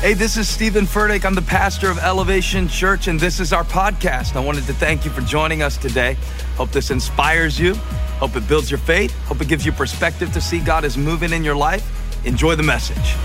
Hey, 0.00 0.14
this 0.14 0.36
is 0.36 0.48
Stephen 0.48 0.84
Furtick. 0.84 1.24
I'm 1.24 1.34
the 1.34 1.42
pastor 1.42 1.90
of 1.90 1.98
Elevation 1.98 2.68
Church, 2.68 3.08
and 3.08 3.18
this 3.18 3.40
is 3.40 3.52
our 3.52 3.64
podcast. 3.64 4.36
I 4.36 4.40
wanted 4.40 4.64
to 4.66 4.72
thank 4.72 5.04
you 5.04 5.10
for 5.10 5.22
joining 5.22 5.60
us 5.60 5.76
today. 5.76 6.16
Hope 6.54 6.70
this 6.70 6.92
inspires 6.92 7.58
you. 7.58 7.74
Hope 8.20 8.36
it 8.36 8.46
builds 8.46 8.70
your 8.70 8.78
faith. 8.78 9.12
Hope 9.24 9.40
it 9.40 9.48
gives 9.48 9.66
you 9.66 9.72
perspective 9.72 10.32
to 10.34 10.40
see 10.40 10.60
God 10.60 10.84
is 10.84 10.96
moving 10.96 11.32
in 11.32 11.42
your 11.42 11.56
life. 11.56 11.84
Enjoy 12.24 12.54
the 12.54 12.62
message. 12.62 13.16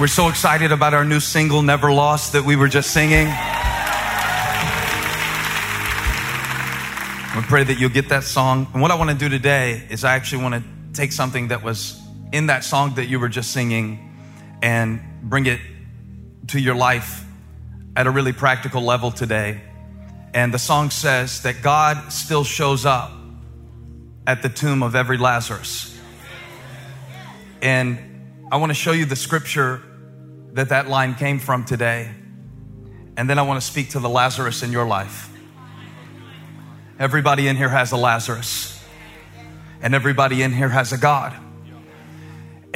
We're 0.00 0.06
so 0.06 0.30
excited 0.30 0.72
about 0.72 0.94
our 0.94 1.04
new 1.04 1.20
single, 1.20 1.60
Never 1.60 1.92
Lost, 1.92 2.32
that 2.32 2.46
we 2.46 2.56
were 2.56 2.68
just 2.68 2.90
singing. 2.90 3.26
We 7.36 7.42
pray 7.42 7.64
that 7.64 7.76
you'll 7.78 7.90
get 7.90 8.08
that 8.08 8.24
song. 8.24 8.66
And 8.72 8.80
what 8.80 8.90
I 8.90 8.94
want 8.94 9.10
to 9.10 9.16
do 9.16 9.28
today 9.28 9.86
is 9.90 10.04
I 10.04 10.14
actually 10.14 10.42
want 10.42 10.54
to 10.54 10.62
take 10.94 11.12
something 11.12 11.48
that 11.48 11.62
was 11.62 12.00
in 12.32 12.46
that 12.46 12.64
song 12.64 12.94
that 12.94 13.06
you 13.06 13.18
were 13.18 13.28
just 13.28 13.52
singing 13.52 14.14
and 14.62 15.00
bring 15.22 15.46
it 15.46 15.60
to 16.48 16.60
your 16.60 16.74
life 16.74 17.24
at 17.96 18.06
a 18.06 18.10
really 18.10 18.32
practical 18.32 18.82
level 18.82 19.10
today. 19.10 19.60
And 20.34 20.52
the 20.52 20.58
song 20.58 20.90
says 20.90 21.42
that 21.42 21.62
God 21.62 22.12
still 22.12 22.44
shows 22.44 22.84
up 22.84 23.12
at 24.26 24.42
the 24.42 24.48
tomb 24.48 24.82
of 24.82 24.94
every 24.94 25.16
Lazarus. 25.16 25.98
And 27.62 27.98
I 28.52 28.56
want 28.56 28.70
to 28.70 28.74
show 28.74 28.92
you 28.92 29.04
the 29.04 29.16
scripture 29.16 29.82
that 30.52 30.68
that 30.68 30.88
line 30.88 31.14
came 31.14 31.38
from 31.38 31.64
today. 31.64 32.10
And 33.16 33.28
then 33.28 33.38
I 33.38 33.42
want 33.42 33.60
to 33.60 33.66
speak 33.66 33.90
to 33.90 34.00
the 34.00 34.08
Lazarus 34.08 34.62
in 34.62 34.70
your 34.70 34.86
life. 34.86 35.30
Everybody 36.98 37.48
in 37.48 37.56
here 37.56 37.68
has 37.68 37.92
a 37.92 37.96
Lazarus, 37.96 38.84
and 39.80 39.94
everybody 39.94 40.42
in 40.42 40.52
here 40.52 40.68
has 40.68 40.92
a 40.92 40.98
God. 40.98 41.32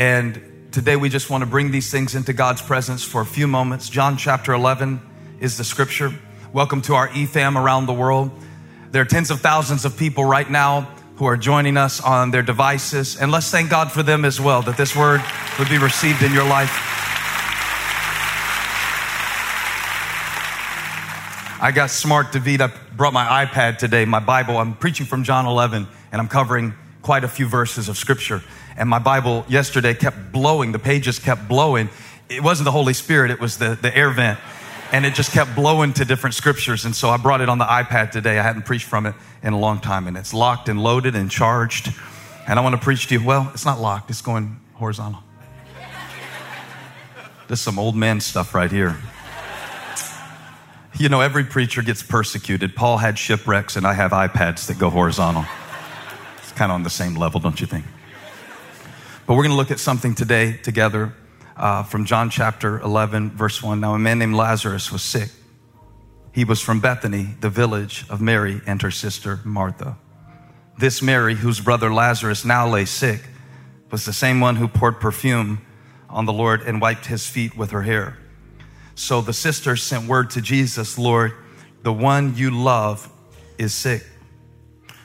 And 0.02 0.68
today 0.72 0.96
we 0.96 1.08
just 1.08 1.30
want 1.30 1.42
to 1.42 1.46
bring 1.46 1.70
these 1.70 1.88
things 1.88 2.16
into 2.16 2.32
God's 2.32 2.60
presence 2.60 3.04
for 3.04 3.20
a 3.20 3.24
few 3.24 3.46
moments. 3.46 3.88
John 3.88 4.16
chapter 4.16 4.52
11 4.52 5.00
is 5.38 5.56
the 5.56 5.62
scripture. 5.62 6.12
Welcome 6.52 6.82
to 6.82 6.94
our 6.94 7.06
EFAM 7.10 7.54
around 7.54 7.86
the 7.86 7.92
world. 7.92 8.32
There 8.90 9.00
are 9.00 9.04
tens 9.04 9.30
of 9.30 9.40
thousands 9.40 9.84
of 9.84 9.96
people 9.96 10.24
right 10.24 10.50
now 10.50 10.90
who 11.18 11.26
are 11.26 11.36
joining 11.36 11.76
us 11.76 12.00
on 12.00 12.32
their 12.32 12.42
devices. 12.42 13.16
And 13.16 13.30
let's 13.30 13.48
thank 13.48 13.70
God 13.70 13.92
for 13.92 14.02
them 14.02 14.24
as 14.24 14.40
well, 14.40 14.60
that 14.62 14.76
this 14.76 14.96
word 14.96 15.22
would 15.60 15.68
be 15.68 15.78
received 15.78 16.24
in 16.24 16.32
your 16.32 16.48
life. 16.48 16.76
I 21.62 21.70
got 21.72 21.90
smart, 21.90 22.32
David. 22.32 22.60
I 22.60 22.72
brought 22.96 23.12
my 23.12 23.46
iPad 23.46 23.78
today, 23.78 24.04
my 24.04 24.18
Bible. 24.18 24.58
I'm 24.58 24.74
preaching 24.74 25.06
from 25.06 25.22
John 25.22 25.46
11, 25.46 25.86
and 26.10 26.20
I'm 26.20 26.26
covering 26.26 26.74
quite 27.02 27.22
a 27.22 27.28
few 27.28 27.46
verses 27.46 27.88
of 27.88 27.96
scripture. 27.96 28.42
And 28.76 28.88
my 28.88 28.98
Bible 28.98 29.44
yesterday 29.48 29.94
kept 29.94 30.32
blowing, 30.32 30.72
the 30.72 30.78
pages 30.78 31.18
kept 31.18 31.48
blowing. 31.48 31.90
It 32.28 32.42
wasn't 32.42 32.64
the 32.64 32.72
Holy 32.72 32.94
Spirit, 32.94 33.30
it 33.30 33.40
was 33.40 33.58
the, 33.58 33.78
the 33.80 33.94
air 33.96 34.10
vent. 34.10 34.38
And 34.92 35.06
it 35.06 35.14
just 35.14 35.32
kept 35.32 35.54
blowing 35.54 35.94
to 35.94 36.04
different 36.04 36.34
scriptures. 36.34 36.84
And 36.84 36.94
so 36.94 37.08
I 37.08 37.16
brought 37.16 37.40
it 37.40 37.48
on 37.48 37.56
the 37.56 37.64
iPad 37.64 38.10
today. 38.10 38.38
I 38.38 38.42
hadn't 38.42 38.66
preached 38.66 38.84
from 38.84 39.06
it 39.06 39.14
in 39.42 39.54
a 39.54 39.58
long 39.58 39.80
time. 39.80 40.06
And 40.06 40.18
it's 40.18 40.34
locked 40.34 40.68
and 40.68 40.82
loaded 40.82 41.16
and 41.16 41.30
charged. 41.30 41.92
And 42.46 42.58
I 42.58 42.62
want 42.62 42.74
to 42.74 42.80
preach 42.80 43.06
to 43.06 43.14
you. 43.14 43.24
Well, 43.24 43.50
it's 43.54 43.64
not 43.64 43.80
locked, 43.80 44.10
it's 44.10 44.20
going 44.20 44.60
horizontal. 44.74 45.22
This 47.48 47.58
is 47.58 47.64
some 47.64 47.78
old 47.78 47.96
man 47.96 48.20
stuff 48.20 48.54
right 48.54 48.70
here. 48.70 48.96
You 50.98 51.08
know, 51.08 51.20
every 51.20 51.44
preacher 51.44 51.82
gets 51.82 52.02
persecuted. 52.02 52.76
Paul 52.76 52.98
had 52.98 53.18
shipwrecks, 53.18 53.76
and 53.76 53.86
I 53.86 53.94
have 53.94 54.10
iPads 54.12 54.66
that 54.66 54.78
go 54.78 54.90
horizontal. 54.90 55.46
It's 56.38 56.52
kind 56.52 56.70
of 56.70 56.74
on 56.74 56.82
the 56.82 56.90
same 56.90 57.14
level, 57.14 57.40
don't 57.40 57.60
you 57.60 57.66
think? 57.66 57.86
But 59.24 59.34
we're 59.34 59.44
going 59.44 59.52
to 59.52 59.56
look 59.56 59.70
at 59.70 59.78
something 59.78 60.16
today 60.16 60.56
together 60.56 61.14
uh, 61.56 61.84
from 61.84 62.06
John 62.06 62.28
chapter 62.28 62.80
11, 62.80 63.30
verse 63.30 63.62
1. 63.62 63.78
Now, 63.78 63.94
a 63.94 63.98
man 63.98 64.18
named 64.18 64.34
Lazarus 64.34 64.90
was 64.90 65.00
sick. 65.00 65.30
He 66.32 66.44
was 66.44 66.60
from 66.60 66.80
Bethany, 66.80 67.36
the 67.40 67.48
village 67.48 68.04
of 68.10 68.20
Mary 68.20 68.60
and 68.66 68.82
her 68.82 68.90
sister 68.90 69.38
Martha. 69.44 69.96
This 70.76 71.00
Mary, 71.00 71.36
whose 71.36 71.60
brother 71.60 71.92
Lazarus 71.94 72.44
now 72.44 72.68
lay 72.68 72.84
sick, 72.84 73.20
was 73.92 74.04
the 74.04 74.12
same 74.12 74.40
one 74.40 74.56
who 74.56 74.66
poured 74.66 74.98
perfume 74.98 75.60
on 76.10 76.24
the 76.24 76.32
Lord 76.32 76.62
and 76.62 76.80
wiped 76.80 77.06
his 77.06 77.24
feet 77.24 77.56
with 77.56 77.70
her 77.70 77.82
hair. 77.82 78.18
So 78.96 79.20
the 79.20 79.32
sister 79.32 79.76
sent 79.76 80.08
word 80.08 80.30
to 80.30 80.40
Jesus, 80.40 80.98
Lord, 80.98 81.32
the 81.84 81.92
one 81.92 82.34
you 82.34 82.50
love 82.50 83.08
is 83.56 83.72
sick. 83.72 84.04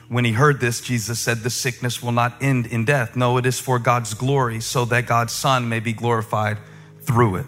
When 0.08 0.24
he 0.24 0.32
heard 0.32 0.60
this, 0.60 0.80
Jesus 0.80 1.20
said, 1.20 1.38
The 1.38 1.50
sickness 1.50 2.02
will 2.02 2.12
not 2.12 2.42
end 2.42 2.66
in 2.66 2.84
death. 2.84 3.14
No, 3.14 3.36
it 3.36 3.44
is 3.44 3.60
for 3.60 3.78
God's 3.78 4.14
glory, 4.14 4.60
so 4.60 4.84
that 4.86 5.06
God's 5.06 5.34
Son 5.34 5.68
may 5.68 5.80
be 5.80 5.92
glorified 5.92 6.58
through 7.02 7.36
it. 7.36 7.46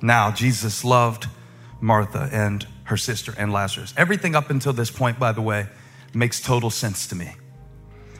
Now, 0.00 0.30
Jesus 0.30 0.84
loved 0.84 1.26
Martha 1.80 2.28
and 2.32 2.66
her 2.84 2.96
sister 2.96 3.34
and 3.36 3.52
Lazarus. 3.52 3.92
Everything 3.96 4.36
up 4.36 4.50
until 4.50 4.72
this 4.72 4.90
point, 4.90 5.18
by 5.18 5.32
the 5.32 5.42
way, 5.42 5.66
makes 6.12 6.40
total 6.40 6.70
sense 6.70 7.08
to 7.08 7.16
me. 7.16 7.32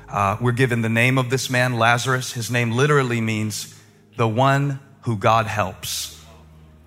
Uh, 0.09 0.37
we're 0.41 0.53
given 0.53 0.83
the 0.83 0.89
name 0.89 1.19
of 1.19 1.31
this 1.31 1.49
man, 1.49 1.79
Lazarus. 1.79 2.33
His 2.33 2.51
name 2.51 2.73
literally 2.73 3.21
means 3.21 3.79
the 4.17 4.29
one 4.29 4.81
who 5.03 5.17
God 5.17 5.47
helps. 5.47 6.25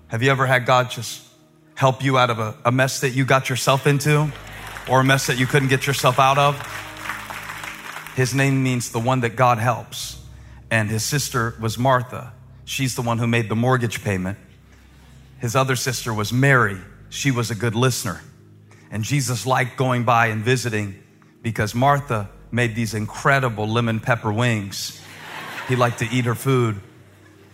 Have 0.08 0.22
you 0.22 0.30
ever 0.30 0.46
had 0.46 0.66
God 0.66 0.90
just 0.90 1.22
help 1.74 2.02
you 2.02 2.18
out 2.18 2.30
of 2.30 2.38
a, 2.38 2.56
a 2.64 2.72
mess 2.72 3.00
that 3.00 3.10
you 3.10 3.24
got 3.24 3.48
yourself 3.48 3.86
into 3.86 4.30
or 4.88 5.00
a 5.00 5.04
mess 5.04 5.26
that 5.26 5.38
you 5.38 5.46
couldn't 5.46 5.68
get 5.68 5.86
yourself 5.86 6.18
out 6.18 6.38
of? 6.38 6.56
His 8.14 8.34
name 8.34 8.62
means 8.62 8.90
the 8.90 8.98
one 8.98 9.20
that 9.20 9.36
God 9.36 9.58
helps. 9.58 10.20
And 10.70 10.90
his 10.90 11.04
sister 11.04 11.54
was 11.60 11.78
Martha. 11.78 12.32
She's 12.64 12.94
the 12.94 13.02
one 13.02 13.18
who 13.18 13.26
made 13.26 13.48
the 13.48 13.56
mortgage 13.56 14.02
payment. 14.02 14.38
His 15.38 15.54
other 15.54 15.76
sister 15.76 16.12
was 16.12 16.32
Mary. 16.32 16.78
She 17.10 17.30
was 17.30 17.50
a 17.50 17.54
good 17.54 17.74
listener. 17.74 18.20
And 18.90 19.04
Jesus 19.04 19.46
liked 19.46 19.76
going 19.76 20.04
by 20.04 20.26
and 20.26 20.44
visiting 20.44 21.02
because 21.42 21.74
Martha 21.74 22.28
made 22.50 22.74
these 22.74 22.94
incredible 22.94 23.68
lemon 23.68 24.00
pepper 24.00 24.32
wings. 24.32 25.00
He 25.68 25.76
liked 25.76 26.00
to 26.00 26.08
eat 26.10 26.24
her 26.24 26.34
food 26.34 26.80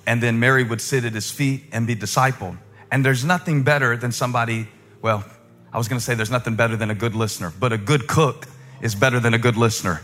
and 0.06 0.22
then 0.22 0.38
Mary 0.38 0.64
would 0.64 0.80
sit 0.80 1.04
at 1.04 1.12
his 1.12 1.30
feet 1.30 1.64
and 1.72 1.86
be 1.86 1.96
discipled. 1.96 2.58
And 2.90 3.04
there's 3.04 3.24
nothing 3.24 3.62
better 3.62 3.96
than 3.96 4.12
somebody, 4.12 4.68
well, 5.00 5.24
I 5.74 5.78
was 5.78 5.88
gonna 5.88 6.00
say 6.00 6.14
there's 6.14 6.30
nothing 6.30 6.54
better 6.54 6.76
than 6.76 6.90
a 6.90 6.94
good 6.94 7.16
listener, 7.16 7.52
but 7.58 7.72
a 7.72 7.78
good 7.78 8.06
cook 8.06 8.46
is 8.80 8.94
better 8.94 9.18
than 9.18 9.34
a 9.34 9.38
good 9.38 9.56
listener. 9.56 10.02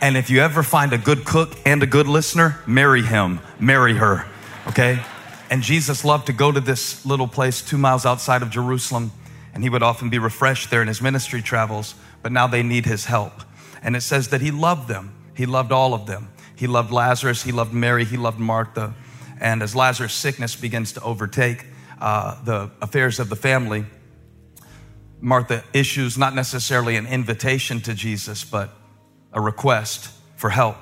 And 0.00 0.16
if 0.16 0.30
you 0.30 0.40
ever 0.40 0.62
find 0.62 0.92
a 0.92 0.98
good 0.98 1.24
cook 1.24 1.56
and 1.66 1.82
a 1.82 1.86
good 1.86 2.06
listener, 2.06 2.60
marry 2.68 3.02
him, 3.02 3.40
marry 3.58 3.94
her, 3.94 4.26
okay? 4.68 5.00
And 5.50 5.60
Jesus 5.60 6.04
loved 6.04 6.26
to 6.26 6.32
go 6.32 6.52
to 6.52 6.60
this 6.60 7.04
little 7.04 7.26
place 7.26 7.60
two 7.60 7.78
miles 7.78 8.06
outside 8.06 8.42
of 8.42 8.50
Jerusalem, 8.50 9.10
and 9.52 9.64
he 9.64 9.68
would 9.68 9.82
often 9.82 10.08
be 10.08 10.20
refreshed 10.20 10.70
there 10.70 10.82
in 10.82 10.88
his 10.88 11.02
ministry 11.02 11.42
travels, 11.42 11.96
but 12.22 12.30
now 12.30 12.46
they 12.46 12.62
need 12.62 12.86
his 12.86 13.06
help. 13.06 13.32
And 13.82 13.96
it 13.96 14.02
says 14.02 14.28
that 14.28 14.40
he 14.40 14.52
loved 14.52 14.86
them, 14.86 15.12
he 15.36 15.46
loved 15.46 15.72
all 15.72 15.94
of 15.94 16.06
them. 16.06 16.28
He 16.54 16.66
loved 16.66 16.90
Lazarus, 16.92 17.42
he 17.42 17.52
loved 17.52 17.72
Mary, 17.72 18.04
he 18.04 18.16
loved 18.16 18.40
Martha. 18.40 18.94
And 19.40 19.62
as 19.62 19.76
Lazarus' 19.76 20.12
sickness 20.12 20.56
begins 20.56 20.92
to 20.92 21.02
overtake 21.02 21.66
uh, 22.00 22.42
the 22.42 22.70
affairs 22.82 23.20
of 23.20 23.28
the 23.28 23.36
family, 23.36 23.84
Martha 25.20 25.64
issues 25.72 26.16
not 26.16 26.34
necessarily 26.34 26.96
an 26.96 27.06
invitation 27.06 27.80
to 27.82 27.94
Jesus, 27.94 28.44
but 28.44 28.70
a 29.32 29.40
request 29.40 30.10
for 30.36 30.50
help. 30.50 30.76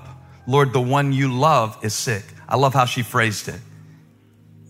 Lord, 0.47 0.73
the 0.73 0.81
one 0.81 1.13
you 1.13 1.33
love 1.33 1.79
is 1.83 1.95
sick. 1.95 2.25
I 2.49 2.57
love 2.57 2.75
how 2.75 2.85
she 2.85 3.03
phrased 3.03 3.49
it. 3.49 3.61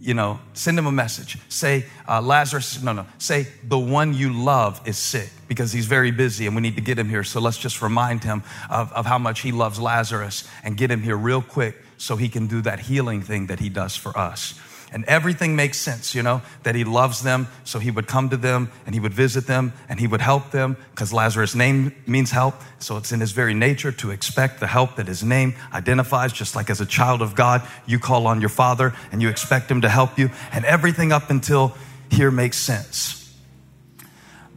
You 0.00 0.14
know, 0.14 0.38
send 0.52 0.78
him 0.78 0.86
a 0.86 0.92
message. 0.92 1.38
Say, 1.48 1.84
uh, 2.08 2.22
Lazarus, 2.22 2.80
no, 2.80 2.92
no, 2.92 3.06
say, 3.18 3.48
the 3.64 3.78
one 3.78 4.14
you 4.14 4.32
love 4.32 4.80
is 4.86 4.96
sick 4.96 5.30
because 5.48 5.72
he's 5.72 5.86
very 5.86 6.12
busy 6.12 6.46
and 6.46 6.54
we 6.54 6.62
need 6.62 6.76
to 6.76 6.80
get 6.80 6.98
him 6.98 7.08
here. 7.08 7.24
So 7.24 7.40
let's 7.40 7.58
just 7.58 7.82
remind 7.82 8.22
him 8.22 8.44
of, 8.70 8.92
of 8.92 9.04
how 9.04 9.18
much 9.18 9.40
he 9.40 9.52
loves 9.52 9.80
Lazarus 9.80 10.48
and 10.62 10.76
get 10.76 10.90
him 10.90 11.02
here 11.02 11.16
real 11.16 11.42
quick 11.42 11.76
so 11.98 12.16
he 12.16 12.28
can 12.28 12.46
do 12.46 12.62
that 12.62 12.78
healing 12.78 13.22
thing 13.22 13.46
that 13.46 13.58
he 13.58 13.68
does 13.68 13.96
for 13.96 14.16
us. 14.16 14.54
And 14.92 15.04
everything 15.06 15.56
makes 15.56 15.78
sense, 15.78 16.14
you 16.14 16.22
know, 16.22 16.42
that 16.62 16.74
he 16.74 16.84
loves 16.84 17.22
them. 17.22 17.48
So 17.64 17.78
he 17.78 17.90
would 17.90 18.06
come 18.06 18.30
to 18.30 18.36
them 18.36 18.70
and 18.86 18.94
he 18.94 19.00
would 19.00 19.12
visit 19.12 19.46
them 19.46 19.72
and 19.88 19.98
he 19.98 20.06
would 20.06 20.20
help 20.20 20.52
them 20.52 20.76
because 20.92 21.12
Lazarus' 21.12 21.54
name 21.54 21.94
means 22.06 22.30
help. 22.30 22.54
So 22.78 22.96
it's 22.96 23.10
in 23.10 23.20
his 23.20 23.32
very 23.32 23.52
nature 23.52 23.90
to 23.92 24.10
expect 24.10 24.60
the 24.60 24.66
help 24.66 24.96
that 24.96 25.08
his 25.08 25.24
name 25.24 25.54
identifies. 25.72 26.32
Just 26.32 26.54
like 26.54 26.70
as 26.70 26.80
a 26.80 26.86
child 26.86 27.20
of 27.20 27.34
God, 27.34 27.66
you 27.84 27.98
call 27.98 28.26
on 28.26 28.40
your 28.40 28.48
father 28.48 28.94
and 29.10 29.20
you 29.20 29.28
expect 29.28 29.70
him 29.70 29.80
to 29.80 29.88
help 29.88 30.18
you. 30.18 30.30
And 30.52 30.64
everything 30.64 31.12
up 31.12 31.30
until 31.30 31.76
here 32.10 32.30
makes 32.30 32.56
sense. 32.56 33.22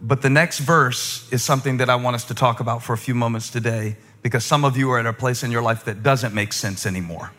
But 0.01 0.21
the 0.21 0.29
next 0.29 0.59
verse 0.59 1.27
is 1.31 1.43
something 1.43 1.77
that 1.77 1.89
I 1.89 1.95
want 1.95 2.15
us 2.15 2.25
to 2.25 2.33
talk 2.33 2.59
about 2.59 2.83
for 2.83 2.93
a 2.93 2.97
few 2.97 3.15
moments 3.15 3.49
today 3.49 3.97
because 4.21 4.45
some 4.45 4.63
of 4.63 4.77
you 4.77 4.91
are 4.91 4.99
at 4.99 5.05
a 5.05 5.13
place 5.13 5.43
in 5.43 5.51
your 5.51 5.61
life 5.61 5.85
that 5.85 6.03
doesn't 6.03 6.33
make 6.33 6.53
sense 6.53 6.85
anymore. 6.85 7.31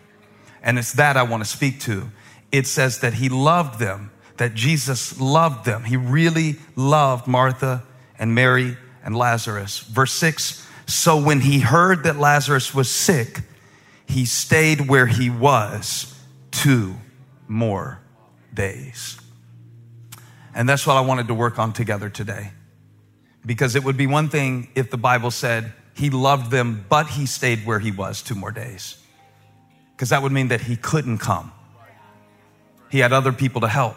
And 0.63 0.79
it's 0.79 0.93
that 0.95 1.17
I 1.17 1.23
want 1.23 1.43
to 1.43 1.49
speak 1.49 1.81
to 1.81 2.11
it 2.53 2.67
says 2.67 3.01
that 3.01 3.15
he 3.15 3.29
loved 3.29 3.79
them, 3.79 4.11
that 4.37 4.55
Jesus 4.55 5.21
loved 5.21 5.65
them. 5.65 5.85
He 5.85 5.97
really 5.97 6.57
loved 6.77 7.27
Martha 7.27 7.85
and 8.19 8.35
Mary 8.35 8.77
and 9.05 9.17
Lazarus. 9.17 9.81
Verse 9.81 10.13
6 10.13 10.67
So 10.87 11.23
when 11.23 11.41
he 11.41 11.61
heard 11.61 12.05
that 12.05 12.17
Lazarus 12.17 12.75
was 12.75 12.91
sick, 12.91 13.41
he 14.07 14.25
stayed 14.25 14.89
where 14.89 15.07
he 15.07 15.31
was 15.31 16.15
two 16.51 16.95
more 17.47 18.01
days. 18.53 19.19
And 20.55 20.69
that's 20.69 20.87
what 20.87 20.97
I 20.97 21.01
wanted 21.01 21.29
to 21.29 21.35
work 21.35 21.59
on 21.59 21.73
together 21.73 22.09
today. 22.09 22.51
Because 23.47 23.77
it 23.77 23.85
would 23.85 23.97
be 23.97 24.07
one 24.07 24.29
thing 24.29 24.69
if 24.75 24.91
the 24.91 24.99
Bible 24.99 25.31
said 25.31 25.73
he 25.95 26.11
loved 26.11 26.51
them, 26.51 26.85
but 26.89 27.07
he 27.07 27.27
stayed 27.27 27.65
where 27.65 27.79
he 27.79 27.93
was 27.93 28.21
two 28.21 28.35
more 28.35 28.51
days. 28.51 28.99
Because 29.93 30.11
that 30.11 30.23
would 30.23 30.33
mean 30.33 30.49
that 30.49 30.63
he 30.63 30.77
couldn't 30.77 31.19
come 31.19 31.53
he 32.91 32.99
had 32.99 33.13
other 33.13 33.33
people 33.33 33.61
to 33.63 33.69
help. 33.69 33.97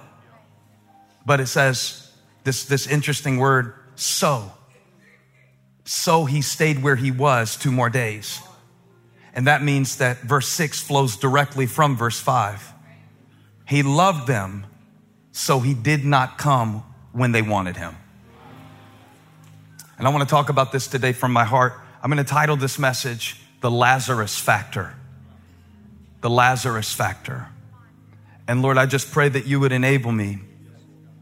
But 1.25 1.40
it 1.40 1.48
says 1.48 2.12
this, 2.44 2.66
this 2.66 2.88
interesting 2.88 3.38
word, 3.38 3.74
so. 3.95 4.51
So 5.86 6.25
he 6.25 6.42
stayed 6.42 6.81
where 6.81 6.95
he 6.95 7.12
was 7.12 7.57
two 7.57 7.72
more 7.72 7.90
days. 7.90 8.42
And 9.34 9.48
that 9.48 9.63
means 9.63 9.98
that 9.98 10.19
verse 10.19 10.48
six 10.48 10.81
flows 10.81 11.18
directly 11.18 11.66
from 11.66 11.98
verse 11.98 12.19
five. 12.19 12.72
He 13.66 13.81
loved 13.81 14.28
them, 14.28 14.66
so 15.31 15.60
he 15.60 15.74
did 15.74 16.06
not 16.06 16.38
come 16.38 16.84
when 17.12 17.31
they 17.31 17.42
wanted 17.42 17.78
him. 17.78 17.95
And 19.98 20.07
I 20.07 20.12
want 20.12 20.28
to 20.28 20.30
talk 20.30 20.50
about 20.50 20.72
this 20.72 20.88
today 20.88 21.13
from 21.13 21.31
my 21.31 21.45
heart. 21.45 21.74
I'm 22.01 22.12
going 22.12 22.24
to 22.24 22.30
title 22.30 22.57
this 22.57 22.78
message, 22.78 23.38
The 23.62 23.72
Lazarus 23.72 24.38
Factor. 24.38 24.94
The 26.22 26.30
Lazarus 26.30 26.94
Factor. 26.94 27.48
And 28.48 28.62
Lord, 28.62 28.78
I 28.78 28.86
just 28.86 29.12
pray 29.12 29.30
that 29.30 29.45
you 29.45 29.60
would 29.60 29.72
enable 29.72 30.12
me 30.12 30.40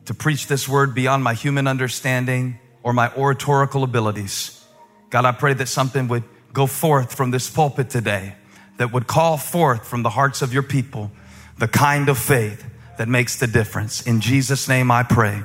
to 0.06 0.14
preach 0.14 0.48
this 0.48 0.68
word 0.68 0.96
beyond 0.96 1.24
my 1.24 1.34
human 1.34 1.68
understanding 1.68 2.60
or 2.84 2.94
my 2.94 3.14
oratorical 3.16 3.84
abilities. 3.84 4.66
God, 5.10 5.26
I 5.26 5.32
pray 5.32 5.54
that 5.54 5.68
something 5.68 6.08
would 6.08 6.24
go 6.54 6.66
forth 6.66 7.14
from 7.14 7.32
this 7.32 7.50
pulpit 7.50 7.90
today 7.90 8.36
that 8.78 8.92
would 8.92 9.08
call 9.08 9.38
forth 9.38 9.88
from 9.88 10.04
the 10.04 10.10
hearts 10.10 10.42
of 10.42 10.54
your 10.54 10.64
people 10.64 11.12
the 11.60 11.68
kind 11.68 12.10
of 12.10 12.18
faith 12.18 12.66
that 12.98 13.08
makes 13.08 13.38
the 13.38 13.48
difference. 13.48 14.02
In 14.08 14.22
Jesus' 14.22 14.68
name 14.68 14.90
I 14.90 15.04
pray. 15.04 15.44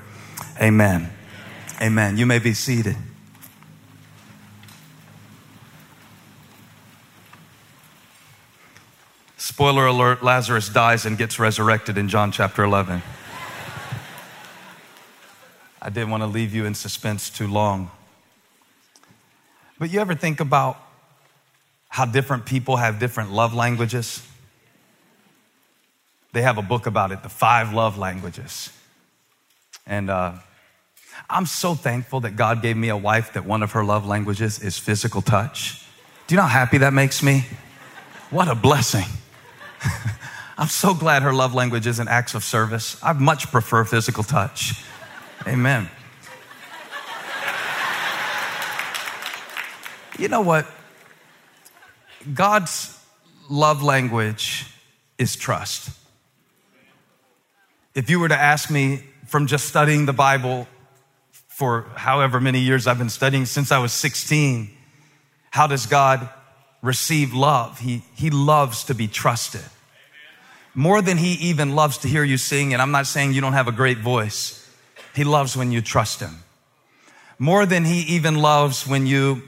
Amen. 0.60 1.10
Amen. 1.82 2.16
You 2.16 2.24
may 2.24 2.38
be 2.38 2.54
seated. 2.54 2.96
Spoiler 9.56 9.86
alert 9.86 10.22
Lazarus 10.22 10.68
dies 10.68 11.06
and 11.06 11.16
gets 11.16 11.38
resurrected 11.38 11.96
in 11.96 12.10
John 12.10 12.30
chapter 12.30 12.62
11. 12.62 13.00
I 15.80 15.88
didn't 15.88 16.10
want 16.10 16.22
to 16.24 16.26
leave 16.26 16.54
you 16.54 16.66
in 16.66 16.74
suspense 16.74 17.30
too 17.30 17.46
long. 17.46 17.90
But 19.78 19.90
you 19.90 20.00
ever 20.00 20.14
think 20.14 20.40
about 20.40 20.76
how 21.88 22.04
different 22.04 22.44
people 22.44 22.76
have 22.76 22.98
different 22.98 23.32
love 23.32 23.54
languages? 23.54 24.22
They 26.34 26.42
have 26.42 26.58
a 26.58 26.62
book 26.62 26.84
about 26.84 27.10
it, 27.10 27.22
the 27.22 27.30
five 27.30 27.72
love 27.72 27.96
languages. 27.96 28.70
And 29.86 30.10
uh, 30.10 30.34
I'm 31.30 31.46
so 31.46 31.74
thankful 31.74 32.20
that 32.20 32.36
God 32.36 32.60
gave 32.60 32.76
me 32.76 32.90
a 32.90 32.96
wife 32.98 33.32
that 33.32 33.46
one 33.46 33.62
of 33.62 33.72
her 33.72 33.86
love 33.86 34.06
languages 34.06 34.58
is 34.62 34.76
physical 34.76 35.22
touch. 35.22 35.82
Do 36.26 36.34
you 36.34 36.36
know 36.36 36.42
how 36.42 36.58
happy 36.60 36.76
that 36.76 36.92
makes 36.92 37.22
me? 37.22 37.46
What 38.28 38.48
a 38.48 38.54
blessing. 38.54 39.06
I'm 40.58 40.68
so 40.68 40.94
glad 40.94 41.22
her 41.22 41.32
love 41.32 41.54
language 41.54 41.86
isn't 41.86 42.08
acts 42.08 42.34
of 42.34 42.44
service. 42.44 42.96
I 43.02 43.12
much 43.12 43.50
prefer 43.50 43.84
physical 43.84 44.22
touch. 44.22 44.84
Amen. 45.46 45.90
You 50.18 50.28
know 50.28 50.40
what? 50.40 50.66
God's 52.32 52.98
love 53.50 53.82
language 53.82 54.66
is 55.18 55.36
trust. 55.36 55.90
If 57.94 58.08
you 58.10 58.18
were 58.18 58.28
to 58.28 58.38
ask 58.38 58.70
me 58.70 59.04
from 59.26 59.46
just 59.46 59.68
studying 59.68 60.06
the 60.06 60.12
Bible 60.12 60.66
for 61.30 61.86
however 61.94 62.40
many 62.40 62.60
years 62.60 62.86
I've 62.86 62.98
been 62.98 63.10
studying, 63.10 63.46
since 63.46 63.72
I 63.72 63.78
was 63.78 63.92
16, 63.92 64.70
how 65.50 65.66
does 65.66 65.86
God 65.86 66.28
receive 66.86 67.34
love. 67.34 67.80
He, 67.80 68.02
he 68.14 68.30
loves 68.30 68.84
to 68.84 68.94
be 68.94 69.08
trusted. 69.08 69.64
More 70.78 71.00
than 71.00 71.16
he 71.16 71.32
even 71.48 71.74
loves 71.74 71.96
to 71.98 72.08
hear 72.08 72.22
you 72.22 72.36
sing, 72.36 72.74
and 72.74 72.82
I'm 72.82 72.90
not 72.90 73.06
saying 73.06 73.32
you 73.32 73.40
don't 73.40 73.54
have 73.54 73.66
a 73.66 73.72
great 73.72 73.96
voice. 73.96 74.62
He 75.14 75.24
loves 75.24 75.56
when 75.56 75.72
you 75.72 75.80
trust 75.80 76.20
him. 76.20 76.42
More 77.38 77.64
than 77.64 77.86
he 77.86 78.00
even 78.14 78.34
loves 78.34 78.86
when 78.86 79.06
you, 79.06 79.42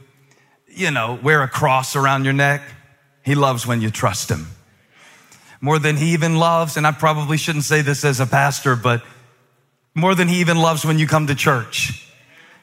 you 0.69 0.91
know, 0.91 1.19
wear 1.23 1.43
a 1.43 1.49
cross 1.49 1.95
around 1.95 2.25
your 2.25 2.33
neck. 2.33 2.63
He 3.23 3.35
loves 3.35 3.67
when 3.67 3.83
you 3.83 3.91
trust 3.91 4.31
him. 4.31 4.47
More 5.61 5.79
than 5.79 5.99
he 5.99 6.15
even 6.15 6.37
loves, 6.37 6.79
and 6.79 6.87
I 6.87 6.93
probably 6.93 7.37
shouldn't 7.37 7.65
say 7.65 7.83
this 7.83 8.07
as 8.07 8.21
a 8.21 8.27
pastor, 8.27 8.75
but 8.75 9.03
more 9.95 10.15
than 10.15 10.29
he 10.29 10.41
even 10.41 10.57
loves 10.57 10.83
when 10.83 10.99
you 10.99 11.07
come 11.07 11.27
to 11.27 11.35
church. 11.35 12.11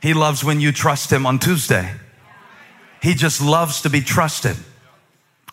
He 0.01 0.15
loves 0.15 0.43
when 0.43 0.59
you 0.59 0.71
trust 0.71 1.11
him 1.11 1.27
on 1.27 1.37
Tuesday. 1.37 1.91
He 2.99 3.13
just 3.13 3.41
loves 3.41 3.81
to 3.81 3.91
be 3.91 4.01
trusted. 4.01 4.55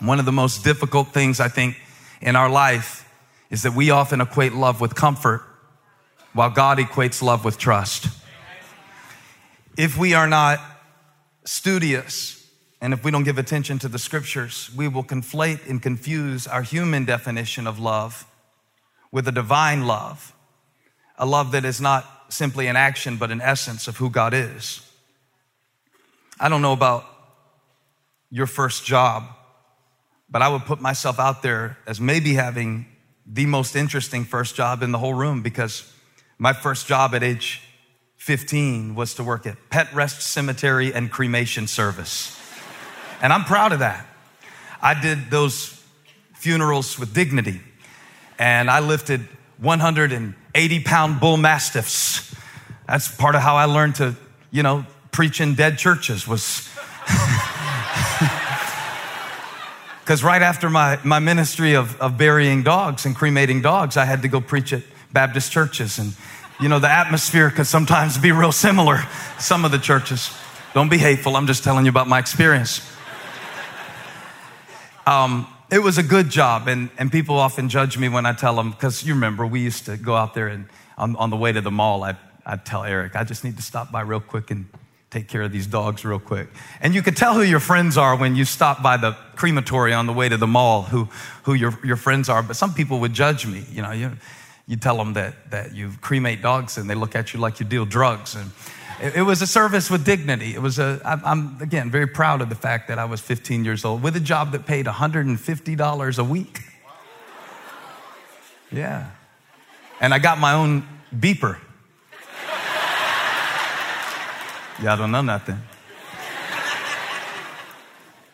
One 0.00 0.18
of 0.18 0.24
the 0.24 0.32
most 0.32 0.64
difficult 0.64 1.08
things 1.08 1.40
I 1.40 1.48
think 1.48 1.76
in 2.22 2.36
our 2.36 2.48
life 2.48 3.08
is 3.50 3.62
that 3.62 3.74
we 3.74 3.90
often 3.90 4.20
equate 4.20 4.54
love 4.54 4.80
with 4.80 4.94
comfort 4.94 5.42
while 6.32 6.50
God 6.50 6.78
equates 6.78 7.22
love 7.22 7.44
with 7.44 7.58
trust. 7.58 8.08
If 9.76 9.98
we 9.98 10.14
are 10.14 10.26
not 10.26 10.60
studious 11.44 12.38
and 12.80 12.92
if 12.92 13.04
we 13.04 13.10
don't 13.10 13.24
give 13.24 13.38
attention 13.38 13.78
to 13.80 13.88
the 13.88 13.98
scriptures, 13.98 14.70
we 14.74 14.88
will 14.88 15.04
conflate 15.04 15.68
and 15.68 15.82
confuse 15.82 16.46
our 16.46 16.62
human 16.62 17.04
definition 17.04 17.66
of 17.66 17.78
love 17.78 18.26
with 19.10 19.28
a 19.28 19.32
divine 19.32 19.86
love, 19.86 20.32
a 21.18 21.26
love 21.26 21.52
that 21.52 21.64
is 21.64 21.80
not 21.80 22.06
simply 22.28 22.66
an 22.66 22.76
action, 22.76 23.16
but 23.18 23.30
an 23.30 23.40
essence 23.40 23.86
of 23.88 23.98
who 23.98 24.08
God 24.08 24.32
is. 24.32 24.80
I 26.40 26.48
don't 26.48 26.62
know 26.62 26.72
about 26.72 27.04
your 28.30 28.46
first 28.46 28.84
job, 28.84 29.24
but 30.32 30.40
I 30.40 30.48
would 30.48 30.62
put 30.62 30.80
myself 30.80 31.20
out 31.20 31.42
there 31.42 31.76
as 31.86 32.00
maybe 32.00 32.32
having 32.32 32.86
the 33.26 33.44
most 33.44 33.76
interesting 33.76 34.24
first 34.24 34.56
job 34.56 34.82
in 34.82 34.90
the 34.90 34.98
whole 34.98 35.12
room 35.12 35.42
because 35.42 35.92
my 36.38 36.54
first 36.54 36.86
job 36.86 37.14
at 37.14 37.22
age 37.22 37.60
15 38.16 38.94
was 38.94 39.14
to 39.14 39.22
work 39.22 39.46
at 39.46 39.56
Pet 39.68 39.92
Rest 39.92 40.22
Cemetery 40.22 40.92
and 40.92 41.10
Cremation 41.10 41.66
Service. 41.66 42.40
And 43.20 43.32
I'm 43.32 43.44
proud 43.44 43.72
of 43.72 43.80
that. 43.80 44.06
I 44.80 44.98
did 45.00 45.30
those 45.30 45.80
funerals 46.34 46.98
with 46.98 47.12
dignity. 47.12 47.60
And 48.38 48.70
I 48.70 48.80
lifted 48.80 49.20
180 49.58 50.80
pound 50.80 51.20
bull 51.20 51.36
mastiffs. 51.36 52.34
That's 52.88 53.14
part 53.14 53.34
of 53.34 53.42
how 53.42 53.56
I 53.56 53.66
learned 53.66 53.96
to, 53.96 54.16
you 54.50 54.62
know, 54.62 54.86
preach 55.12 55.40
in 55.40 55.54
dead 55.54 55.78
churches 55.78 56.26
was. 56.26 56.68
Because 60.02 60.24
right 60.24 60.42
after 60.42 60.68
my, 60.68 60.98
my 61.04 61.20
ministry 61.20 61.74
of, 61.74 62.00
of 62.00 62.18
burying 62.18 62.64
dogs 62.64 63.06
and 63.06 63.14
cremating 63.14 63.62
dogs, 63.62 63.96
I 63.96 64.04
had 64.04 64.22
to 64.22 64.28
go 64.28 64.40
preach 64.40 64.72
at 64.72 64.82
Baptist 65.12 65.52
churches. 65.52 65.98
And, 65.98 66.14
you 66.60 66.68
know, 66.68 66.80
the 66.80 66.90
atmosphere 66.90 67.50
could 67.50 67.68
sometimes 67.68 68.18
be 68.18 68.32
real 68.32 68.50
similar, 68.50 69.02
some 69.38 69.64
of 69.64 69.70
the 69.70 69.78
churches. 69.78 70.36
Don't 70.74 70.88
be 70.88 70.98
hateful, 70.98 71.36
I'm 71.36 71.46
just 71.46 71.62
telling 71.62 71.84
you 71.84 71.90
about 71.90 72.08
my 72.08 72.18
experience. 72.18 72.80
Um, 75.06 75.46
it 75.70 75.78
was 75.78 75.98
a 75.98 76.02
good 76.02 76.30
job, 76.30 76.68
and, 76.68 76.90
and 76.98 77.10
people 77.10 77.38
often 77.38 77.68
judge 77.68 77.96
me 77.96 78.08
when 78.08 78.26
I 78.26 78.32
tell 78.32 78.56
them, 78.56 78.72
because 78.72 79.04
you 79.04 79.14
remember, 79.14 79.46
we 79.46 79.60
used 79.60 79.86
to 79.86 79.96
go 79.96 80.16
out 80.16 80.34
there 80.34 80.48
and 80.48 80.66
on, 80.98 81.16
on 81.16 81.30
the 81.30 81.36
way 81.36 81.52
to 81.52 81.60
the 81.60 81.70
mall, 81.70 82.02
I'd, 82.02 82.18
I'd 82.44 82.66
tell 82.66 82.84
Eric, 82.84 83.16
I 83.16 83.24
just 83.24 83.44
need 83.44 83.56
to 83.56 83.62
stop 83.62 83.92
by 83.92 84.00
real 84.00 84.20
quick 84.20 84.50
and 84.50 84.66
take 85.12 85.28
care 85.28 85.42
of 85.42 85.52
these 85.52 85.66
dogs 85.66 86.04
real 86.06 86.18
quick. 86.18 86.48
And 86.80 86.94
you 86.94 87.02
could 87.02 87.16
tell 87.16 87.34
who 87.34 87.42
your 87.42 87.60
friends 87.60 87.98
are 87.98 88.16
when 88.16 88.34
you 88.34 88.46
stop 88.46 88.82
by 88.82 88.96
the 88.96 89.12
crematory 89.36 89.92
on 89.92 90.06
the 90.06 90.12
way 90.12 90.28
to 90.28 90.38
the 90.38 90.46
mall, 90.46 90.82
who, 90.82 91.08
who 91.42 91.52
your, 91.52 91.78
your 91.84 91.96
friends 91.96 92.30
are. 92.30 92.42
But 92.42 92.56
some 92.56 92.72
people 92.72 92.98
would 93.00 93.12
judge 93.12 93.46
me. 93.46 93.64
You 93.70 93.82
know, 93.82 93.92
you, 93.92 94.12
you 94.66 94.76
tell 94.76 94.96
them 94.96 95.12
that, 95.12 95.50
that 95.50 95.74
you 95.74 95.92
cremate 96.00 96.40
dogs 96.40 96.78
and 96.78 96.88
they 96.88 96.94
look 96.94 97.14
at 97.14 97.34
you 97.34 97.40
like 97.40 97.60
you 97.60 97.66
deal 97.66 97.84
drugs. 97.84 98.34
And 98.34 98.50
it, 99.02 99.16
it 99.16 99.22
was 99.22 99.42
a 99.42 99.46
service 99.46 99.90
with 99.90 100.02
dignity. 100.06 100.54
It 100.54 100.62
was 100.62 100.78
a, 100.78 100.98
I'm, 101.04 101.60
again, 101.60 101.90
very 101.90 102.06
proud 102.06 102.40
of 102.40 102.48
the 102.48 102.54
fact 102.54 102.88
that 102.88 102.98
I 102.98 103.04
was 103.04 103.20
15 103.20 103.66
years 103.66 103.84
old 103.84 104.02
with 104.02 104.16
a 104.16 104.20
job 104.20 104.52
that 104.52 104.64
paid 104.64 104.86
$150 104.86 106.18
a 106.18 106.24
week. 106.24 106.60
Yeah. 108.70 109.10
And 110.00 110.14
I 110.14 110.18
got 110.18 110.38
my 110.38 110.54
own 110.54 110.88
beeper. 111.14 111.58
Y'all 114.82 114.96
don't 114.96 115.12
know 115.12 115.22
nothing. 115.22 115.62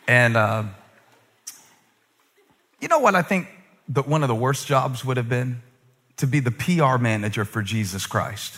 And 0.07 0.35
uh, 0.35 0.63
you 2.81 2.87
know 2.87 2.97
what 2.97 3.13
I 3.13 3.21
think 3.21 3.47
that 3.89 4.07
one 4.07 4.23
of 4.23 4.29
the 4.29 4.35
worst 4.35 4.65
jobs 4.65 5.05
would 5.05 5.17
have 5.17 5.29
been? 5.29 5.61
To 6.17 6.25
be 6.25 6.39
the 6.39 6.49
PR 6.49 6.97
manager 6.97 7.45
for 7.45 7.61
Jesus 7.61 8.07
Christ. 8.07 8.57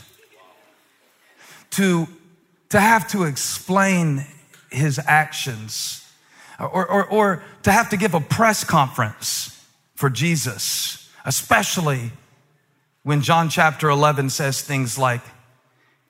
To, 1.72 2.08
to 2.70 2.80
have 2.80 3.10
to 3.10 3.26
explain 3.26 4.26
his 4.72 4.98
actions 5.06 6.10
or, 6.62 6.90
or, 6.90 7.06
or 7.08 7.44
to 7.64 7.74
have 7.74 7.90
to 7.90 7.98
give 7.98 8.14
a 8.14 8.22
press 8.22 8.64
conference 8.64 9.68
for 9.96 10.10
Jesus, 10.10 11.10
especially 11.26 12.14
when 13.04 13.22
John 13.22 13.50
chapter 13.50 13.90
11 13.90 14.30
says 14.30 14.62
things 14.62 14.98
like, 14.98 15.22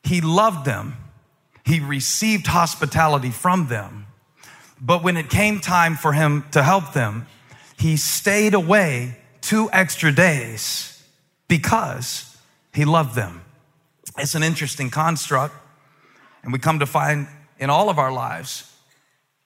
He 0.04 0.22
loved 0.22 0.64
them 0.64 0.96
he 1.66 1.80
received 1.80 2.48
hospitality 2.48 3.30
from 3.30 3.68
them. 3.68 4.08
But 4.80 5.04
when 5.04 5.18
it 5.18 5.30
came 5.30 5.60
time 5.60 5.96
for 5.96 6.14
him 6.14 6.46
to 6.52 6.64
help 6.64 6.94
them, 6.94 7.28
he 7.78 7.98
stayed 7.98 8.54
away 8.54 9.18
two 9.42 9.70
extra 9.72 10.12
days 10.12 11.04
because 11.48 12.38
he 12.74 12.86
loved 12.86 13.16
them. 13.16 13.42
It's 14.18 14.36
an 14.36 14.44
interesting 14.44 14.90
construct. 14.90 15.56
And 16.44 16.52
we 16.52 16.60
come 16.60 16.80
to 16.80 16.86
find 16.86 17.28
in 17.60 17.70
all 17.70 17.90
of 17.90 18.00
our 18.00 18.12
lives 18.12 18.72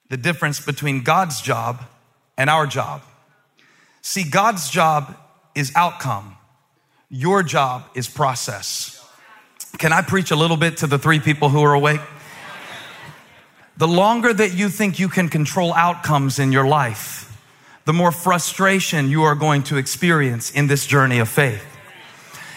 the 0.10 0.18
difference 0.18 0.60
between 0.64 1.04
God's 1.04 1.42
job 1.42 1.84
and 2.38 2.50
our 2.50 2.66
job. 2.68 3.02
See, 4.02 4.24
God's 4.24 4.70
job 4.70 5.18
is 5.56 5.72
outcome, 5.76 6.38
your 7.10 7.44
job 7.44 7.84
is 7.96 8.08
process. 8.08 8.95
Can 9.78 9.92
I 9.92 10.02
preach 10.02 10.32
a 10.32 10.36
little 10.36 10.58
bit 10.58 10.78
to 10.78 10.88
the 10.88 10.98
three 10.98 11.20
people 11.20 11.50
who 11.50 11.62
are 11.64 11.74
awake? 11.74 12.02
The 13.78 13.88
longer 13.88 14.34
that 14.34 14.54
you 14.54 14.70
think 14.70 15.00
you 15.00 15.10
can 15.10 15.28
control 15.28 15.74
outcomes 15.74 16.40
in 16.40 16.52
your 16.54 16.66
life, 16.66 17.38
the 17.84 17.94
more 17.94 18.12
frustration 18.12 19.10
you 19.10 19.24
are 19.24 19.36
going 19.36 19.64
to 19.64 19.78
experience 19.78 20.50
in 20.50 20.68
this 20.68 20.88
journey 20.88 21.20
of 21.20 21.28
faith. 21.28 21.64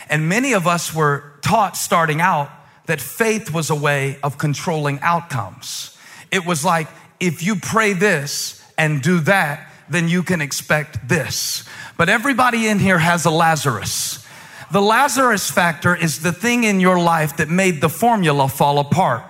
And 0.08 0.28
many 0.28 0.52
of 0.52 0.66
us 0.66 0.94
were 0.94 1.32
taught 1.42 1.76
starting 1.76 2.20
out 2.20 2.50
that 2.86 3.00
faith 3.00 3.52
was 3.52 3.68
a 3.68 3.74
way 3.74 4.18
of 4.22 4.38
controlling 4.38 5.00
outcomes. 5.00 5.98
It 6.30 6.46
was 6.46 6.64
like, 6.64 6.88
if 7.20 7.42
you 7.42 7.56
pray 7.56 7.94
this 7.94 8.64
and 8.78 9.02
do 9.02 9.18
that, 9.20 9.72
then 9.90 10.08
you 10.08 10.22
can 10.22 10.40
expect 10.40 11.08
this. 11.08 11.64
But 11.96 12.08
everybody 12.08 12.68
in 12.68 12.78
here 12.78 12.98
has 12.98 13.24
a 13.24 13.30
Lazarus. 13.30 14.24
The 14.70 14.82
Lazarus 14.82 15.50
factor 15.50 15.96
is 15.96 16.20
the 16.20 16.32
thing 16.32 16.64
in 16.64 16.78
your 16.78 17.00
life 17.00 17.38
that 17.38 17.48
made 17.48 17.80
the 17.80 17.88
formula 17.88 18.48
fall 18.48 18.78
apart. 18.78 19.24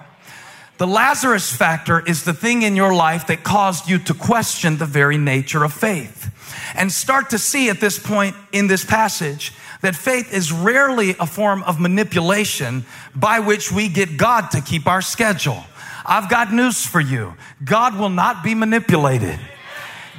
The 0.78 0.86
Lazarus 0.86 1.54
factor 1.54 2.00
is 2.00 2.24
the 2.24 2.32
thing 2.34 2.62
in 2.62 2.74
your 2.74 2.92
life 2.92 3.26
that 3.28 3.44
caused 3.44 3.88
you 3.88 3.98
to 4.00 4.14
question 4.14 4.78
the 4.78 4.86
very 4.86 5.16
nature 5.16 5.64
of 5.64 5.72
faith 5.72 6.34
and 6.74 6.90
start 6.90 7.30
to 7.30 7.38
see 7.38 7.68
at 7.68 7.80
this 7.80 7.98
point 7.98 8.34
in 8.52 8.66
this 8.66 8.84
passage 8.84 9.52
that 9.80 9.94
faith 9.94 10.32
is 10.32 10.52
rarely 10.52 11.10
a 11.20 11.26
form 11.26 11.62
of 11.64 11.78
manipulation 11.78 12.84
by 13.14 13.38
which 13.38 13.70
we 13.70 13.88
get 13.88 14.16
God 14.16 14.50
to 14.50 14.60
keep 14.60 14.86
our 14.86 15.02
schedule. 15.02 15.64
I've 16.04 16.28
got 16.28 16.52
news 16.52 16.84
for 16.84 17.00
you. 17.00 17.34
God 17.64 17.96
will 17.96 18.08
not 18.08 18.42
be 18.42 18.54
manipulated. 18.54 19.38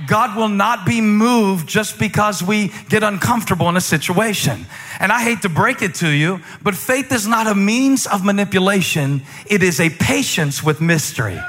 God 0.08 0.36
will 0.36 0.50
not 0.50 0.86
be 0.86 1.02
moved 1.02 1.68
just 1.68 2.00
because 2.00 2.42
we 2.42 2.72
get 2.90 3.04
uncomfortable 3.04 3.70
in 3.70 3.78
a 3.78 3.82
situation. 3.82 4.66
And 5.00 5.12
I 5.12 5.24
hate 5.24 5.42
to 5.44 5.50
break 5.50 5.82
it 5.82 5.96
to 5.96 6.10
you, 6.10 6.42
but 6.62 6.76
faith 6.76 7.12
is 7.12 7.28
not 7.28 7.48
a 7.48 7.56
means 7.56 8.08
of 8.08 8.24
manipulation. 8.24 9.22
It 9.46 9.64
is 9.64 9.80
a 9.80 9.90
patience 9.90 10.64
with 10.64 10.82
mystery. 10.82 11.40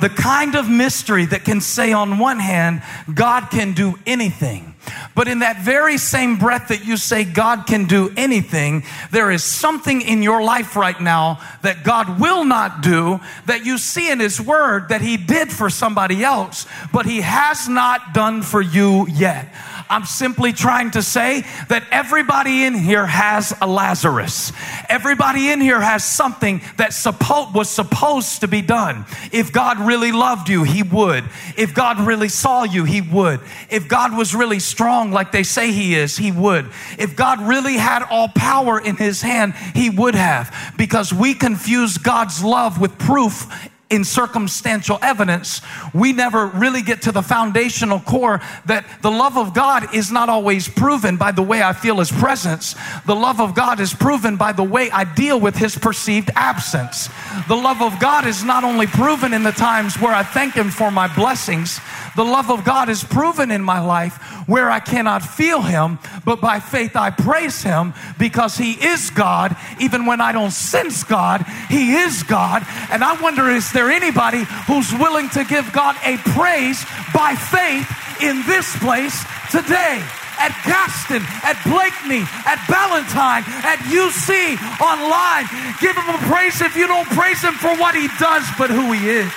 The 0.00 0.08
kind 0.08 0.56
of 0.56 0.68
mystery 0.68 1.26
that 1.26 1.44
can 1.44 1.60
say 1.60 1.92
on 1.92 2.18
one 2.18 2.40
hand, 2.40 2.82
God 3.14 3.50
can 3.50 3.72
do 3.72 3.98
anything. 4.06 4.71
But 5.14 5.28
in 5.28 5.40
that 5.40 5.62
very 5.62 5.98
same 5.98 6.36
breath 6.38 6.68
that 6.68 6.84
you 6.84 6.96
say 6.96 7.24
God 7.24 7.66
can 7.66 7.86
do 7.86 8.12
anything, 8.16 8.84
there 9.10 9.30
is 9.30 9.44
something 9.44 10.00
in 10.00 10.22
your 10.22 10.42
life 10.42 10.76
right 10.76 11.00
now 11.00 11.40
that 11.62 11.84
God 11.84 12.20
will 12.20 12.44
not 12.44 12.82
do 12.82 13.20
that 13.46 13.64
you 13.64 13.78
see 13.78 14.10
in 14.10 14.20
His 14.20 14.40
Word 14.40 14.88
that 14.88 15.00
He 15.00 15.16
did 15.16 15.52
for 15.52 15.70
somebody 15.70 16.24
else, 16.24 16.66
but 16.92 17.06
He 17.06 17.20
has 17.20 17.68
not 17.68 18.14
done 18.14 18.42
for 18.42 18.60
you 18.60 19.06
yet. 19.08 19.52
I'm 19.92 20.06
simply 20.06 20.54
trying 20.54 20.92
to 20.92 21.02
say 21.02 21.44
that 21.68 21.86
everybody 21.90 22.64
in 22.64 22.72
here 22.72 23.04
has 23.04 23.52
a 23.60 23.66
Lazarus. 23.66 24.50
Everybody 24.88 25.50
in 25.50 25.60
here 25.60 25.82
has 25.82 26.02
something 26.02 26.62
that 26.78 26.92
suppo- 26.92 27.52
was 27.52 27.68
supposed 27.68 28.40
to 28.40 28.48
be 28.48 28.62
done. 28.62 29.04
If 29.32 29.52
God 29.52 29.78
really 29.78 30.10
loved 30.10 30.48
you, 30.48 30.62
He 30.62 30.82
would. 30.82 31.24
If 31.58 31.74
God 31.74 32.00
really 32.00 32.30
saw 32.30 32.62
you, 32.62 32.84
He 32.84 33.02
would. 33.02 33.40
If 33.68 33.86
God 33.86 34.16
was 34.16 34.34
really 34.34 34.60
strong 34.60 35.12
like 35.12 35.30
they 35.30 35.42
say 35.42 35.72
He 35.72 35.94
is, 35.94 36.16
He 36.16 36.32
would. 36.32 36.70
If 36.98 37.14
God 37.14 37.42
really 37.42 37.74
had 37.74 38.02
all 38.02 38.28
power 38.28 38.80
in 38.80 38.96
His 38.96 39.20
hand, 39.20 39.52
He 39.74 39.90
would 39.90 40.14
have. 40.14 40.72
Because 40.78 41.12
we 41.12 41.34
confuse 41.34 41.98
God's 41.98 42.42
love 42.42 42.80
with 42.80 42.98
proof 42.98 43.46
in 43.92 44.04
circumstantial 44.04 44.98
evidence, 45.02 45.60
we 45.92 46.12
never 46.12 46.46
really 46.46 46.80
get 46.80 47.02
to 47.02 47.12
the 47.12 47.22
foundational 47.22 48.00
core 48.00 48.40
that 48.64 48.86
the 49.02 49.10
love 49.10 49.36
of 49.36 49.52
God 49.52 49.94
is 49.94 50.10
not 50.10 50.30
always 50.30 50.66
proven 50.66 51.18
by 51.18 51.30
the 51.30 51.42
way 51.42 51.62
I 51.62 51.74
feel 51.74 51.98
His 51.98 52.10
presence. 52.10 52.74
The 53.06 53.14
love 53.14 53.38
of 53.38 53.54
God 53.54 53.80
is 53.80 53.92
proven 53.92 54.36
by 54.36 54.52
the 54.52 54.62
way 54.62 54.90
I 54.90 55.04
deal 55.04 55.38
with 55.38 55.56
His 55.56 55.76
perceived 55.76 56.30
absence. 56.34 57.10
The 57.48 57.56
love 57.56 57.82
of 57.82 58.00
God 58.00 58.26
is 58.26 58.42
not 58.42 58.64
only 58.64 58.86
proven 58.86 59.34
in 59.34 59.42
the 59.42 59.52
times 59.52 60.00
where 60.00 60.14
I 60.14 60.22
thank 60.22 60.54
Him 60.54 60.70
for 60.70 60.90
my 60.90 61.14
blessings, 61.14 61.78
the 62.16 62.24
love 62.24 62.50
of 62.50 62.64
God 62.64 62.88
is 62.88 63.04
proven 63.04 63.50
in 63.50 63.62
my 63.62 63.80
life 63.80 64.16
where 64.46 64.70
I 64.70 64.80
cannot 64.80 65.22
feel 65.22 65.62
Him, 65.62 65.98
but 66.24 66.40
by 66.40 66.60
faith 66.60 66.96
I 66.96 67.10
praise 67.10 67.62
Him 67.62 67.94
because 68.18 68.56
He 68.56 68.72
is 68.72 69.10
God. 69.10 69.56
Even 69.80 70.06
when 70.06 70.20
I 70.20 70.32
don't 70.32 70.50
sense 70.50 71.04
God, 71.04 71.44
He 71.68 71.94
is 71.94 72.22
God. 72.22 72.66
And 72.90 73.02
I 73.04 73.20
wonder, 73.20 73.48
is 73.48 73.72
there 73.72 73.81
anybody 73.90 74.44
who's 74.66 74.92
willing 74.92 75.28
to 75.30 75.44
give 75.44 75.72
God 75.72 75.96
a 76.04 76.16
praise 76.36 76.84
by 77.14 77.34
faith 77.34 77.88
in 78.20 78.44
this 78.46 78.76
place 78.78 79.24
today? 79.50 80.02
at 80.38 80.50
Gaston, 80.66 81.22
at 81.44 81.54
Blakeney, 81.62 82.26
at 82.48 82.58
Ballantyne, 82.66 83.44
at 83.62 83.78
UC, 83.86 84.58
online. 84.80 85.46
Give 85.78 85.94
him 85.94 86.08
a 86.08 86.18
praise 86.26 86.60
if 86.60 86.74
you 86.74 86.88
don't 86.88 87.06
praise 87.10 87.40
him 87.42 87.54
for 87.54 87.76
what 87.76 87.94
he 87.94 88.08
does, 88.18 88.42
but 88.58 88.70
who 88.70 88.90
he 88.90 89.08
is. 89.08 89.32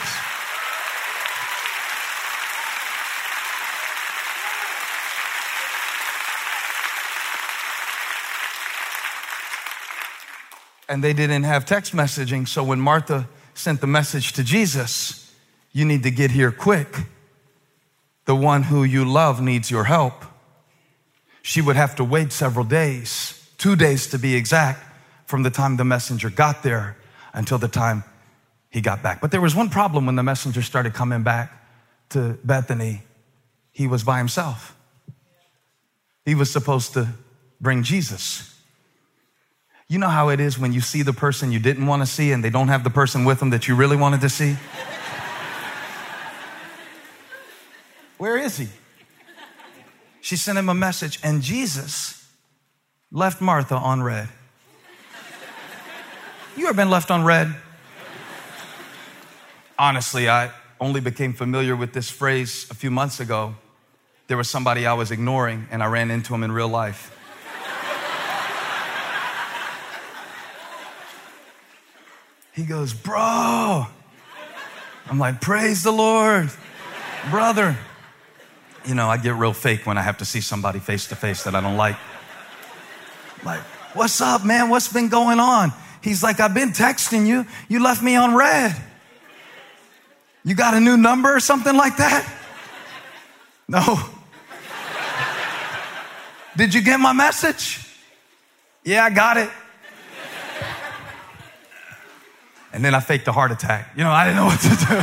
and 10.88 11.04
they 11.04 11.14
didn't 11.14 11.44
have 11.44 11.66
text 11.66 11.94
messaging. 11.94 12.48
So 12.48 12.64
when 12.64 12.80
Martha 12.80 13.28
sent 13.56 13.82
the 13.82 13.88
message 13.88 14.34
to 14.34 14.44
Jesus, 14.44 15.34
you 15.72 15.86
need 15.86 16.04
to 16.04 16.12
get 16.12 16.32
here 16.32 16.52
quick. 16.52 16.90
the 18.26 18.36
one 18.36 18.64
who 18.64 18.84
you 18.84 19.06
love 19.06 19.42
needs 19.42 19.72
your 19.72 19.86
help, 19.86 20.26
she 21.42 21.62
would 21.62 21.76
have 21.76 21.96
to 21.96 22.04
wait 22.04 22.32
several 22.32 22.66
days, 22.66 23.50
two 23.58 23.76
days 23.76 24.08
to 24.08 24.20
be 24.20 24.36
exact, 24.36 24.84
from 25.28 25.44
the 25.44 25.50
time 25.50 25.78
the 25.78 25.86
messenger 25.86 26.30
got 26.30 26.64
there 26.64 26.98
until 27.34 27.58
the 27.58 27.68
time 27.68 28.04
he 28.70 28.82
got 28.82 29.02
back. 29.02 29.22
But 29.22 29.32
there 29.32 29.42
was 29.42 29.56
one 29.56 29.70
problem 29.70 30.08
when 30.08 30.16
the 30.16 30.24
messenger 30.24 30.62
started 30.62 30.94
coming 30.94 31.24
back 31.24 31.52
to 32.10 32.38
Bethany. 32.44 33.04
He 33.72 33.88
was 33.88 34.04
by 34.04 34.18
himself. 34.18 34.76
He 36.26 36.36
was 36.36 36.52
supposed 36.52 36.94
to 36.94 37.10
bring 37.62 37.84
Jesus. 37.84 38.55
You 39.88 40.00
know 40.00 40.10
how 40.10 40.30
it 40.30 40.40
is 40.40 40.58
when 40.58 40.74
you 40.74 40.82
see 40.82 41.04
the 41.04 41.14
person 41.14 41.52
you 41.52 41.60
didn't 41.60 41.86
want 41.86 42.02
to 42.02 42.08
see 42.08 42.32
and 42.32 42.44
they 42.44 42.50
don't 42.50 42.70
have 42.70 42.84
the 42.84 42.90
person 42.90 43.24
with 43.24 43.40
them 43.40 43.52
that 43.52 43.68
you 43.68 43.76
really 43.76 43.96
wanted 43.96 44.22
to 44.22 44.30
see? 44.30 44.58
Where 48.18 48.38
is 48.38 48.58
he? 48.58 48.68
She 50.22 50.38
sent 50.38 50.58
him 50.58 50.70
a 50.70 50.74
message, 50.74 51.20
and 51.22 51.44
Jesus 51.44 52.28
left 53.12 53.42
Martha 53.42 53.76
on 53.76 54.02
red. 54.02 54.28
You 56.58 56.66
ever 56.66 56.74
been 56.74 56.90
left 56.90 57.12
on 57.12 57.24
red? 57.24 57.54
Honestly, 59.78 60.28
I 60.28 60.50
only 60.80 61.00
became 61.00 61.34
familiar 61.34 61.76
with 61.76 61.94
this 61.94 62.10
phrase 62.10 62.66
a 62.72 62.74
few 62.74 62.90
months 62.90 63.20
ago. 63.20 63.56
There 64.28 64.38
was 64.38 64.50
somebody 64.50 64.88
I 64.88 64.94
was 64.94 65.12
ignoring, 65.12 65.68
and 65.70 65.84
I 65.84 65.86
ran 65.86 66.10
into 66.10 66.34
him 66.34 66.42
in 66.42 66.52
real 66.52 66.70
life. 66.70 67.15
He 72.56 72.64
goes, 72.64 72.94
Bro. 72.94 73.86
I'm 75.08 75.20
like, 75.20 75.42
Praise 75.42 75.84
the 75.84 75.92
Lord, 75.92 76.50
brother. 77.30 77.78
You 78.86 78.96
know, 78.96 79.10
I 79.10 79.18
get 79.18 79.34
real 79.36 79.54
fake 79.54 79.86
when 79.86 79.98
I 79.98 80.02
have 80.02 80.18
to 80.20 80.26
see 80.26 80.42
somebody 80.42 80.80
face 80.80 81.08
to 81.08 81.16
face 81.16 81.44
that 81.44 81.56
I 81.56 81.62
don't 81.62 81.76
like. 81.76 81.98
Like, 83.44 83.62
what's 83.94 84.22
up, 84.22 84.46
man? 84.46 84.70
What's 84.70 84.92
been 84.92 85.10
going 85.10 85.40
on? 85.40 85.74
He's 86.02 86.24
like, 86.24 86.40
I've 86.40 86.54
been 86.54 86.70
texting 86.70 87.26
you. 87.26 87.46
You 87.68 87.84
left 87.84 88.02
me 88.02 88.16
on 88.16 88.36
red. 88.36 88.76
You 90.44 90.54
got 90.54 90.76
a 90.76 90.80
new 90.80 90.96
number 90.98 91.36
or 91.36 91.40
something 91.40 91.76
like 91.76 91.98
that? 91.98 92.32
No. 93.68 94.00
Did 96.56 96.74
you 96.74 96.82
get 96.82 97.00
my 97.00 97.14
message? 97.14 97.86
Yeah, 98.84 99.04
I 99.04 99.10
got 99.10 99.38
it. 99.38 99.50
And 102.76 102.84
then 102.84 102.94
I 102.94 103.00
faked 103.00 103.26
a 103.30 103.32
heart 103.32 103.54
attack. 103.54 103.92
You 103.96 104.04
know, 104.04 104.12
I 104.12 104.26
didn't 104.26 104.36
know 104.36 104.46
what 104.48 104.60
to 104.60 104.68
do. 104.68 105.02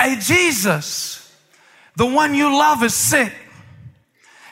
hey, 0.00 0.16
Jesus, 0.20 1.36
the 1.96 2.06
one 2.06 2.36
you 2.36 2.56
love 2.56 2.84
is 2.84 2.94
sick. 2.94 3.32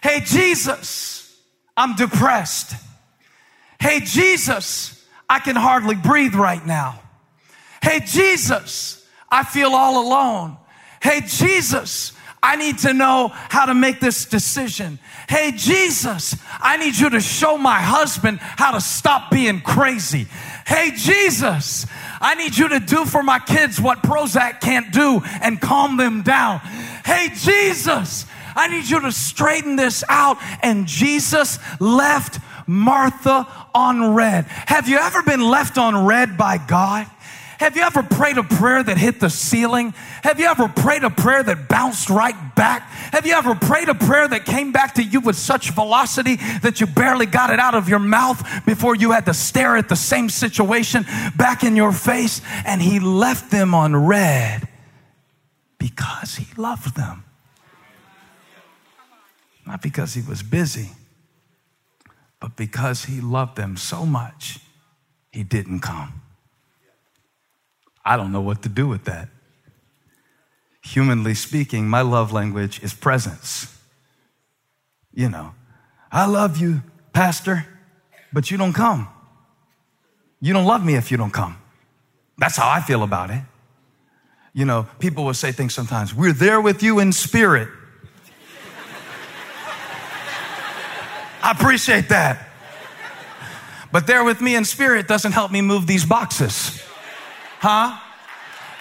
Hey, 0.02 0.20
Jesus, 0.24 1.40
I'm 1.76 1.94
depressed. 1.94 2.74
Hey, 3.78 4.00
Jesus, 4.00 5.06
I 5.28 5.38
can 5.38 5.54
hardly 5.54 5.94
breathe 5.94 6.34
right 6.34 6.66
now. 6.66 7.00
Hey, 7.80 8.00
Jesus, 8.00 9.06
I 9.30 9.44
feel 9.44 9.70
all 9.70 10.04
alone. 10.04 10.56
Hey, 11.00 11.20
Jesus, 11.24 12.14
I 12.42 12.56
need 12.56 12.78
to 12.78 12.94
know 12.94 13.28
how 13.32 13.66
to 13.66 13.74
make 13.74 14.00
this 14.00 14.24
decision. 14.24 14.98
Hey, 15.28 15.52
Jesus, 15.54 16.34
I 16.58 16.78
need 16.78 16.96
you 16.96 17.10
to 17.10 17.20
show 17.20 17.58
my 17.58 17.80
husband 17.80 18.40
how 18.40 18.72
to 18.72 18.80
stop 18.80 19.30
being 19.30 19.60
crazy. 19.60 20.26
Hey, 20.70 20.92
Jesus, 20.92 21.84
I 22.20 22.36
need 22.36 22.56
you 22.56 22.68
to 22.68 22.78
do 22.78 23.04
for 23.04 23.24
my 23.24 23.40
kids 23.40 23.80
what 23.80 24.04
Prozac 24.04 24.60
can't 24.60 24.92
do 24.92 25.20
and 25.42 25.60
calm 25.60 25.96
them 25.96 26.22
down. 26.22 26.60
Hey, 27.04 27.30
Jesus, 27.34 28.24
I 28.54 28.68
need 28.68 28.88
you 28.88 29.00
to 29.00 29.10
straighten 29.10 29.74
this 29.74 30.04
out. 30.08 30.36
And 30.62 30.86
Jesus 30.86 31.58
left 31.80 32.38
Martha 32.68 33.48
on 33.74 34.14
red. 34.14 34.44
Have 34.44 34.88
you 34.88 34.98
ever 34.98 35.24
been 35.24 35.42
left 35.42 35.76
on 35.76 36.06
red 36.06 36.38
by 36.38 36.56
God? 36.56 37.08
Have 37.60 37.76
you 37.76 37.82
ever 37.82 38.02
prayed 38.02 38.38
a 38.38 38.42
prayer 38.42 38.82
that 38.82 38.96
hit 38.96 39.20
the 39.20 39.28
ceiling? 39.28 39.92
Have 40.22 40.40
you 40.40 40.46
ever 40.46 40.66
prayed 40.66 41.04
a 41.04 41.10
prayer 41.10 41.42
that 41.42 41.68
bounced 41.68 42.08
right 42.08 42.54
back? 42.54 42.80
Have 43.12 43.26
you 43.26 43.34
ever 43.34 43.54
prayed 43.54 43.90
a 43.90 43.94
prayer 43.94 44.26
that 44.26 44.46
came 44.46 44.72
back 44.72 44.94
to 44.94 45.02
you 45.02 45.20
with 45.20 45.36
such 45.36 45.72
velocity 45.72 46.36
that 46.62 46.80
you 46.80 46.86
barely 46.86 47.26
got 47.26 47.50
it 47.50 47.58
out 47.58 47.74
of 47.74 47.86
your 47.86 47.98
mouth 47.98 48.42
before 48.64 48.94
you 48.94 49.10
had 49.10 49.26
to 49.26 49.34
stare 49.34 49.76
at 49.76 49.90
the 49.90 49.94
same 49.94 50.30
situation 50.30 51.04
back 51.36 51.62
in 51.62 51.76
your 51.76 51.92
face? 51.92 52.40
And 52.64 52.80
he 52.80 52.98
left 52.98 53.50
them 53.50 53.74
on 53.74 53.94
red 53.94 54.66
because 55.78 56.36
he 56.36 56.46
loved 56.56 56.96
them. 56.96 57.24
Not 59.66 59.82
because 59.82 60.14
he 60.14 60.22
was 60.22 60.42
busy, 60.42 60.92
but 62.40 62.56
because 62.56 63.04
he 63.04 63.20
loved 63.20 63.56
them 63.58 63.76
so 63.76 64.06
much, 64.06 64.60
he 65.30 65.42
didn't 65.42 65.80
come. 65.80 66.19
I 68.04 68.16
don't 68.16 68.32
know 68.32 68.40
what 68.40 68.62
to 68.62 68.68
do 68.68 68.88
with 68.88 69.04
that. 69.04 69.28
Humanly 70.82 71.34
speaking, 71.34 71.88
my 71.88 72.00
love 72.00 72.32
language 72.32 72.82
is 72.82 72.94
presence. 72.94 73.76
You 75.12 75.28
know, 75.28 75.54
I 76.10 76.26
love 76.26 76.56
you, 76.56 76.82
Pastor, 77.12 77.66
but 78.32 78.50
you 78.50 78.56
don't 78.56 78.72
come. 78.72 79.08
You 80.40 80.52
don't 80.52 80.64
love 80.64 80.84
me 80.84 80.94
if 80.94 81.10
you 81.10 81.16
don't 81.16 81.32
come. 81.32 81.58
That's 82.38 82.56
how 82.56 82.70
I 82.70 82.80
feel 82.80 83.02
about 83.02 83.30
it. 83.30 83.42
You 84.52 84.64
know, 84.64 84.88
people 84.98 85.24
will 85.24 85.34
say 85.34 85.52
things 85.52 85.74
sometimes, 85.74 86.14
we're 86.14 86.32
there 86.32 86.60
with 86.60 86.82
you 86.82 86.98
in 86.98 87.12
spirit. 87.12 87.68
I 91.42 91.52
appreciate 91.52 92.08
that. 92.08 92.48
But 93.92 94.06
there 94.06 94.24
with 94.24 94.40
me 94.40 94.56
in 94.56 94.64
spirit 94.64 95.06
doesn't 95.06 95.32
help 95.32 95.52
me 95.52 95.60
move 95.60 95.86
these 95.86 96.04
boxes. 96.04 96.82
Huh? 97.60 97.98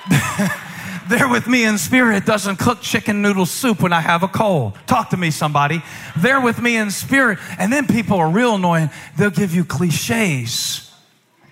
there 1.10 1.28
with 1.28 1.48
me 1.48 1.66
in 1.66 1.78
spirit 1.78 2.26
doesn't 2.26 2.58
cook 2.58 2.80
chicken 2.80 3.22
noodle 3.22 3.46
soup 3.46 3.82
when 3.82 3.92
I 3.92 4.00
have 4.00 4.24
a 4.24 4.28
cold. 4.30 4.78
Talk 4.88 5.10
to 5.10 5.18
me, 5.18 5.32
somebody. 5.32 5.84
There 6.16 6.40
with 6.40 6.62
me 6.62 6.78
in 6.78 6.90
spirit. 6.90 7.40
And 7.58 7.74
then 7.74 7.88
people 7.88 8.18
are 8.18 8.30
real 8.30 8.56
annoying. 8.56 8.90
They'll 9.18 9.32
give 9.32 9.54
you 9.54 9.66
cliches 9.66 10.90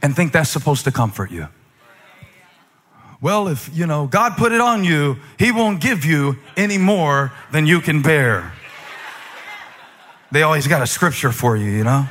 and 0.02 0.16
think 0.16 0.32
that's 0.32 0.50
supposed 0.50 0.86
to 0.86 0.92
comfort 0.92 1.30
you. 1.30 1.50
Well, 3.20 3.50
if, 3.50 3.70
you 3.74 3.88
know, 3.88 4.08
God 4.08 4.38
put 4.38 4.54
it 4.54 4.62
on 4.62 4.86
you, 4.86 5.18
He 5.38 5.52
won't 5.52 5.82
give 5.82 6.06
you 6.06 6.38
any 6.56 6.78
more 6.78 7.34
than 7.52 7.66
you 7.66 7.82
can 7.82 8.02
bear. 8.02 8.54
They 10.32 10.44
always 10.44 10.68
got 10.68 10.82
a 10.82 10.88
scripture 10.88 11.34
for 11.34 11.58
you, 11.58 11.70
you 11.70 11.84
know? 11.84 12.08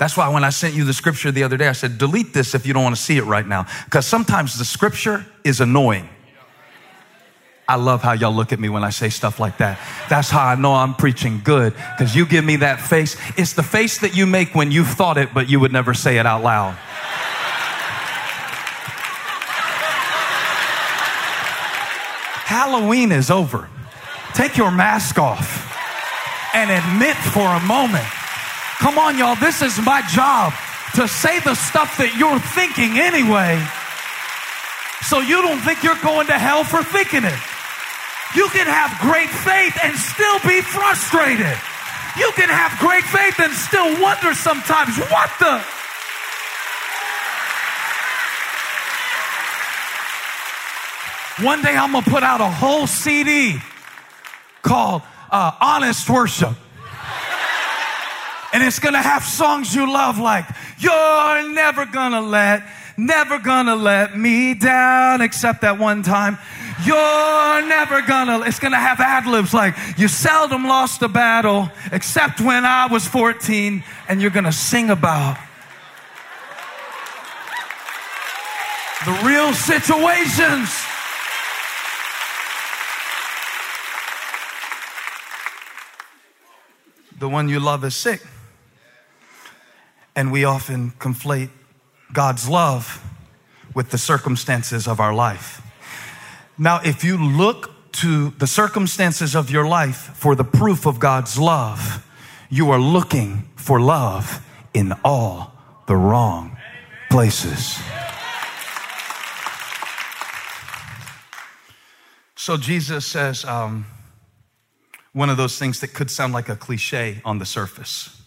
That's 0.00 0.16
why 0.16 0.30
when 0.30 0.44
I 0.44 0.48
sent 0.48 0.72
you 0.72 0.84
the 0.84 0.94
scripture 0.94 1.30
the 1.30 1.42
other 1.42 1.58
day, 1.58 1.68
I 1.68 1.72
said, 1.72 1.98
delete 1.98 2.32
this 2.32 2.54
if 2.54 2.64
you 2.64 2.72
don't 2.72 2.82
want 2.82 2.96
to 2.96 3.02
see 3.02 3.18
it 3.18 3.24
right 3.24 3.46
now. 3.46 3.66
Because 3.84 4.06
sometimes 4.06 4.58
the 4.58 4.64
scripture 4.64 5.26
is 5.44 5.60
annoying. 5.60 6.08
I 7.68 7.74
love 7.74 8.00
how 8.00 8.12
y'all 8.12 8.32
look 8.32 8.50
at 8.54 8.58
me 8.58 8.70
when 8.70 8.82
I 8.82 8.88
say 8.88 9.10
stuff 9.10 9.38
like 9.38 9.58
that. 9.58 9.78
That's 10.08 10.30
how 10.30 10.46
I 10.46 10.54
know 10.54 10.72
I'm 10.72 10.94
preaching 10.94 11.42
good 11.44 11.74
because 11.74 12.16
you 12.16 12.24
give 12.24 12.46
me 12.46 12.56
that 12.56 12.80
face. 12.80 13.14
It's 13.36 13.52
the 13.52 13.62
face 13.62 13.98
that 13.98 14.16
you 14.16 14.24
make 14.24 14.54
when 14.54 14.70
you've 14.72 14.88
thought 14.88 15.18
it, 15.18 15.34
but 15.34 15.50
you 15.50 15.60
would 15.60 15.70
never 15.70 15.92
say 15.92 16.16
it 16.16 16.24
out 16.24 16.42
loud. 16.42 16.72
Halloween 22.46 23.12
is 23.12 23.30
over. 23.30 23.68
Take 24.32 24.56
your 24.56 24.70
mask 24.70 25.18
off 25.18 25.68
and 26.54 26.70
admit 26.70 27.16
for 27.16 27.46
a 27.46 27.60
moment 27.60 28.06
Come 28.80 28.98
on, 28.98 29.18
y'all. 29.18 29.36
This 29.36 29.60
is 29.60 29.78
my 29.84 30.00
job 30.08 30.54
to 30.96 31.06
say 31.06 31.38
the 31.40 31.54
stuff 31.54 32.00
that 32.00 32.16
you're 32.16 32.40
thinking 32.56 32.96
anyway. 32.96 33.60
So 35.04 35.20
you 35.20 35.44
don't 35.44 35.60
think 35.60 35.84
you're 35.84 36.00
going 36.00 36.26
to 36.32 36.38
hell 36.40 36.64
for 36.64 36.82
thinking 36.82 37.24
it. 37.28 37.40
You 38.32 38.48
can 38.48 38.64
have 38.64 38.88
great 39.04 39.28
faith 39.28 39.76
and 39.84 39.92
still 40.00 40.40
be 40.48 40.64
frustrated. 40.64 41.52
You 42.16 42.32
can 42.32 42.48
have 42.48 42.72
great 42.80 43.04
faith 43.04 43.36
and 43.36 43.52
still 43.52 44.00
wonder 44.00 44.32
sometimes, 44.32 44.96
what 45.12 45.30
the? 45.36 45.60
One 51.44 51.60
day 51.60 51.76
I'm 51.76 51.92
going 51.92 52.04
to 52.04 52.10
put 52.10 52.22
out 52.22 52.40
a 52.40 52.48
whole 52.48 52.86
CD 52.86 53.60
called 54.62 55.02
uh, 55.30 55.52
Honest 55.60 56.08
Worship. 56.08 56.56
And 58.52 58.62
it's 58.62 58.78
going 58.78 58.94
to 58.94 59.02
have 59.02 59.22
songs 59.22 59.74
you 59.74 59.90
love 59.90 60.18
like, 60.18 60.46
You're 60.78 61.52
never 61.52 61.86
going 61.86 62.12
to 62.12 62.20
let, 62.20 62.62
never 62.96 63.38
going 63.38 63.66
to 63.66 63.76
let 63.76 64.16
me 64.16 64.54
down, 64.54 65.20
except 65.20 65.60
that 65.60 65.78
one 65.78 66.02
time. 66.02 66.38
You're 66.84 67.66
never 67.66 68.00
gonna, 68.00 68.40
it's 68.46 68.58
gonna 68.58 68.78
have 68.78 69.00
ad 69.00 69.26
libs 69.26 69.52
like, 69.52 69.74
You 69.98 70.08
seldom 70.08 70.64
lost 70.64 71.02
a 71.02 71.08
battle, 71.08 71.68
except 71.92 72.40
when 72.40 72.64
I 72.64 72.86
was 72.86 73.06
14, 73.06 73.84
and 74.08 74.22
you're 74.22 74.30
gonna 74.30 74.52
sing 74.52 74.88
about 74.88 75.36
the 79.04 79.12
real 79.26 79.52
situations. 79.52 80.70
The 87.18 87.28
one 87.28 87.50
you 87.50 87.60
love 87.60 87.84
is 87.84 87.94
sick. 87.94 88.22
And 90.20 90.30
we 90.30 90.44
often 90.44 90.90
conflate 90.98 91.48
God's 92.12 92.46
love 92.46 93.02
with 93.74 93.88
the 93.88 93.96
circumstances 93.96 94.86
of 94.86 95.00
our 95.00 95.14
life. 95.14 95.62
Now, 96.58 96.78
if 96.84 97.02
you 97.02 97.16
look 97.16 97.70
to 97.92 98.28
the 98.36 98.46
circumstances 98.46 99.34
of 99.34 99.50
your 99.50 99.66
life 99.66 99.96
for 100.14 100.34
the 100.34 100.44
proof 100.44 100.84
of 100.84 100.98
God's 100.98 101.38
love, 101.38 102.06
you 102.50 102.70
are 102.70 102.78
looking 102.78 103.48
for 103.56 103.80
love 103.80 104.44
in 104.74 104.92
all 105.06 105.54
the 105.86 105.96
wrong 105.96 106.54
places. 107.08 107.78
So 112.36 112.58
Jesus 112.58 113.06
says 113.06 113.46
um, 113.46 113.86
one 115.14 115.30
of 115.30 115.38
those 115.38 115.58
things 115.58 115.80
that 115.80 115.94
could 115.94 116.10
sound 116.10 116.34
like 116.34 116.50
a 116.50 116.56
cliche 116.56 117.22
on 117.24 117.38
the 117.38 117.46
surface. 117.46 118.19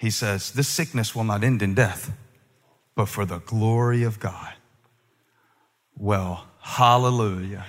He 0.00 0.08
says, 0.08 0.52
This 0.52 0.66
sickness 0.66 1.14
will 1.14 1.24
not 1.24 1.44
end 1.44 1.60
in 1.60 1.74
death, 1.74 2.10
but 2.94 3.04
for 3.04 3.26
the 3.26 3.40
glory 3.40 4.02
of 4.02 4.18
God. 4.18 4.54
Well, 5.94 6.46
hallelujah. 6.62 7.66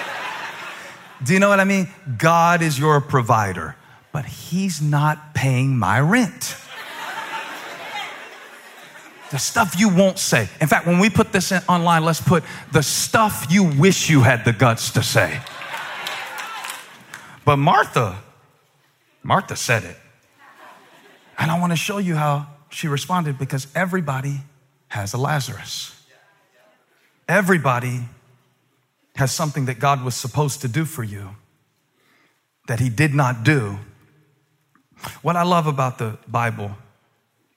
Do 1.22 1.34
you 1.34 1.38
know 1.38 1.50
what 1.50 1.60
I 1.60 1.64
mean? 1.64 1.88
God 2.16 2.62
is 2.62 2.78
your 2.78 3.02
provider, 3.02 3.76
but 4.12 4.24
He's 4.24 4.80
not 4.80 5.34
paying 5.34 5.78
my 5.78 6.00
rent. 6.00 6.56
The 9.30 9.38
stuff 9.38 9.78
you 9.78 9.90
won't 9.90 10.18
say. 10.18 10.48
In 10.58 10.68
fact, 10.68 10.86
when 10.86 10.98
we 10.98 11.10
put 11.10 11.32
this 11.32 11.52
online, 11.68 12.02
let's 12.02 12.22
put 12.22 12.44
the 12.72 12.82
stuff 12.82 13.46
you 13.50 13.64
wish 13.64 14.08
you 14.08 14.22
had 14.22 14.46
the 14.46 14.54
guts 14.54 14.90
to 14.92 15.02
say. 15.02 15.38
But 17.44 17.58
Martha, 17.58 18.22
Martha 19.22 19.54
said 19.54 19.84
it. 19.84 19.98
And 21.40 21.50
I 21.50 21.58
want 21.58 21.72
to 21.72 21.76
show 21.76 21.96
you 21.96 22.16
how 22.16 22.48
she 22.68 22.86
responded 22.86 23.38
because 23.38 23.66
everybody 23.74 24.42
has 24.88 25.14
a 25.14 25.16
Lazarus. 25.16 25.96
Everybody 27.26 28.00
has 29.16 29.32
something 29.32 29.64
that 29.64 29.78
God 29.78 30.04
was 30.04 30.14
supposed 30.14 30.60
to 30.60 30.68
do 30.68 30.84
for 30.84 31.02
you 31.02 31.30
that 32.68 32.78
He 32.78 32.90
did 32.90 33.14
not 33.14 33.42
do. 33.42 33.78
What 35.22 35.34
I 35.34 35.42
love 35.42 35.66
about 35.66 35.96
the 35.96 36.18
Bible 36.28 36.72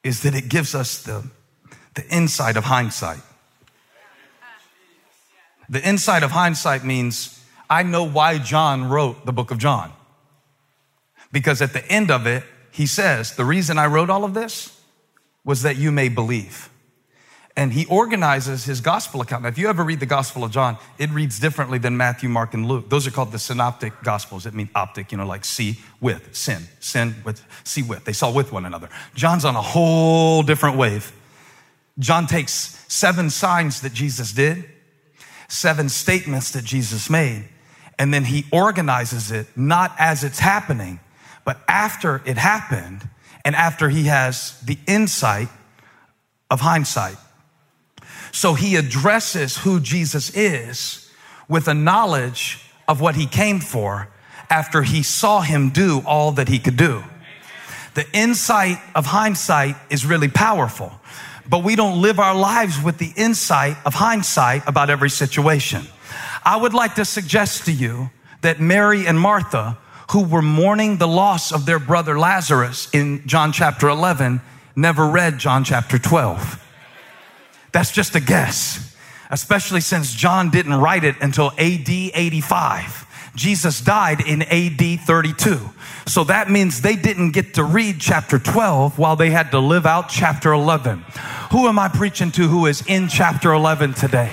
is 0.02 0.22
that 0.24 0.34
it 0.34 0.48
gives 0.48 0.74
us 0.74 1.04
the, 1.04 1.28
the 1.96 2.08
insight 2.08 2.56
of 2.56 2.64
hindsight. 2.64 3.20
The 5.70 5.86
insight 5.86 6.24
of 6.24 6.32
hindsight 6.32 6.86
means 6.86 7.44
I 7.70 7.84
know 7.84 8.06
why 8.06 8.38
John 8.38 8.88
wrote 8.90 9.26
the 9.26 9.34
book 9.34 9.52
of 9.52 9.58
John. 9.58 9.92
Because 11.32 11.62
at 11.62 11.74
the 11.74 11.86
end 11.92 12.12
of 12.12 12.28
it, 12.28 12.44
he 12.74 12.86
says, 12.86 13.36
The 13.36 13.46
reason 13.46 13.78
I 13.78 13.86
wrote 13.86 14.10
all 14.10 14.26
of 14.26 14.34
this 14.34 14.78
was 15.46 15.62
that 15.62 15.78
you 15.78 15.92
may 15.92 16.10
believe 16.10 16.70
and 17.56 17.72
he 17.72 17.86
organizes 17.86 18.66
his 18.66 18.82
gospel 18.82 19.22
account. 19.22 19.44
Now, 19.44 19.50
if 19.50 19.58
you 19.58 19.70
ever 19.70 19.84
read 19.84 20.00
the 20.00 20.08
Gospel 20.08 20.44
of 20.44 20.52
John, 20.52 20.78
it 20.98 21.12
reads 21.12 21.40
differently 21.40 21.78
than 21.78 21.96
Matthew, 21.96 22.28
Mark, 22.28 22.54
and 22.56 22.66
Luke. 22.68 22.90
Those 22.90 23.06
are 23.06 23.12
called 23.12 23.32
the 23.32 23.40
synoptic 23.40 23.94
gospels. 24.02 24.46
It 24.46 24.56
means 24.56 24.70
optic, 24.74 25.12
you 25.12 25.20
know, 25.20 25.28
like 25.28 25.46
see 25.46 25.80
with, 26.02 26.36
sin, 26.36 26.64
sin 26.80 27.16
with, 27.24 27.46
see 27.64 27.84
with. 27.84 28.06
They 28.06 28.14
saw 28.14 28.32
with 28.32 28.52
one 28.52 28.66
another. 28.66 28.90
John's 29.14 29.46
on 29.46 29.56
a 29.56 29.62
whole 29.62 30.42
different 30.42 30.78
wave. 30.78 31.12
John 32.00 32.26
takes 32.26 32.84
seven 32.88 33.30
signs 33.30 33.82
that 33.82 33.94
Jesus 33.94 34.32
did, 34.32 34.66
seven 35.48 35.90
statements 35.90 36.52
that 36.52 36.64
Jesus 36.64 37.08
made, 37.08 37.46
and 38.00 38.12
then 38.12 38.26
he 38.26 38.46
organizes 38.52 39.32
it 39.32 39.46
not 39.56 39.94
as 40.00 40.24
it's 40.24 40.40
happening, 40.40 41.00
but 41.46 41.60
after 41.68 42.22
it 42.26 42.38
happened 42.38 43.08
and 43.46 43.56
after 43.56 43.90
he 43.90 44.04
has 44.04 44.60
the 44.62 44.78
insight 44.88 45.50
of 46.50 46.62
hindsight. 46.62 47.18
So 48.32 48.54
he 48.54 48.76
addresses 48.76 49.58
who 49.58 49.80
Jesus 49.80 50.36
is 50.36 51.12
with 51.48 51.68
a 51.68 51.74
knowledge 51.74 52.60
of 52.88 53.02
what 53.02 53.16
he 53.16 53.26
came 53.26 53.60
for 53.60 54.10
after 54.50 54.84
he 54.84 55.04
saw 55.04 55.42
him 55.42 55.70
do 55.70 56.02
all 56.06 56.32
that 56.34 56.48
he 56.48 56.60
could 56.60 56.78
do. 56.78 57.04
The 57.96 58.06
insight 58.12 58.78
of 58.96 59.06
hindsight 59.06 59.76
is 59.90 60.06
really 60.06 60.28
powerful, 60.28 60.92
but 61.48 61.64
we 61.64 61.76
don't 61.76 62.02
live 62.02 62.20
our 62.20 62.36
lives 62.36 62.82
with 62.82 62.98
the 62.98 63.12
insight 63.16 63.78
of 63.86 63.94
hindsight 63.94 64.68
about 64.68 64.90
every 64.90 65.10
situation. 65.10 65.84
I 66.44 66.58
would 66.58 66.74
like 66.74 66.96
to 66.96 67.06
suggest 67.06 67.66
to 67.66 67.72
you 67.72 68.10
that 68.42 68.60
Mary 68.60 69.06
and 69.06 69.20
Martha, 69.20 69.78
who 70.14 70.24
were 70.24 70.44
mourning 70.44 70.98
the 70.98 71.08
loss 71.08 71.52
of 71.52 71.66
their 71.66 71.80
brother 71.80 72.20
Lazarus 72.20 72.88
in 72.94 73.26
John 73.26 73.52
chapter 73.52 73.90
11, 73.90 74.42
never 74.76 75.08
read 75.08 75.40
John 75.40 75.64
chapter 75.64 75.98
12. 75.98 76.64
That's 77.72 77.92
just 77.92 78.14
a 78.14 78.20
guess, 78.20 78.96
especially 79.32 79.82
since 79.82 80.14
John 80.14 80.52
didn't 80.52 80.76
write 80.76 81.04
it 81.04 81.16
until 81.20 81.48
AD 81.58 81.90
85. 81.90 83.32
Jesus 83.36 83.82
died 83.82 84.22
in 84.22 84.44
AD 84.44 85.00
32. 85.00 85.60
So 86.06 86.24
that 86.26 86.48
means 86.48 86.84
they 86.84 86.96
didn't 86.96 87.32
get 87.32 87.56
to 87.56 87.64
read 87.64 88.00
chapter 88.00 88.38
12 88.38 89.00
while 89.00 89.16
they 89.16 89.32
had 89.32 89.50
to 89.50 89.60
live 89.60 89.88
out 89.88 90.10
chapter 90.10 90.54
11. 90.54 91.04
Who 91.52 91.68
am 91.68 91.80
I 91.80 91.88
preaching 91.88 92.30
to 92.34 92.48
who 92.48 92.68
is 92.68 92.86
in 92.86 93.08
chapter 93.08 93.52
11 93.52 93.96
today? 93.96 94.32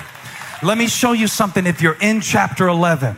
Let 0.61 0.77
me 0.77 0.85
show 0.85 1.13
you 1.13 1.25
something 1.25 1.65
if 1.65 1.81
you're 1.81 1.97
in 1.99 2.21
chapter 2.21 2.67
11. 2.67 3.17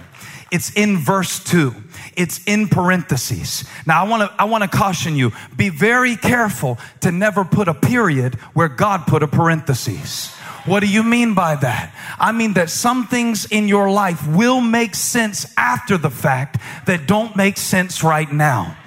It's 0.49 0.71
in 0.71 0.97
verse 0.97 1.43
2. 1.43 1.82
It's 2.15 2.43
in 2.45 2.67
parentheses. 2.67 3.65
Now 3.85 4.03
I 4.03 4.07
want 4.07 4.29
to 4.29 4.41
I 4.41 4.45
want 4.45 4.63
to 4.63 4.69
caution 4.69 5.15
you. 5.15 5.31
Be 5.55 5.69
very 5.69 6.15
careful 6.15 6.77
to 7.01 7.11
never 7.11 7.43
put 7.43 7.67
a 7.67 7.73
period 7.73 8.35
where 8.53 8.69
God 8.69 9.07
put 9.07 9.23
a 9.23 9.27
parentheses. 9.27 10.29
What 10.65 10.79
do 10.79 10.87
you 10.87 11.03
mean 11.03 11.33
by 11.33 11.55
that? 11.55 11.93
I 12.19 12.31
mean 12.31 12.53
that 12.53 12.69
some 12.69 13.07
things 13.07 13.45
in 13.45 13.67
your 13.67 13.91
life 13.91 14.25
will 14.27 14.61
make 14.61 14.95
sense 14.95 15.45
after 15.57 15.97
the 15.97 16.09
fact 16.09 16.61
that 16.85 17.05
don't 17.05 17.35
make 17.35 17.57
sense 17.57 18.03
right 18.03 18.31
now. 18.31 18.77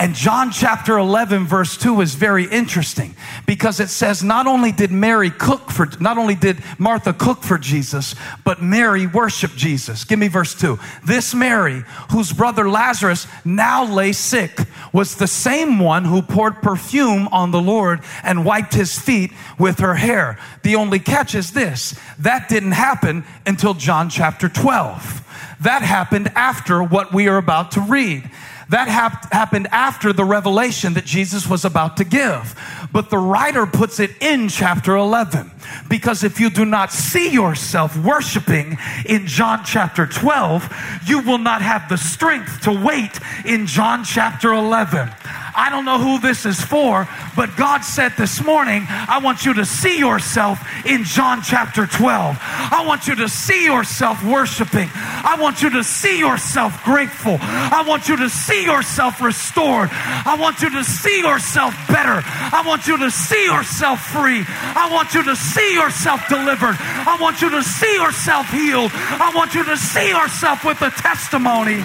And 0.00 0.14
John 0.14 0.52
chapter 0.52 0.96
11 0.96 1.48
verse 1.48 1.76
2 1.76 2.00
is 2.02 2.14
very 2.14 2.44
interesting 2.44 3.16
because 3.46 3.80
it 3.80 3.88
says 3.88 4.22
not 4.22 4.46
only 4.46 4.70
did 4.70 4.92
Mary 4.92 5.28
cook 5.28 5.72
for, 5.72 5.88
not 5.98 6.18
only 6.18 6.36
did 6.36 6.62
Martha 6.78 7.12
cook 7.12 7.42
for 7.42 7.58
Jesus, 7.58 8.14
but 8.44 8.62
Mary 8.62 9.08
worshiped 9.08 9.56
Jesus. 9.56 10.04
Give 10.04 10.20
me 10.20 10.28
verse 10.28 10.54
2. 10.54 10.78
This 11.04 11.34
Mary, 11.34 11.82
whose 12.12 12.32
brother 12.32 12.70
Lazarus 12.70 13.26
now 13.44 13.84
lay 13.84 14.12
sick, 14.12 14.56
was 14.92 15.16
the 15.16 15.26
same 15.26 15.80
one 15.80 16.04
who 16.04 16.22
poured 16.22 16.62
perfume 16.62 17.26
on 17.32 17.50
the 17.50 17.60
Lord 17.60 18.00
and 18.22 18.44
wiped 18.44 18.74
his 18.74 18.96
feet 18.96 19.32
with 19.58 19.80
her 19.80 19.96
hair. 19.96 20.38
The 20.62 20.76
only 20.76 21.00
catch 21.00 21.34
is 21.34 21.50
this. 21.50 21.98
That 22.20 22.48
didn't 22.48 22.72
happen 22.72 23.24
until 23.46 23.74
John 23.74 24.10
chapter 24.10 24.48
12. 24.48 25.24
That 25.62 25.82
happened 25.82 26.28
after 26.36 26.84
what 26.84 27.12
we 27.12 27.26
are 27.26 27.36
about 27.36 27.72
to 27.72 27.80
read. 27.80 28.30
That 28.70 28.88
hap- 28.88 29.32
happened 29.32 29.68
after 29.70 30.12
the 30.12 30.24
revelation 30.24 30.94
that 30.94 31.06
Jesus 31.06 31.48
was 31.48 31.64
about 31.64 31.96
to 31.96 32.04
give. 32.04 32.54
But 32.92 33.08
the 33.08 33.18
writer 33.18 33.66
puts 33.66 33.98
it 33.98 34.10
in 34.20 34.48
chapter 34.48 34.94
11 34.96 35.50
because 35.88 36.22
if 36.22 36.38
you 36.38 36.50
do 36.50 36.64
not 36.64 36.92
see 36.92 37.30
yourself 37.30 37.96
worshiping 37.96 38.78
in 39.06 39.26
John 39.26 39.64
chapter 39.64 40.06
12, 40.06 41.02
you 41.06 41.20
will 41.20 41.38
not 41.38 41.62
have 41.62 41.88
the 41.88 41.96
strength 41.96 42.62
to 42.62 42.72
wait 42.72 43.18
in 43.46 43.66
John 43.66 44.04
chapter 44.04 44.52
11. 44.52 45.10
I 45.58 45.70
don't 45.70 45.84
know 45.84 45.98
who 45.98 46.20
this 46.20 46.46
is 46.46 46.60
for, 46.60 47.08
but 47.34 47.56
God 47.56 47.80
said 47.80 48.12
this 48.16 48.44
morning, 48.44 48.86
I 48.88 49.18
want 49.18 49.44
you 49.44 49.54
to 49.54 49.66
see 49.66 49.98
yourself 49.98 50.60
in 50.86 51.02
John 51.02 51.42
chapter 51.42 51.84
12. 51.84 52.38
I 52.40 52.84
want 52.86 53.08
you 53.08 53.16
to 53.16 53.28
see 53.28 53.64
yourself 53.64 54.22
worshiping. 54.24 54.88
I 54.94 55.36
want 55.40 55.60
you 55.60 55.70
to 55.70 55.82
see 55.82 56.20
yourself 56.20 56.84
grateful. 56.84 57.38
I 57.40 57.82
want 57.88 58.08
you 58.08 58.16
to 58.18 58.30
see 58.30 58.64
yourself 58.64 59.20
restored. 59.20 59.88
I 59.90 60.36
want 60.38 60.62
you 60.62 60.70
to 60.70 60.84
see 60.84 61.18
yourself 61.18 61.74
better. 61.88 62.22
I 62.24 62.62
want 62.64 62.86
you 62.86 62.96
to 62.96 63.10
see 63.10 63.44
yourself 63.44 63.98
free. 64.00 64.44
I 64.46 64.88
want 64.92 65.12
you 65.12 65.24
to 65.24 65.34
see 65.34 65.74
yourself 65.74 66.20
delivered. 66.28 66.76
I 66.78 67.18
want 67.20 67.42
you 67.42 67.50
to 67.50 67.64
see 67.64 67.94
yourself 67.94 68.48
healed. 68.50 68.92
I 68.94 69.32
want 69.34 69.56
you 69.56 69.64
to 69.64 69.76
see 69.76 70.10
yourself 70.10 70.64
with 70.64 70.80
a 70.82 70.90
testimony. 70.90 71.82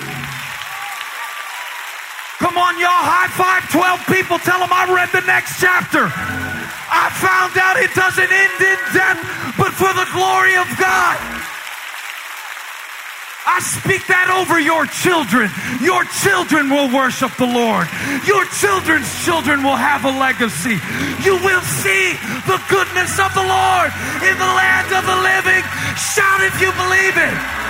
Come 2.43 2.59
on, 2.59 2.75
y'all. 2.75 2.91
High 2.91 3.31
five 3.39 3.63
12 3.71 4.03
people. 4.11 4.35
Tell 4.35 4.59
them 4.59 4.67
I 4.67 4.83
read 4.91 5.07
the 5.15 5.23
next 5.23 5.63
chapter. 5.63 6.11
I 6.11 7.07
found 7.15 7.55
out 7.55 7.79
it 7.79 7.95
doesn't 7.95 8.27
end 8.27 8.59
in 8.59 8.79
death, 8.91 9.15
but 9.55 9.71
for 9.71 9.87
the 9.95 10.03
glory 10.11 10.59
of 10.59 10.67
God. 10.75 11.15
I 13.47 13.63
speak 13.63 14.03
that 14.11 14.27
over 14.27 14.59
your 14.59 14.83
children. 14.91 15.47
Your 15.79 16.03
children 16.19 16.67
will 16.67 16.91
worship 16.91 17.31
the 17.39 17.47
Lord. 17.47 17.87
Your 18.27 18.43
children's 18.59 19.07
children 19.23 19.63
will 19.63 19.79
have 19.79 20.03
a 20.03 20.11
legacy. 20.11 20.75
You 21.23 21.39
will 21.47 21.63
see 21.79 22.19
the 22.43 22.59
goodness 22.67 23.23
of 23.23 23.31
the 23.31 23.47
Lord 23.47 23.89
in 24.19 24.35
the 24.35 24.51
land 24.51 24.91
of 24.91 25.07
the 25.07 25.15
living. 25.15 25.63
Shout 25.95 26.43
if 26.43 26.59
you 26.59 26.75
believe 26.75 27.15
it. 27.15 27.62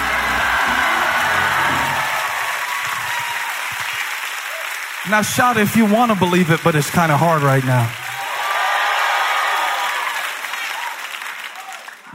Now 5.10 5.22
shout 5.22 5.58
if 5.58 5.76
you 5.76 5.86
want 5.86 6.12
to 6.12 6.18
believe 6.18 6.50
it, 6.50 6.62
but 6.64 6.76
it's 6.76 6.90
kind 6.90 7.12
of 7.12 7.20
hard 7.20 7.42
right 7.42 7.64
now. 7.64 7.92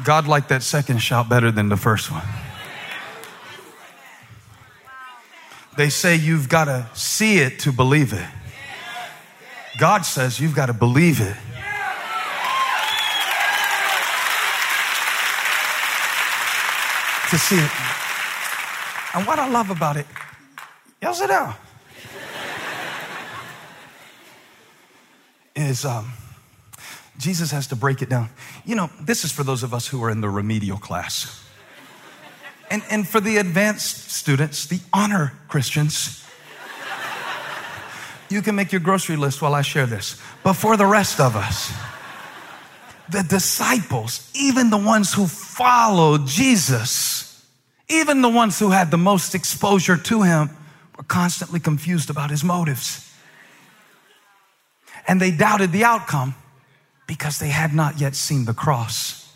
God 0.05 0.27
liked 0.27 0.49
that 0.49 0.63
second 0.63 0.99
shout 0.99 1.29
better 1.29 1.51
than 1.51 1.69
the 1.69 1.77
first 1.77 2.11
one. 2.11 2.25
They 5.77 5.91
say 5.91 6.17
you've 6.17 6.49
got 6.49 6.65
to 6.65 6.89
see 6.95 7.39
it 7.39 7.61
to 7.61 7.73
believe 7.73 8.13
it. 8.13 8.27
God 9.79 10.03
says 10.03 10.41
you've 10.41 10.55
got 10.55 10.67
to 10.67 10.73
believe 10.73 11.21
it. 11.21 11.37
To 17.31 17.39
see 17.39 17.59
it. 17.59 17.71
And 19.15 19.27
what 19.27 19.39
I 19.39 19.49
love 19.49 19.71
about 19.71 19.97
it, 19.97 20.07
y'all 21.03 21.15
sit 21.15 21.29
down, 21.29 21.55
is 25.59 25.85
um, 25.85 26.13
Jesus 27.19 27.51
has 27.51 27.67
to 27.69 27.77
break 27.77 28.01
it 28.01 28.09
down. 28.09 28.31
You 28.65 28.77
know, 28.77 28.91
this 29.01 29.25
is 29.25 29.33
for 29.33 29.43
those 29.43 29.63
of 29.63 29.75
us 29.75 29.89
who 29.89 30.03
are 30.05 30.11
in 30.11 30.21
the 30.21 30.31
remedial 30.31 30.79
class. 30.79 31.45
And, 32.71 32.83
and 32.91 33.09
for 33.09 33.21
the 33.21 33.39
advanced 33.39 34.11
students, 34.11 34.67
the 34.67 34.81
honor 34.93 35.33
Christians, 35.49 36.25
you 38.29 38.43
can 38.43 38.55
make 38.55 38.73
your 38.73 38.81
grocery 38.81 39.17
list 39.17 39.41
while 39.43 39.55
I 39.55 39.63
share 39.63 39.87
this. 39.87 40.21
But 40.45 40.53
for 40.53 40.77
the 40.77 40.87
rest 40.87 41.19
of 41.19 41.35
us, 41.35 41.73
the 43.09 43.23
disciples, 43.23 44.31
even 44.35 44.71
the 44.71 44.79
ones 44.79 45.15
who 45.15 45.27
followed 45.27 46.27
Jesus, 46.27 47.47
even 47.89 48.21
the 48.21 48.29
ones 48.29 48.59
who 48.59 48.71
had 48.71 48.91
the 48.91 48.99
most 48.99 49.35
exposure 49.35 49.97
to 49.97 50.23
him, 50.23 50.51
were 50.97 51.05
constantly 51.05 51.59
confused 51.59 52.11
about 52.11 52.31
his 52.31 52.45
motives. 52.45 53.08
And 55.09 55.21
they 55.21 55.31
doubted 55.31 55.73
the 55.73 55.85
outcome 55.85 56.35
because 57.07 57.39
they 57.39 57.49
had 57.49 57.75
not 57.75 57.99
yet 57.99 58.15
seen 58.15 58.45
the 58.45 58.55
cross. 58.55 59.33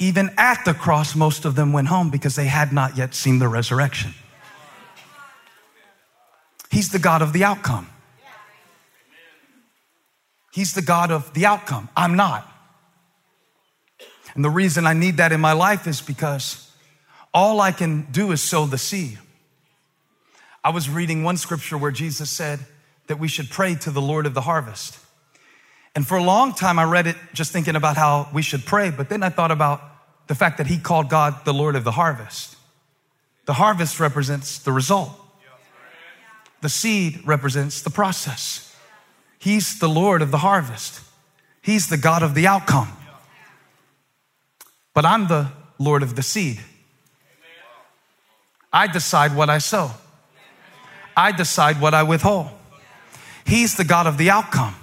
Even 0.00 0.30
at 0.36 0.64
the 0.64 0.74
cross, 0.74 1.14
most 1.14 1.44
of 1.44 1.54
them 1.54 1.72
went 1.72 1.88
home 1.88 2.10
because 2.10 2.36
they 2.36 2.46
had 2.46 2.72
not 2.72 2.96
yet 2.96 3.14
seen 3.14 3.38
the 3.38 3.48
resurrection. 3.48 4.12
He's 6.70 6.90
the 6.90 6.98
God 6.98 7.22
of 7.22 7.32
the 7.32 7.44
outcome. 7.44 7.88
He's 10.52 10.74
the 10.74 10.82
God 10.82 11.10
of 11.10 11.32
the 11.34 11.46
outcome. 11.46 11.88
I'm 11.96 12.16
not. 12.16 12.46
And 14.34 14.44
the 14.44 14.50
reason 14.50 14.86
I 14.86 14.92
need 14.92 15.16
that 15.18 15.32
in 15.32 15.40
my 15.40 15.52
life 15.52 15.86
is 15.86 16.00
because 16.00 16.70
all 17.32 17.60
I 17.60 17.72
can 17.72 18.06
do 18.10 18.32
is 18.32 18.42
sow 18.42 18.66
the 18.66 18.78
seed. 18.78 19.18
I 20.62 20.70
was 20.70 20.88
reading 20.88 21.22
one 21.22 21.36
scripture 21.36 21.78
where 21.78 21.90
Jesus 21.90 22.28
said 22.28 22.60
that 23.08 23.18
we 23.18 23.28
should 23.28 23.50
pray 23.50 23.74
to 23.74 23.90
the 23.90 24.00
Lord 24.00 24.26
of 24.26 24.34
the 24.34 24.42
harvest. 24.42 24.98
And 25.94 26.06
for 26.06 26.16
a 26.16 26.22
long 26.22 26.54
time, 26.54 26.78
I 26.78 26.84
read 26.84 27.06
it 27.06 27.16
just 27.34 27.50
thinking 27.50 27.74
about 27.74 27.96
how 27.96 28.28
we 28.32 28.42
should 28.42 28.64
pray, 28.64 28.90
but 28.90 29.08
then 29.08 29.22
I 29.22 29.30
thought 29.30 29.50
about 29.50 29.82
the 30.28 30.34
fact 30.34 30.58
that 30.58 30.66
he 30.66 30.78
called 30.78 31.08
God 31.08 31.44
the 31.44 31.54
Lord 31.54 31.74
of 31.74 31.84
the 31.84 31.92
harvest. 31.92 32.56
The 33.46 33.54
harvest 33.54 33.98
represents 33.98 34.58
the 34.58 34.72
result, 34.72 35.10
the 36.60 36.68
seed 36.68 37.26
represents 37.26 37.82
the 37.82 37.90
process. 37.90 38.64
He's 39.38 39.78
the 39.78 39.88
Lord 39.88 40.20
of 40.20 40.30
the 40.30 40.38
harvest, 40.38 41.00
He's 41.62 41.88
the 41.88 41.96
God 41.96 42.22
of 42.22 42.34
the 42.34 42.46
outcome. 42.46 42.88
But 44.94 45.04
I'm 45.04 45.28
the 45.28 45.52
Lord 45.78 46.02
of 46.02 46.16
the 46.16 46.22
seed. 46.22 46.60
I 48.72 48.86
decide 48.86 49.34
what 49.34 49.48
I 49.48 49.58
sow, 49.58 49.90
I 51.16 51.32
decide 51.32 51.80
what 51.80 51.94
I 51.94 52.02
withhold. 52.02 52.50
He's 53.48 53.76
the 53.76 53.84
God 53.84 54.06
of 54.06 54.18
the 54.18 54.28
outcome. 54.28 54.74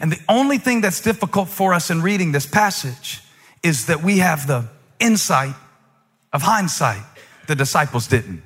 And 0.00 0.12
the 0.12 0.20
only 0.28 0.58
thing 0.58 0.82
that's 0.82 1.00
difficult 1.00 1.48
for 1.48 1.72
us 1.72 1.90
in 1.90 2.02
reading 2.02 2.32
this 2.32 2.44
passage 2.44 3.22
is 3.62 3.86
that 3.86 4.02
we 4.02 4.18
have 4.18 4.46
the 4.46 4.68
insight 4.98 5.54
of 6.32 6.42
hindsight. 6.42 7.02
The 7.48 7.54
disciples 7.54 8.06
didn't. 8.06 8.42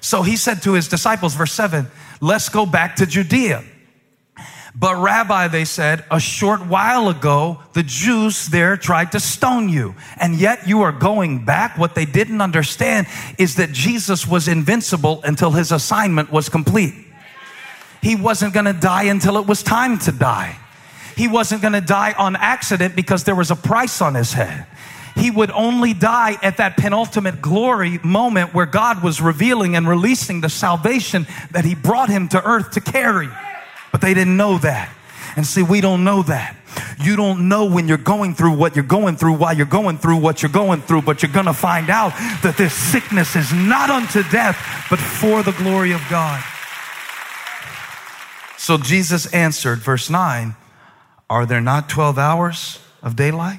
So 0.00 0.22
he 0.22 0.36
said 0.36 0.62
to 0.62 0.72
his 0.72 0.88
disciples, 0.88 1.34
verse 1.34 1.52
7, 1.52 1.86
let's 2.22 2.48
go 2.48 2.64
back 2.64 2.96
to 2.96 3.06
Judea. 3.06 3.62
But, 4.74 4.96
Rabbi, 4.96 5.48
they 5.48 5.66
said, 5.66 6.06
a 6.10 6.18
short 6.18 6.66
while 6.66 7.10
ago, 7.10 7.60
the 7.74 7.82
Jews 7.82 8.46
there 8.46 8.78
tried 8.78 9.12
to 9.12 9.20
stone 9.20 9.68
you, 9.68 9.94
and 10.18 10.34
yet 10.34 10.66
you 10.66 10.80
are 10.80 10.92
going 10.92 11.44
back. 11.44 11.76
What 11.76 11.94
they 11.94 12.06
didn't 12.06 12.40
understand 12.40 13.06
is 13.36 13.56
that 13.56 13.72
Jesus 13.72 14.26
was 14.26 14.48
invincible 14.48 15.20
until 15.24 15.50
his 15.50 15.72
assignment 15.72 16.32
was 16.32 16.48
complete. 16.48 16.94
He 18.02 18.16
wasn't 18.16 18.52
going 18.52 18.66
to 18.66 18.72
die 18.72 19.04
until 19.04 19.36
it 19.38 19.46
was 19.46 19.62
time 19.62 19.98
to 20.00 20.12
die. 20.12 20.58
He 21.16 21.28
wasn't 21.28 21.62
going 21.62 21.74
to 21.74 21.80
die 21.80 22.12
on 22.18 22.36
accident 22.36 22.96
because 22.96 23.24
there 23.24 23.34
was 23.34 23.50
a 23.50 23.56
price 23.56 24.02
on 24.02 24.14
his 24.14 24.32
head. 24.32 24.66
He 25.14 25.30
would 25.30 25.50
only 25.50 25.92
die 25.92 26.36
at 26.42 26.56
that 26.56 26.76
penultimate 26.76 27.40
glory 27.40 27.98
moment 28.02 28.54
where 28.54 28.66
God 28.66 29.02
was 29.02 29.20
revealing 29.20 29.76
and 29.76 29.86
releasing 29.86 30.40
the 30.40 30.48
salvation 30.48 31.26
that 31.50 31.64
he 31.64 31.74
brought 31.74 32.08
him 32.08 32.28
to 32.28 32.42
earth 32.42 32.72
to 32.72 32.80
carry. 32.80 33.28
But 33.92 34.00
they 34.00 34.14
didn't 34.14 34.36
know 34.36 34.58
that. 34.58 34.92
And 35.36 35.46
see, 35.46 35.62
we 35.62 35.80
don't 35.80 36.04
know 36.04 36.22
that. 36.24 36.56
You 37.00 37.16
don't 37.16 37.48
know 37.48 37.66
when 37.66 37.88
you're 37.88 37.98
going 37.98 38.34
through 38.34 38.56
what 38.56 38.74
you're 38.74 38.84
going 38.84 39.16
through, 39.16 39.34
why 39.34 39.52
you're 39.52 39.66
going 39.66 39.98
through 39.98 40.16
what 40.16 40.42
you're 40.42 40.50
going 40.50 40.80
through, 40.80 41.02
but 41.02 41.22
you're 41.22 41.32
going 41.32 41.46
to 41.46 41.52
find 41.52 41.90
out 41.90 42.10
that 42.42 42.56
this 42.56 42.72
sickness 42.72 43.36
is 43.36 43.52
not 43.52 43.90
unto 43.90 44.22
death, 44.30 44.56
but 44.88 44.98
for 44.98 45.42
the 45.42 45.52
glory 45.52 45.92
of 45.92 46.02
God. 46.08 46.42
So 48.62 48.78
Jesus 48.78 49.26
answered, 49.34 49.80
verse 49.80 50.08
9, 50.08 50.54
Are 51.28 51.44
there 51.44 51.60
not 51.60 51.88
12 51.88 52.16
hours 52.16 52.78
of 53.02 53.16
daylight? 53.16 53.58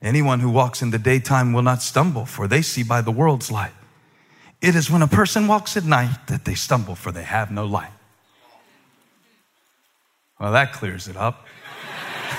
Anyone 0.00 0.38
who 0.38 0.50
walks 0.50 0.82
in 0.82 0.92
the 0.92 1.00
daytime 1.00 1.52
will 1.52 1.62
not 1.62 1.82
stumble, 1.82 2.24
for 2.24 2.46
they 2.46 2.62
see 2.62 2.84
by 2.84 3.00
the 3.00 3.10
world's 3.10 3.50
light. 3.50 3.72
It 4.62 4.76
is 4.76 4.88
when 4.88 5.02
a 5.02 5.08
person 5.08 5.48
walks 5.48 5.76
at 5.76 5.82
night 5.82 6.28
that 6.28 6.44
they 6.44 6.54
stumble, 6.54 6.94
for 6.94 7.10
they 7.10 7.24
have 7.24 7.50
no 7.50 7.66
light. 7.66 7.90
Well, 10.38 10.52
that 10.52 10.72
clears 10.72 11.08
it 11.08 11.16
up. 11.16 11.44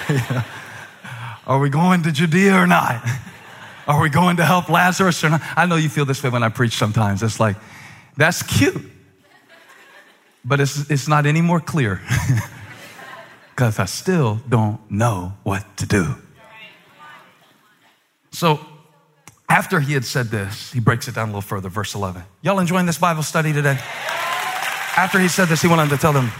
Are 1.46 1.60
we 1.60 1.70
going 1.70 2.04
to 2.04 2.14
Judea 2.14 2.56
or 2.56 2.68
not? 2.68 3.06
Are 3.86 4.02
we 4.02 4.08
going 4.08 4.38
to 4.38 4.46
help 4.46 4.70
Lazarus 4.70 5.22
or 5.26 5.32
not? 5.32 5.42
I 5.58 5.66
know 5.66 5.76
you 5.76 5.90
feel 5.90 6.06
this 6.06 6.24
way 6.24 6.30
when 6.30 6.42
I 6.42 6.48
preach 6.48 6.78
sometimes. 6.78 7.22
It's 7.22 7.42
like, 7.42 7.58
that's 8.16 8.44
cute, 8.44 8.82
but 10.46 10.60
it's, 10.60 10.90
it's 10.92 11.08
not 11.08 11.26
any 11.26 11.42
more 11.42 11.60
clear 11.60 12.00
because 13.50 13.80
I 13.80 13.86
still 13.86 14.40
don't 14.48 14.80
know 14.92 15.34
what 15.44 15.66
to 15.78 15.88
do. 15.88 16.16
So, 18.32 18.60
after 19.50 19.80
he 19.80 19.94
had 19.94 20.06
said 20.06 20.28
this, 20.28 20.72
he 20.72 20.80
breaks 20.80 21.08
it 21.08 21.16
down 21.16 21.30
a 21.30 21.32
little 21.32 21.42
further, 21.42 21.70
verse 21.70 21.96
11. 21.96 22.24
Y'all 22.42 22.60
enjoying 22.60 22.86
this 22.86 22.98
Bible 22.98 23.24
study 23.24 23.54
today? 23.54 23.80
After 24.98 25.20
he 25.20 25.28
said 25.28 25.46
this, 25.46 25.62
he 25.62 25.68
went 25.68 25.82
on 25.82 25.90
to 25.90 25.98
tell 25.98 26.14
them, 26.14 26.32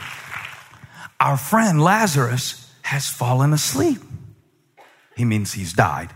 Our 1.20 1.38
friend 1.38 1.82
Lazarus 1.82 2.74
has 2.84 3.08
fallen 3.08 3.54
asleep. 3.54 4.02
He 5.16 5.26
means 5.26 5.54
he's 5.54 5.74
died. 5.74 6.10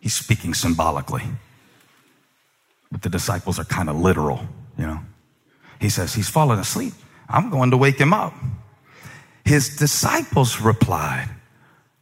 He's 0.00 0.14
speaking 0.14 0.54
symbolically. 0.54 1.24
But 2.90 3.02
the 3.02 3.08
disciples 3.08 3.58
are 3.58 3.64
kind 3.64 3.88
of 3.90 3.96
literal, 3.96 4.40
you 4.78 4.86
know. 4.86 5.00
He 5.80 5.88
says, 5.88 6.14
He's 6.14 6.28
fallen 6.28 6.58
asleep. 6.58 6.94
I'm 7.30 7.48
going 7.50 7.70
to 7.70 7.76
wake 7.76 7.98
him 7.98 8.12
up. 8.12 8.34
His 9.44 9.76
disciples 9.76 10.60
replied, 10.60 11.28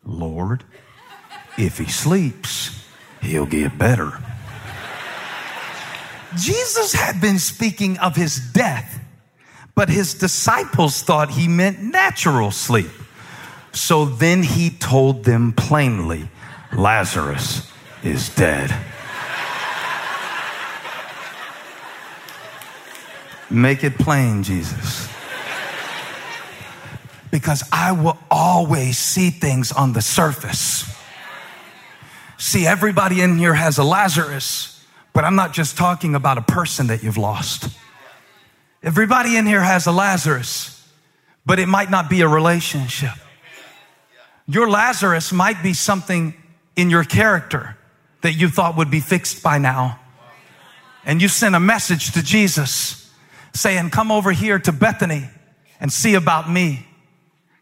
Lord, 0.05 0.65
if 1.59 1.79
he 1.79 1.87
sleeps, 1.87 2.85
he'll 3.21 3.47
get 3.47 3.77
better. 3.77 4.23
Jesus 6.37 6.93
had 6.93 7.21
been 7.21 7.39
speaking 7.39 7.99
of 7.99 8.17
his 8.17 8.37
death, 8.53 9.01
but 9.75 9.89
his 9.89 10.15
disciples 10.15 11.03
thought 11.03 11.31
he 11.31 11.49
meant 11.49 11.81
natural 11.81 12.51
sleep. 12.51 12.91
So 13.73 14.05
then 14.05 14.43
he 14.43 14.71
told 14.71 15.25
them 15.25 15.53
plainly 15.53 16.29
Lazarus 16.73 17.71
is 18.03 18.29
dead. 18.35 18.75
Make 23.51 23.83
it 23.83 23.97
plain, 23.99 24.43
Jesus. 24.43 25.08
Because 27.31 27.63
I 27.73 27.93
will 27.93 28.19
always 28.31 28.99
see 28.99 29.31
things 29.31 29.73
on 29.73 29.93
the 29.93 30.03
surface. 30.03 30.85
See, 32.39 32.67
everybody 32.67 33.21
in 33.21 33.37
here 33.37 33.55
has 33.55 33.79
a 33.79 33.85
Lazarus, 33.85 34.85
but 35.13 35.25
I'm 35.25 35.35
not 35.35 35.53
just 35.53 35.77
talking 35.77 36.15
about 36.15 36.39
a 36.39 36.43
person 36.43 36.87
that 36.87 37.03
you've 37.03 37.19
lost. 37.19 37.69
Everybody 38.83 39.37
in 39.37 39.45
here 39.45 39.63
has 39.63 39.87
a 39.87 39.93
Lazarus, 39.93 40.89
but 41.45 41.59
it 41.59 41.67
might 41.67 41.91
not 41.91 42.09
be 42.09 42.21
a 42.21 42.29
relationship. 42.29 43.15
Your 44.47 44.71
Lazarus 44.71 45.33
might 45.33 45.63
be 45.63 45.75
something 45.75 46.35
in 46.77 46.89
your 46.89 47.05
character 47.05 47.77
that 48.23 48.33
you 48.33 48.49
thought 48.49 48.77
would 48.77 48.91
be 48.91 49.01
fixed 49.01 49.43
by 49.43 49.59
now. 49.59 49.99
And 51.05 51.21
you 51.21 51.29
sent 51.29 51.55
a 51.55 51.61
message 51.61 52.13
to 52.13 52.23
Jesus 52.23 53.13
saying, 53.53 53.91
Come 53.91 54.11
over 54.11 54.33
here 54.33 54.59
to 54.61 54.73
Bethany 54.73 55.29
and 55.81 55.93
see 55.93 56.15
about 56.15 56.51
me. 56.51 56.87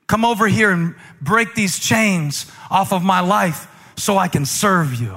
Come 0.07 0.25
over 0.25 0.47
here 0.47 0.71
and 0.71 0.95
break 1.21 1.55
these 1.55 1.79
chains 1.79 2.51
off 2.71 2.93
of 2.93 3.03
my 3.03 3.21
life 3.21 3.67
so 3.97 4.19
I 4.19 4.29
can 4.29 4.47
serve 4.47 4.95
you. 4.95 5.17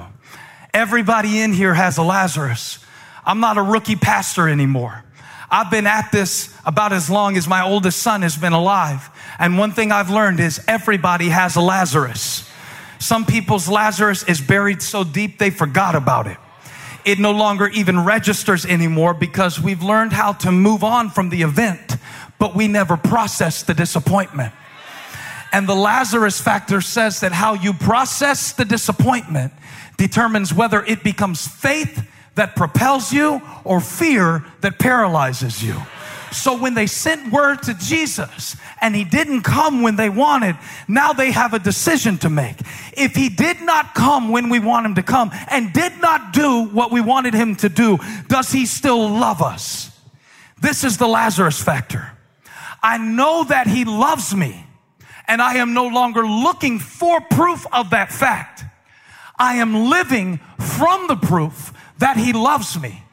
Everybody 0.74 1.40
in 1.40 1.52
here 1.52 1.74
has 1.74 1.98
a 1.98 2.02
Lazarus. 2.02 2.78
I'm 3.24 3.40
not 3.40 3.58
a 3.58 3.62
rookie 3.62 3.96
pastor 3.96 4.48
anymore. 4.48 5.04
I've 5.50 5.70
been 5.70 5.86
at 5.86 6.12
this 6.12 6.54
about 6.64 6.92
as 6.92 7.10
long 7.10 7.36
as 7.36 7.48
my 7.48 7.64
oldest 7.64 8.00
son 8.00 8.22
has 8.22 8.36
been 8.36 8.52
alive. 8.52 9.10
And 9.38 9.58
one 9.58 9.72
thing 9.72 9.90
I've 9.90 10.10
learned 10.10 10.38
is 10.40 10.60
everybody 10.68 11.28
has 11.28 11.56
a 11.56 11.60
Lazarus. 11.60 12.48
Some 13.00 13.26
people's 13.26 13.68
Lazarus 13.68 14.22
is 14.24 14.40
buried 14.40 14.82
so 14.82 15.02
deep 15.02 15.38
they 15.38 15.50
forgot 15.50 15.94
about 15.94 16.26
it. 16.26 16.36
It 17.04 17.18
no 17.18 17.32
longer 17.32 17.68
even 17.68 18.04
registers 18.04 18.66
anymore 18.66 19.14
because 19.14 19.60
we've 19.60 19.82
learned 19.82 20.12
how 20.12 20.34
to 20.34 20.52
move 20.52 20.84
on 20.84 21.10
from 21.10 21.30
the 21.30 21.42
event, 21.42 21.96
but 22.38 22.54
we 22.54 22.68
never 22.68 22.96
process 22.96 23.62
the 23.62 23.74
disappointment. 23.74 24.52
And 25.52 25.68
the 25.68 25.74
Lazarus 25.74 26.40
factor 26.40 26.80
says 26.80 27.20
that 27.20 27.32
how 27.32 27.54
you 27.54 27.72
process 27.72 28.52
the 28.52 28.64
disappointment 28.64 29.52
determines 29.96 30.54
whether 30.54 30.84
it 30.84 31.02
becomes 31.02 31.46
faith 31.46 32.06
that 32.36 32.56
propels 32.56 33.12
you 33.12 33.42
or 33.64 33.80
fear 33.80 34.44
that 34.60 34.78
paralyzes 34.78 35.62
you. 35.62 35.74
So 36.32 36.56
when 36.56 36.74
they 36.74 36.86
sent 36.86 37.32
word 37.32 37.64
to 37.64 37.74
Jesus 37.74 38.56
and 38.80 38.94
he 38.94 39.04
didn't 39.04 39.42
come 39.42 39.82
when 39.82 39.96
they 39.96 40.08
wanted, 40.08 40.56
now 40.86 41.12
they 41.12 41.32
have 41.32 41.54
a 41.54 41.58
decision 41.58 42.18
to 42.18 42.30
make. 42.30 42.56
If 42.92 43.16
he 43.16 43.28
did 43.28 43.60
not 43.60 43.94
come 43.94 44.30
when 44.30 44.48
we 44.48 44.60
want 44.60 44.86
him 44.86 44.94
to 44.94 45.02
come 45.02 45.32
and 45.50 45.72
did 45.72 46.00
not 46.00 46.32
do 46.32 46.66
what 46.66 46.92
we 46.92 47.00
wanted 47.00 47.34
him 47.34 47.56
to 47.56 47.68
do, 47.68 47.98
does 48.28 48.52
he 48.52 48.64
still 48.66 49.08
love 49.08 49.42
us? 49.42 49.90
This 50.60 50.84
is 50.84 50.98
the 50.98 51.08
Lazarus 51.08 51.60
factor. 51.60 52.12
I 52.82 52.98
know 52.98 53.44
that 53.44 53.66
he 53.66 53.84
loves 53.84 54.34
me 54.34 54.66
and 55.30 55.40
I 55.40 55.58
am 55.58 55.74
no 55.74 55.86
longer 55.86 56.26
looking 56.26 56.80
for 56.80 57.20
proof 57.20 57.64
of 57.72 57.90
that 57.90 58.12
fact. 58.12 58.64
I 59.38 59.54
am 59.54 59.88
living 59.88 60.38
from 60.58 61.06
the 61.06 61.14
proof 61.14 61.72
that 61.98 62.16
he 62.16 62.32
loves 62.32 62.78
me. 62.80 63.04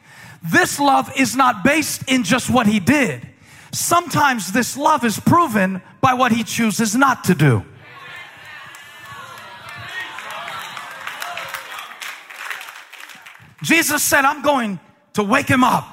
This 0.42 0.80
love 0.80 1.12
is 1.16 1.36
not 1.36 1.62
based 1.62 2.02
in 2.10 2.24
just 2.24 2.50
what 2.50 2.66
he 2.66 2.80
did. 2.80 3.24
Sometimes 3.70 4.50
this 4.50 4.76
love 4.76 5.04
is 5.04 5.20
proven 5.20 5.80
by 6.00 6.14
what 6.14 6.32
he 6.32 6.42
chooses 6.42 6.96
not 6.96 7.22
to 7.24 7.36
do. 7.36 7.64
Jesus 13.62 14.02
said, 14.02 14.24
I'm 14.24 14.42
going 14.42 14.80
to 15.12 15.22
wake 15.22 15.46
him 15.46 15.62
up. 15.62 15.86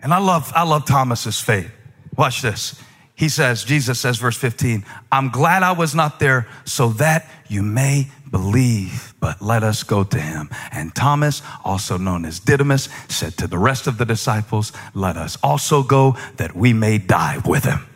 And 0.00 0.12
I 0.12 0.18
love, 0.18 0.52
I 0.56 0.64
love 0.64 0.84
Thomas's 0.84 1.40
faith. 1.40 1.70
Watch 2.16 2.42
this. 2.42 2.82
He 3.18 3.28
says, 3.28 3.64
Jesus 3.64 3.98
says, 3.98 4.18
verse 4.18 4.36
15, 4.36 4.84
I'm 5.10 5.30
glad 5.30 5.64
I 5.64 5.72
was 5.72 5.92
not 5.92 6.20
there 6.20 6.46
so 6.64 6.90
that 6.90 7.28
you 7.48 7.64
may 7.64 8.12
believe, 8.30 9.12
but 9.18 9.42
let 9.42 9.64
us 9.64 9.82
go 9.82 10.04
to 10.04 10.20
him. 10.20 10.48
And 10.70 10.94
Thomas, 10.94 11.42
also 11.64 11.98
known 11.98 12.24
as 12.24 12.38
Didymus, 12.38 12.88
said 13.08 13.36
to 13.38 13.48
the 13.48 13.58
rest 13.58 13.88
of 13.88 13.98
the 13.98 14.04
disciples, 14.04 14.72
let 14.94 15.16
us 15.16 15.36
also 15.42 15.82
go 15.82 16.16
that 16.36 16.54
we 16.54 16.72
may 16.72 16.98
die 16.98 17.42
with 17.44 17.64
him. 17.64 17.88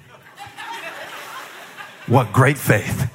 what 2.09 2.33
great 2.33 2.59
faith. 2.59 3.09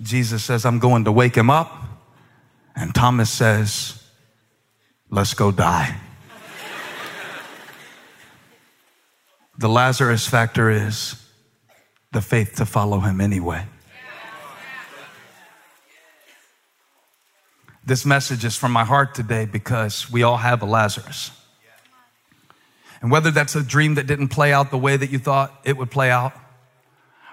Jesus 0.00 0.44
says, 0.44 0.64
I'm 0.64 0.78
going 0.78 1.04
to 1.04 1.10
wake 1.10 1.34
him 1.34 1.50
up. 1.50 1.82
And 2.76 2.94
Thomas 2.94 3.28
says, 3.28 4.00
let's 5.10 5.34
go 5.34 5.50
die. 5.50 5.96
The 9.58 9.68
Lazarus 9.68 10.26
factor 10.26 10.70
is 10.70 11.16
the 12.12 12.20
faith 12.20 12.56
to 12.56 12.66
follow 12.66 13.00
him 13.00 13.22
anyway. 13.22 13.64
This 17.86 18.04
message 18.04 18.44
is 18.44 18.56
from 18.56 18.72
my 18.72 18.84
heart 18.84 19.14
today 19.14 19.46
because 19.46 20.10
we 20.10 20.22
all 20.22 20.36
have 20.36 20.60
a 20.60 20.66
Lazarus. 20.66 21.30
And 23.00 23.10
whether 23.10 23.30
that's 23.30 23.54
a 23.54 23.62
dream 23.62 23.94
that 23.94 24.06
didn't 24.06 24.28
play 24.28 24.52
out 24.52 24.70
the 24.70 24.78
way 24.78 24.96
that 24.96 25.10
you 25.10 25.18
thought 25.18 25.58
it 25.64 25.76
would 25.76 25.90
play 25.90 26.10
out, 26.10 26.32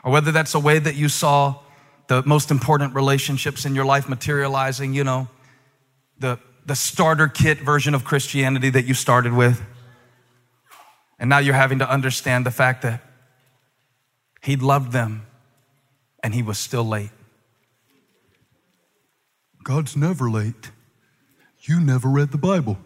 or 0.04 0.12
whether 0.12 0.32
that's 0.32 0.54
a 0.54 0.60
way 0.60 0.80
that 0.80 0.96
you 0.96 1.10
saw 1.10 1.60
the 2.08 2.22
most 2.24 2.52
important 2.52 2.94
relationships 2.94 3.66
in 3.66 3.74
your 3.74 3.86
life 3.86 4.08
materializing, 4.08 4.94
you 4.94 5.04
know, 5.04 5.28
the, 6.20 6.38
the 6.66 6.76
starter 6.76 7.28
kit 7.28 7.60
version 7.60 7.96
of 7.96 8.04
Christianity 8.06 8.70
that 8.70 8.86
you 8.86 8.94
started 8.94 9.34
with, 9.34 9.62
and 11.24 11.30
now 11.30 11.38
you're 11.38 11.54
having 11.54 11.80
to 11.80 11.90
understand 11.90 12.46
the 12.46 12.52
fact 12.52 12.82
that 12.82 13.02
he 14.42 14.58
loved 14.58 14.92
them 14.92 15.26
and 16.22 16.34
he 16.34 16.44
was 16.44 16.58
still 16.58 16.84
late. 16.84 17.12
God's 19.64 19.96
never 19.96 20.30
late. 20.30 20.72
You 21.62 21.80
never 21.80 22.10
read 22.10 22.32
the 22.32 22.38
Bible. 22.38 22.78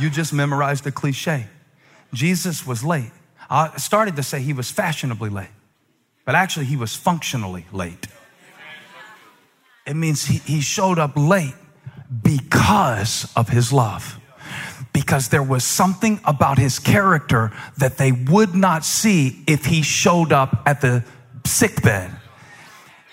You 0.00 0.10
just 0.10 0.32
memorized 0.32 0.84
a 0.88 0.90
cliche. 0.90 1.46
Jesus 2.12 2.66
was 2.66 2.82
late. 2.82 3.12
I 3.48 3.76
started 3.76 4.16
to 4.16 4.24
say 4.24 4.40
he 4.40 4.52
was 4.52 4.72
fashionably 4.72 5.30
late, 5.30 5.54
but 6.24 6.34
actually 6.34 6.66
he 6.66 6.76
was 6.76 6.96
functionally 6.96 7.66
late. 7.70 8.08
It 9.86 9.94
means 9.94 10.24
he, 10.24 10.38
he 10.38 10.60
showed 10.60 10.98
up 10.98 11.12
late 11.16 11.54
because 12.24 13.32
of 13.36 13.48
his 13.48 13.72
love 13.72 14.18
because 14.92 15.28
there 15.28 15.42
was 15.42 15.64
something 15.64 16.20
about 16.24 16.58
his 16.58 16.78
character 16.78 17.52
that 17.78 17.96
they 17.96 18.12
would 18.12 18.54
not 18.54 18.84
see 18.84 19.42
if 19.46 19.64
he 19.64 19.82
showed 19.82 20.32
up 20.32 20.62
at 20.66 20.80
the 20.80 21.04
sickbed. 21.46 22.10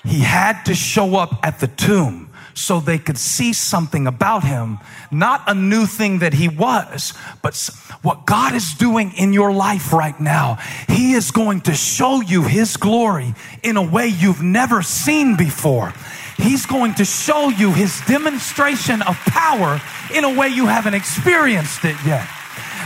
He 0.03 0.19
had 0.19 0.63
to 0.63 0.75
show 0.75 1.15
up 1.15 1.39
at 1.43 1.59
the 1.59 1.67
tomb 1.67 2.29
so 2.53 2.79
they 2.79 2.97
could 2.97 3.17
see 3.17 3.53
something 3.53 4.05
about 4.05 4.43
him, 4.43 4.79
not 5.11 5.43
a 5.47 5.53
new 5.53 5.85
thing 5.85 6.19
that 6.19 6.33
he 6.33 6.49
was, 6.49 7.13
but 7.41 7.55
what 8.01 8.25
God 8.25 8.53
is 8.53 8.73
doing 8.73 9.13
in 9.17 9.31
your 9.33 9.51
life 9.53 9.93
right 9.93 10.19
now. 10.19 10.57
He 10.87 11.13
is 11.13 11.31
going 11.31 11.61
to 11.61 11.73
show 11.73 12.21
you 12.21 12.43
his 12.43 12.75
glory 12.75 13.33
in 13.63 13.77
a 13.77 13.81
way 13.81 14.07
you've 14.07 14.43
never 14.43 14.81
seen 14.81 15.37
before. 15.37 15.93
He's 16.39 16.65
going 16.65 16.95
to 16.95 17.05
show 17.05 17.49
you 17.49 17.73
his 17.73 18.01
demonstration 18.07 19.01
of 19.01 19.15
power 19.27 19.81
in 20.13 20.23
a 20.23 20.33
way 20.33 20.47
you 20.47 20.67
haven't 20.67 20.93
experienced 20.93 21.83
it 21.83 21.97
yet. 22.05 22.27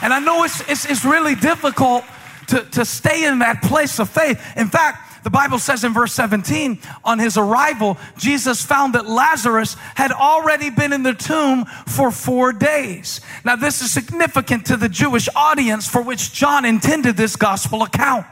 And 0.02 0.12
I 0.12 0.20
know 0.20 0.44
it's, 0.44 0.60
it's, 0.68 0.86
it's 0.86 1.06
really 1.06 1.36
difficult 1.36 2.04
to, 2.48 2.63
to 2.72 2.84
stay 2.84 3.26
in 3.26 3.39
that 3.39 3.62
place 3.62 4.00
of 4.00 4.10
faith. 4.10 4.42
In 4.58 4.68
fact, 4.68 5.12
the 5.24 5.30
Bible 5.30 5.60
says 5.60 5.84
in 5.84 5.94
verse 5.94 6.14
17, 6.14 6.80
on 7.04 7.20
his 7.20 7.38
arrival, 7.38 7.98
Jesus 8.18 8.64
found 8.64 8.94
that 8.96 9.08
Lazarus 9.08 9.76
had 9.96 10.12
already 10.12 10.70
been 10.70 10.92
in 10.92 11.04
the 11.04 11.14
tomb 11.14 11.66
for 11.88 12.12
four 12.12 12.52
days. 12.52 13.22
Now, 13.46 13.56
this 13.56 13.82
is 13.82 13.92
significant 13.92 14.66
to 14.68 14.78
the 14.78 14.90
Jewish 14.90 15.30
audience 15.36 15.88
for 15.88 16.02
which 16.02 16.34
John 16.34 16.66
intended 16.66 17.16
this 17.16 17.36
gospel 17.36 17.84
account. 17.84 18.26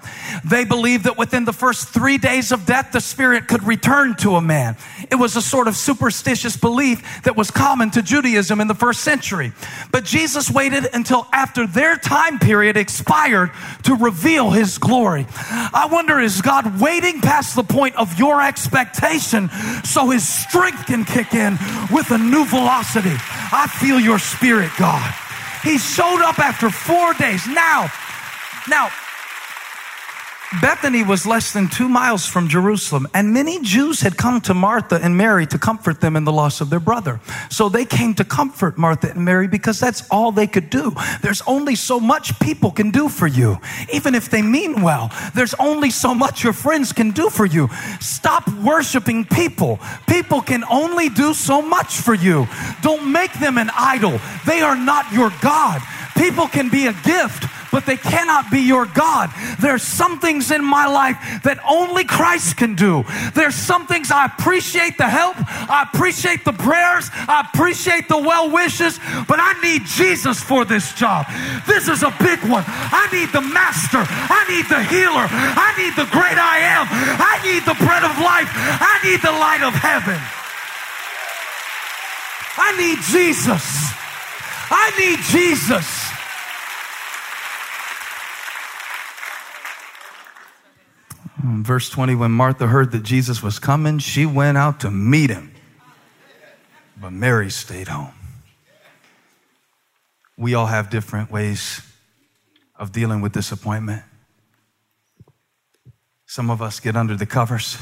They 0.44 0.66
believed 0.66 1.06
that 1.06 1.18
within 1.18 1.46
the 1.46 1.54
first 1.54 1.90
three 1.90 2.18
days 2.18 2.52
of 2.52 2.66
death, 2.66 2.92
the 2.92 3.02
spirit 3.02 3.48
could 3.48 3.64
return 3.64 4.16
to 4.18 4.36
a 4.36 4.42
man. 4.42 4.76
It 5.10 5.16
was 5.16 5.36
a 5.36 5.42
sort 5.42 5.68
of 5.68 5.76
superstitious 5.76 6.58
belief 6.58 7.24
that 7.24 7.38
was 7.38 7.52
common 7.52 7.92
to 7.92 8.02
Judaism 8.02 8.60
in 8.60 8.68
the 8.68 8.76
first 8.76 9.02
century. 9.02 9.54
But 9.92 10.04
Jesus 10.04 10.52
waited 10.52 10.88
until 10.94 11.28
after 11.32 11.66
their 11.66 11.96
time 11.96 12.40
period 12.40 12.76
expired 12.76 13.52
to 13.84 13.96
reveal 13.96 14.52
his 14.52 14.78
glory. 14.78 15.26
I 15.40 15.88
wonder, 15.90 16.20
is 16.20 16.42
God 16.42 16.81
waiting 16.82 17.22
past 17.22 17.56
the 17.56 17.63
point 17.63 17.96
of 17.96 18.17
your 18.17 18.41
expectation 18.41 19.49
so 19.84 20.10
his 20.10 20.28
strength 20.28 20.86
can 20.88 21.06
kick 21.06 21.34
in 21.34 21.58
with 21.91 22.10
a 22.12 22.18
new 22.18 22.45
velocity. 22.45 23.16
I 23.53 23.68
feel 23.80 23.99
your 23.99 24.20
spirit, 24.20 24.72
God. 24.78 25.14
He 25.64 25.78
showed 25.78 26.24
up 26.24 26.39
after 26.39 26.70
four 26.70 27.14
days. 27.14 27.45
Now, 27.47 27.89
now, 28.68 28.89
Bethany 30.60 31.02
was 31.02 31.26
less 31.26 31.54
than 31.54 31.70
two 31.70 31.88
miles 31.88 32.26
from 32.26 32.49
Jerusalem, 32.49 33.08
and 33.14 33.34
many 33.34 33.62
Jews 33.62 34.02
had 34.02 34.18
come 34.18 34.41
to 34.41 34.54
Martha 34.54 34.99
and 35.02 35.16
Mary 35.16 35.45
to 35.47 35.58
comfort 35.58 36.02
them 36.02 36.18
in 36.18 36.26
the 36.26 36.32
loss 36.34 36.60
of 36.60 36.70
their 36.70 36.82
brother. 36.82 37.22
So 37.49 37.70
they 37.70 37.86
came 37.86 38.14
to 38.16 38.26
comfort 38.26 38.78
Martha 38.78 39.12
and 39.12 39.24
Mary 39.24 39.47
because 39.47 39.80
that's 39.80 40.06
all 40.10 40.34
they 40.34 40.47
could 40.47 40.70
do. 40.70 40.93
There's 41.22 41.41
only 41.47 41.76
so 41.76 42.02
much 42.02 42.38
people 42.41 42.72
can 42.72 42.91
do 42.91 43.08
for 43.08 43.28
you, 43.28 43.60
even 43.93 44.14
if 44.14 44.30
they 44.30 44.41
mean 44.41 44.82
well. 44.82 45.10
There's 45.34 45.54
only 45.54 45.89
so 45.89 46.14
much 46.14 46.43
your 46.43 46.54
friends 46.54 46.91
can 46.91 47.12
do 47.12 47.30
for 47.30 47.45
you. 47.45 47.70
Stop 48.02 48.49
worshiping 48.56 49.24
people. 49.24 49.80
People 50.06 50.41
can 50.41 50.66
only 50.70 51.08
do 51.08 51.34
so 51.34 51.62
much 51.62 51.95
for 51.95 52.14
you. 52.14 52.45
Don't 52.82 53.10
make 53.10 53.32
them 53.39 53.58
an 53.58 53.70
idol. 53.74 54.20
They 54.45 54.60
are 54.60 54.76
not 54.76 55.14
your 55.14 55.32
God. 55.41 55.82
People 56.18 56.47
can 56.47 56.68
be 56.68 56.88
a 56.88 56.93
gift, 57.04 57.45
but 57.72 57.86
they 57.86 57.97
cannot 57.97 58.51
be 58.51 58.59
your 58.59 58.86
God. 58.86 59.32
There's 59.59 59.84
some 59.84 60.19
things 60.19 60.51
in 60.51 60.63
my 60.63 60.88
life 60.88 61.17
that 61.43 61.59
only 61.67 62.03
Christ 62.03 62.57
can 62.57 62.76
do. 62.76 63.03
There's 63.34 63.55
some 63.55 63.88
things 63.88 64.11
I 64.11 64.26
appreciate 64.26 64.97
the 64.97 65.07
help, 65.07 65.36
I 65.39 65.88
appreciate 65.91 66.45
the 66.45 66.53
prayers, 66.53 67.09
I 67.13 67.47
appreciate 67.51 68.07
the 68.07 68.17
well 68.17 68.51
wishes, 68.51 68.99
but 69.28 69.39
I 69.39 69.53
need 69.61 69.86
Jesus 69.86 70.41
for 70.41 70.65
this 70.65 70.93
job. 70.93 71.26
This 71.65 71.88
is 71.88 72.03
a 72.03 72.13
big 72.19 72.39
one. 72.43 72.63
I 72.67 73.07
need 73.11 73.32
the 73.32 73.41
master, 73.41 74.03
I 74.03 74.45
need 74.51 74.67
the 74.67 74.84
healer, 74.84 75.28
I 75.32 75.74
need 75.80 75.95
the 75.95 76.09
great 76.11 76.38
I 76.38 76.59
am, 76.76 76.86
I 76.91 77.39
need 77.43 77.63
the 77.63 77.78
bread 77.80 78.03
of 78.03 78.15
life, 78.19 78.51
I 78.51 78.99
need 79.03 79.22
the 79.22 79.32
light 79.32 79.63
of 79.63 79.74
heaven. 79.74 80.19
I 82.57 82.76
need 82.78 82.99
Jesus. 83.09 83.91
I 84.69 84.91
need 84.99 85.19
Jesus. 85.32 86.11
Mm, 91.44 91.64
verse 91.64 91.89
20 91.89 92.16
When 92.16 92.32
Martha 92.32 92.68
heard 92.68 92.92
that 92.92 93.04
Jesus 93.04 93.42
was 93.42 93.60
coming, 93.60 94.00
she 94.00 94.26
went 94.26 94.58
out 94.58 94.80
to 94.82 94.92
meet 94.92 95.30
him. 95.30 95.52
But 97.00 97.12
Mary 97.12 97.50
stayed 97.50 97.88
home. 97.88 98.14
We 100.38 100.54
all 100.54 100.68
have 100.68 100.89
different 100.89 101.32
ways 101.32 101.82
of 102.76 102.92
dealing 102.92 103.22
with 103.22 103.32
disappointment. 103.32 104.04
Some 106.26 106.50
of 106.50 106.62
us 106.62 106.80
get 106.80 106.96
under 106.96 107.16
the 107.16 107.26
covers. 107.26 107.78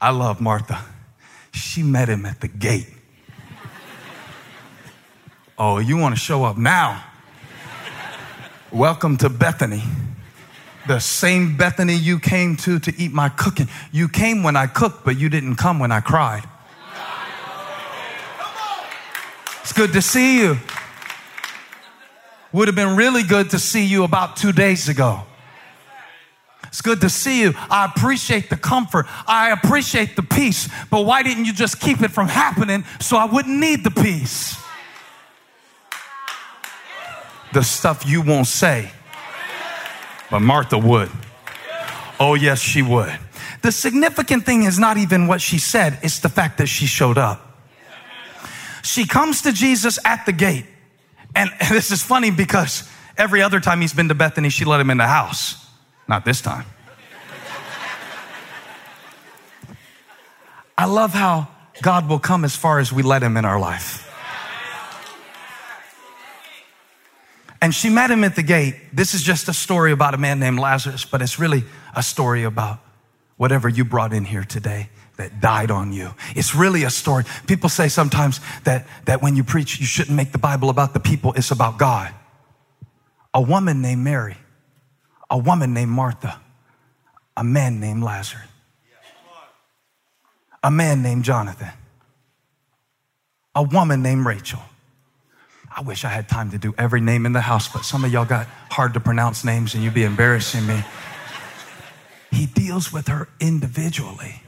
I 0.00 0.10
love 0.10 0.40
Martha. 0.40 0.84
She 1.52 1.82
met 1.82 2.08
him 2.08 2.24
at 2.24 2.40
the 2.40 2.48
gate. 2.48 2.88
Oh, 5.58 5.78
you 5.78 5.96
want 5.96 6.14
to 6.14 6.20
show 6.20 6.44
up 6.44 6.56
now? 6.56 7.04
Welcome 8.70 9.16
to 9.18 9.28
Bethany. 9.28 9.82
The 10.88 10.98
same 10.98 11.56
Bethany 11.56 11.94
you 11.94 12.18
came 12.18 12.56
to 12.56 12.78
to 12.80 12.94
eat 12.96 13.12
my 13.12 13.28
cooking. 13.28 13.68
You 13.92 14.08
came 14.08 14.42
when 14.42 14.56
I 14.56 14.66
cooked, 14.66 15.04
but 15.04 15.18
you 15.18 15.28
didn't 15.28 15.56
come 15.56 15.78
when 15.78 15.92
I 15.92 16.00
cried. 16.00 16.44
It's 19.60 19.72
good 19.72 19.92
to 19.92 20.02
see 20.02 20.40
you. 20.40 20.56
Would 22.52 22.68
have 22.68 22.74
been 22.74 22.96
really 22.96 23.22
good 23.22 23.50
to 23.50 23.58
see 23.58 23.84
you 23.84 24.02
about 24.02 24.36
two 24.36 24.50
days 24.50 24.88
ago. 24.88 25.24
It's 26.66 26.80
good 26.80 27.02
to 27.02 27.10
see 27.10 27.42
you. 27.42 27.52
I 27.70 27.84
appreciate 27.84 28.50
the 28.50 28.56
comfort. 28.56 29.06
I 29.26 29.50
appreciate 29.50 30.16
the 30.16 30.22
peace. 30.22 30.68
But 30.90 31.02
why 31.02 31.22
didn't 31.22 31.44
you 31.44 31.52
just 31.52 31.80
keep 31.80 32.00
it 32.00 32.10
from 32.10 32.28
happening 32.28 32.84
so 32.98 33.16
I 33.16 33.26
wouldn't 33.26 33.58
need 33.58 33.84
the 33.84 33.90
peace? 33.90 34.58
the 37.52 37.62
stuff 37.62 38.06
you 38.06 38.22
won't 38.22 38.46
say. 38.46 38.90
But 40.30 40.40
Martha 40.40 40.78
would. 40.78 41.10
Oh, 42.20 42.34
yes, 42.34 42.60
she 42.60 42.82
would. 42.82 43.18
The 43.62 43.72
significant 43.72 44.44
thing 44.44 44.64
is 44.64 44.78
not 44.78 44.96
even 44.96 45.26
what 45.26 45.40
she 45.40 45.58
said, 45.58 45.98
it's 46.02 46.20
the 46.20 46.28
fact 46.28 46.58
that 46.58 46.66
she 46.66 46.86
showed 46.86 47.18
up. 47.18 47.44
She 48.82 49.06
comes 49.06 49.42
to 49.42 49.52
Jesus 49.52 49.98
at 50.04 50.24
the 50.26 50.32
gate. 50.32 50.64
And 51.34 51.50
this 51.70 51.90
is 51.90 52.02
funny 52.02 52.30
because 52.30 52.88
every 53.16 53.42
other 53.42 53.60
time 53.60 53.80
he's 53.80 53.92
been 53.92 54.08
to 54.08 54.14
Bethany, 54.14 54.48
she 54.48 54.64
let 54.64 54.80
him 54.80 54.90
in 54.90 54.98
the 54.98 55.06
house. 55.06 55.66
Not 56.06 56.24
this 56.24 56.40
time. 56.40 56.64
I 60.76 60.84
love 60.84 61.12
how 61.12 61.48
God 61.82 62.08
will 62.08 62.20
come 62.20 62.44
as 62.44 62.54
far 62.54 62.78
as 62.78 62.92
we 62.92 63.02
let 63.02 63.22
him 63.22 63.36
in 63.36 63.44
our 63.44 63.58
life. 63.58 64.07
And 67.60 67.74
she 67.74 67.90
met 67.90 68.10
him 68.10 68.22
at 68.24 68.36
the 68.36 68.42
gate. 68.42 68.76
This 68.92 69.14
is 69.14 69.22
just 69.22 69.48
a 69.48 69.52
story 69.52 69.92
about 69.92 70.14
a 70.14 70.18
man 70.18 70.38
named 70.38 70.60
Lazarus, 70.60 71.04
but 71.04 71.22
it's 71.22 71.38
really 71.38 71.64
a 71.94 72.02
story 72.02 72.44
about 72.44 72.78
whatever 73.36 73.68
you 73.68 73.84
brought 73.84 74.12
in 74.12 74.24
here 74.24 74.44
today 74.44 74.90
that 75.16 75.40
died 75.40 75.70
on 75.70 75.92
you. 75.92 76.14
It's 76.36 76.54
really 76.54 76.84
a 76.84 76.90
story. 76.90 77.24
People 77.46 77.68
say 77.68 77.88
sometimes 77.88 78.40
that, 78.64 78.86
that 79.06 79.20
when 79.22 79.34
you 79.34 79.42
preach, 79.42 79.80
you 79.80 79.86
shouldn't 79.86 80.16
make 80.16 80.30
the 80.30 80.38
Bible 80.38 80.70
about 80.70 80.94
the 80.94 81.00
people, 81.00 81.32
it's 81.34 81.50
about 81.50 81.78
God. 81.78 82.14
A 83.34 83.40
woman 83.40 83.82
named 83.82 84.02
Mary, 84.02 84.36
a 85.28 85.36
woman 85.36 85.74
named 85.74 85.90
Martha, 85.90 86.40
a 87.36 87.44
man 87.44 87.80
named 87.80 88.02
Lazarus, 88.02 88.46
a 90.62 90.70
man 90.70 91.02
named 91.02 91.24
Jonathan, 91.24 91.72
a 93.54 93.62
woman 93.62 94.02
named 94.02 94.24
Rachel 94.24 94.60
I 95.78 95.80
wish 95.82 96.04
I 96.04 96.08
had 96.08 96.28
time 96.28 96.50
to 96.50 96.58
do 96.58 96.74
every 96.76 97.00
name 97.00 97.24
in 97.24 97.32
the 97.32 97.40
house, 97.40 97.68
but 97.68 97.84
some 97.84 98.04
of 98.04 98.12
y'all 98.12 98.24
got 98.24 98.48
hard 98.68 98.94
to 98.94 99.00
pronounce 99.00 99.44
names 99.44 99.76
and 99.76 99.84
you'd 99.84 99.94
be 99.94 100.02
embarrassing 100.02 100.66
me. 100.66 100.82
He 102.32 102.46
deals 102.46 102.92
with 102.92 103.06
her 103.06 103.28
individually. 103.38 104.42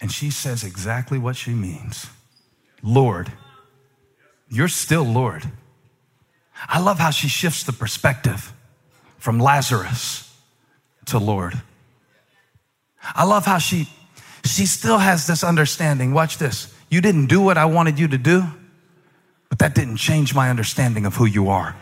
And 0.00 0.12
she 0.12 0.30
says 0.30 0.62
exactly 0.62 1.18
what 1.18 1.34
she 1.34 1.50
means 1.50 2.06
Lord, 2.80 3.32
you're 4.48 4.68
still 4.68 5.02
Lord. 5.02 5.50
I 6.68 6.78
love 6.78 7.00
how 7.00 7.10
she 7.10 7.26
shifts 7.26 7.64
the 7.64 7.72
perspective 7.72 8.52
from 9.18 9.40
Lazarus 9.40 10.32
to 11.06 11.18
Lord. 11.18 11.60
I 13.02 13.24
love 13.24 13.46
how 13.46 13.58
she 13.58 13.88
she 14.44 14.64
still 14.64 14.98
has 14.98 15.26
this 15.26 15.42
understanding. 15.42 16.14
Watch 16.14 16.38
this. 16.38 16.72
You 16.88 17.00
didn't 17.00 17.26
do 17.26 17.40
what 17.40 17.58
I 17.58 17.64
wanted 17.64 17.98
you 17.98 18.06
to 18.06 18.18
do, 18.18 18.44
but 19.52 19.58
that 19.58 19.74
didn't 19.74 19.98
change 19.98 20.34
my 20.34 20.48
understanding 20.48 21.04
of 21.04 21.16
who 21.16 21.26
you 21.26 21.50
are. 21.50 21.76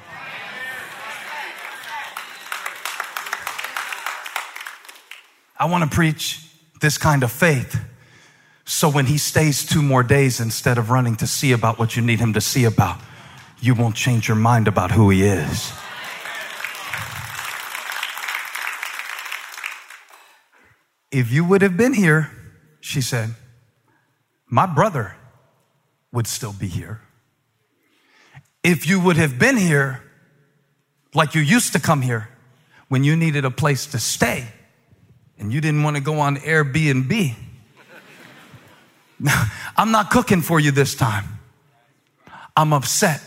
I 5.57 5.67
want 5.67 5.89
to 5.89 5.95
preach 5.95 6.45
this 6.81 6.99
kind 6.99 7.23
of 7.23 7.31
faith. 7.31 7.81
So 8.65 8.91
when 8.91 9.07
he 9.07 9.19
stays 9.19 9.65
two 9.65 9.83
more 9.83 10.03
days, 10.03 10.41
instead 10.41 10.79
of 10.79 10.91
running 10.91 11.15
to 11.19 11.29
see 11.29 11.53
about 11.53 11.79
what 11.79 11.95
you 11.95 12.03
need 12.03 12.19
him 12.19 12.33
to 12.33 12.41
see 12.41 12.65
about, 12.65 13.01
you 13.61 13.77
won't 13.77 13.95
change 13.95 14.27
your 14.27 14.37
mind 14.37 14.67
about 14.67 14.91
who 14.91 15.09
he 15.11 15.23
is. 15.23 15.73
If 21.13 21.31
you 21.31 21.45
would 21.45 21.63
have 21.63 21.77
been 21.77 21.95
here, 21.95 22.33
she 22.81 23.01
said, 23.01 23.37
my 24.49 24.67
brother 24.67 25.15
would 26.11 26.27
still 26.27 26.53
be 26.53 26.67
here. 26.67 27.03
If 28.63 28.87
you 28.87 29.01
would 29.01 29.17
have 29.17 29.39
been 29.39 29.57
here 29.57 30.03
like 31.15 31.35
you 31.35 31.41
used 31.41 31.73
to 31.73 31.81
come 31.81 32.03
here 32.03 32.29
when 32.89 33.05
you 33.05 33.17
needed 33.17 33.45
a 33.45 33.51
place 33.51 33.87
to 33.87 33.99
stay 33.99 34.47
and 35.39 35.53
you 35.53 35.61
didn't 35.61 35.83
want 35.83 35.97
to 35.97 36.03
go 36.03 36.21
on 36.21 36.37
Airbnb, 36.37 37.35
I'm 39.77 39.91
not 39.91 40.11
cooking 40.11 40.43
for 40.43 40.61
you 40.61 40.71
this 40.71 40.95
time. 40.95 41.25
I'm 42.57 42.73
upset. 42.73 43.23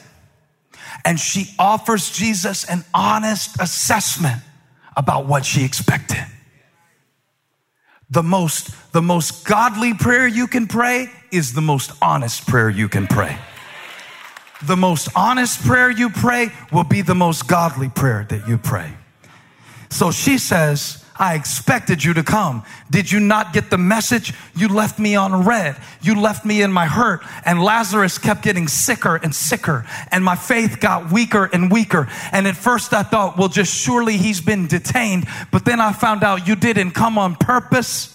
And 1.05 1.19
she 1.19 1.47
offers 1.57 2.11
Jesus 2.11 2.65
an 2.69 2.86
honest 2.93 3.59
assessment 3.59 4.41
about 4.95 5.25
what 5.25 5.45
she 5.45 5.63
expected. 5.63 6.23
The 8.09 8.21
most, 8.21 8.91
the 8.91 9.01
most 9.01 9.45
godly 9.45 9.95
prayer 9.95 10.27
you 10.27 10.45
can 10.45 10.67
pray 10.67 11.09
is 11.31 11.53
the 11.53 11.61
most 11.61 11.91
honest 11.99 12.45
prayer 12.47 12.69
you 12.69 12.88
can 12.88 13.07
pray 13.07 13.39
the 14.68 14.78
most 14.78 15.09
honest 15.16 15.61
prayer 15.64 15.91
you 15.91 16.09
pray 16.09 16.49
will 16.72 16.84
be 16.84 17.01
the 17.01 17.16
most 17.16 17.47
godly 17.47 17.89
prayer 17.89 18.26
that 18.30 18.47
you 18.47 18.57
pray. 18.57 18.93
So 19.89 20.11
she 20.11 20.38
says, 20.38 21.03
I 21.16 21.36
expected 21.36 22.03
you 22.03 22.16
to 22.16 22.24
come. 22.24 22.64
Did 22.89 23.11
you 23.11 23.20
not 23.20 23.53
get 23.53 23.70
the 23.70 23.78
message? 23.78 24.34
You 24.55 24.68
left 24.68 24.97
me 24.97 25.16
on 25.16 25.45
red. 25.45 25.76
You 26.01 26.20
left 26.20 26.43
me 26.43 26.64
in 26.64 26.72
my 26.72 26.88
hurt. 26.88 27.22
And 27.45 27.61
Lazarus 27.61 28.18
kept 28.18 28.41
getting 28.41 28.68
sicker 28.68 29.18
and 29.18 29.34
sicker. 29.36 29.86
And 30.11 30.24
my 30.24 30.36
faith 30.36 30.80
got 30.80 31.11
weaker 31.11 31.45
and 31.53 31.72
weaker. 31.72 32.07
And 32.32 32.47
at 32.47 32.57
first 32.57 32.93
I 32.93 33.03
thought, 33.03 33.38
well, 33.38 33.49
just 33.49 33.74
surely 33.74 34.18
he's 34.18 34.41
been 34.41 34.66
detained. 34.68 35.28
But 35.51 35.66
then 35.66 35.80
I 35.80 35.93
found 35.93 36.24
out 36.24 36.47
you 36.47 36.55
didn't 36.55 36.91
come 36.91 37.20
on 37.20 37.36
purpose. 37.36 38.09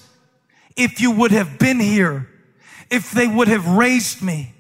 If 0.76 1.00
you 1.00 1.12
would 1.12 1.30
have 1.30 1.58
been 1.58 1.78
here, 1.78 2.28
if 2.90 3.12
they 3.12 3.28
would 3.28 3.48
have 3.48 3.68
raised 3.68 4.22
me, 4.22 4.54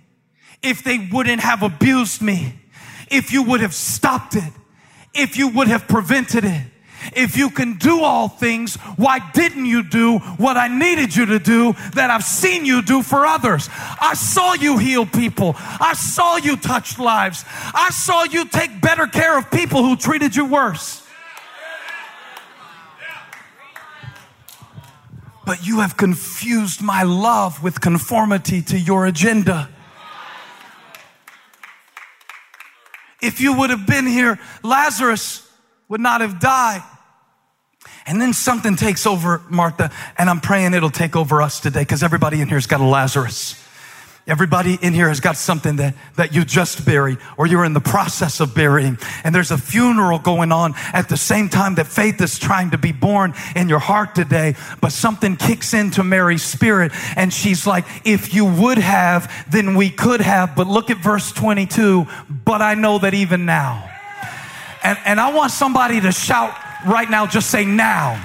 if 0.62 0.82
they 0.82 1.08
wouldn't 1.12 1.40
have 1.40 1.62
abused 1.62 2.22
me, 2.22 2.54
if 3.10 3.32
you 3.32 3.42
would 3.42 3.60
have 3.60 3.74
stopped 3.74 4.36
it, 4.36 4.52
if 5.14 5.36
you 5.36 5.48
would 5.48 5.68
have 5.68 5.88
prevented 5.88 6.44
it. 6.44 6.66
If 7.14 7.36
you 7.36 7.50
can 7.50 7.74
do 7.74 8.02
all 8.02 8.28
things, 8.28 8.74
why 8.96 9.20
didn't 9.32 9.66
you 9.66 9.82
do 9.82 10.18
what 10.18 10.56
I 10.56 10.68
needed 10.68 11.14
you 11.14 11.26
to 11.26 11.38
do 11.38 11.74
that 11.94 12.10
I've 12.10 12.24
seen 12.24 12.64
you 12.66 12.82
do 12.82 13.02
for 13.02 13.24
others? 13.24 13.68
I 13.72 14.14
saw 14.14 14.54
you 14.54 14.78
heal 14.78 15.06
people. 15.06 15.54
I 15.56 15.94
saw 15.94 16.36
you 16.36 16.56
touch 16.56 16.98
lives. 16.98 17.44
I 17.48 17.90
saw 17.90 18.24
you 18.24 18.46
take 18.46 18.80
better 18.80 19.06
care 19.06 19.38
of 19.38 19.50
people 19.50 19.82
who 19.84 19.96
treated 19.96 20.34
you 20.34 20.44
worse. 20.44 21.06
But 25.46 25.66
you 25.66 25.80
have 25.80 25.96
confused 25.96 26.82
my 26.82 27.04
love 27.04 27.62
with 27.62 27.80
conformity 27.80 28.60
to 28.62 28.78
your 28.78 29.06
agenda. 29.06 29.70
If 33.20 33.40
you 33.40 33.58
would 33.58 33.70
have 33.70 33.86
been 33.86 34.06
here, 34.06 34.38
Lazarus 34.62 35.48
would 35.88 36.00
not 36.00 36.20
have 36.20 36.40
died. 36.40 36.82
And 38.06 38.20
then 38.20 38.32
something 38.32 38.76
takes 38.76 39.06
over 39.06 39.42
Martha, 39.50 39.90
and 40.16 40.30
I'm 40.30 40.40
praying 40.40 40.74
it'll 40.74 40.90
take 40.90 41.14
over 41.14 41.42
us 41.42 41.60
today 41.60 41.82
because 41.82 42.02
everybody 42.02 42.40
in 42.40 42.48
here's 42.48 42.66
got 42.66 42.80
a 42.80 42.84
Lazarus. 42.84 43.62
Everybody 44.28 44.78
in 44.82 44.92
here 44.92 45.08
has 45.08 45.20
got 45.20 45.38
something 45.38 45.76
that, 45.76 45.94
that 46.16 46.34
you 46.34 46.44
just 46.44 46.84
buried 46.84 47.16
or 47.38 47.46
you're 47.46 47.64
in 47.64 47.72
the 47.72 47.80
process 47.80 48.40
of 48.40 48.54
burying. 48.54 48.98
And 49.24 49.34
there's 49.34 49.50
a 49.50 49.56
funeral 49.56 50.18
going 50.18 50.52
on 50.52 50.74
at 50.92 51.08
the 51.08 51.16
same 51.16 51.48
time 51.48 51.76
that 51.76 51.86
faith 51.86 52.20
is 52.20 52.38
trying 52.38 52.72
to 52.72 52.78
be 52.78 52.92
born 52.92 53.32
in 53.56 53.70
your 53.70 53.78
heart 53.78 54.14
today. 54.14 54.54
But 54.82 54.92
something 54.92 55.36
kicks 55.36 55.72
into 55.72 56.04
Mary's 56.04 56.42
spirit 56.42 56.92
and 57.16 57.32
she's 57.32 57.66
like, 57.66 57.86
if 58.04 58.34
you 58.34 58.44
would 58.44 58.76
have, 58.76 59.32
then 59.50 59.74
we 59.74 59.88
could 59.88 60.20
have. 60.20 60.54
But 60.54 60.66
look 60.66 60.90
at 60.90 60.98
verse 60.98 61.32
22. 61.32 62.06
But 62.44 62.60
I 62.60 62.74
know 62.74 62.98
that 62.98 63.14
even 63.14 63.46
now. 63.46 63.90
And, 64.82 64.98
and 65.06 65.18
I 65.18 65.32
want 65.32 65.52
somebody 65.52 66.02
to 66.02 66.12
shout 66.12 66.54
right 66.86 67.08
now, 67.08 67.26
just 67.26 67.50
say 67.50 67.64
now 67.64 68.22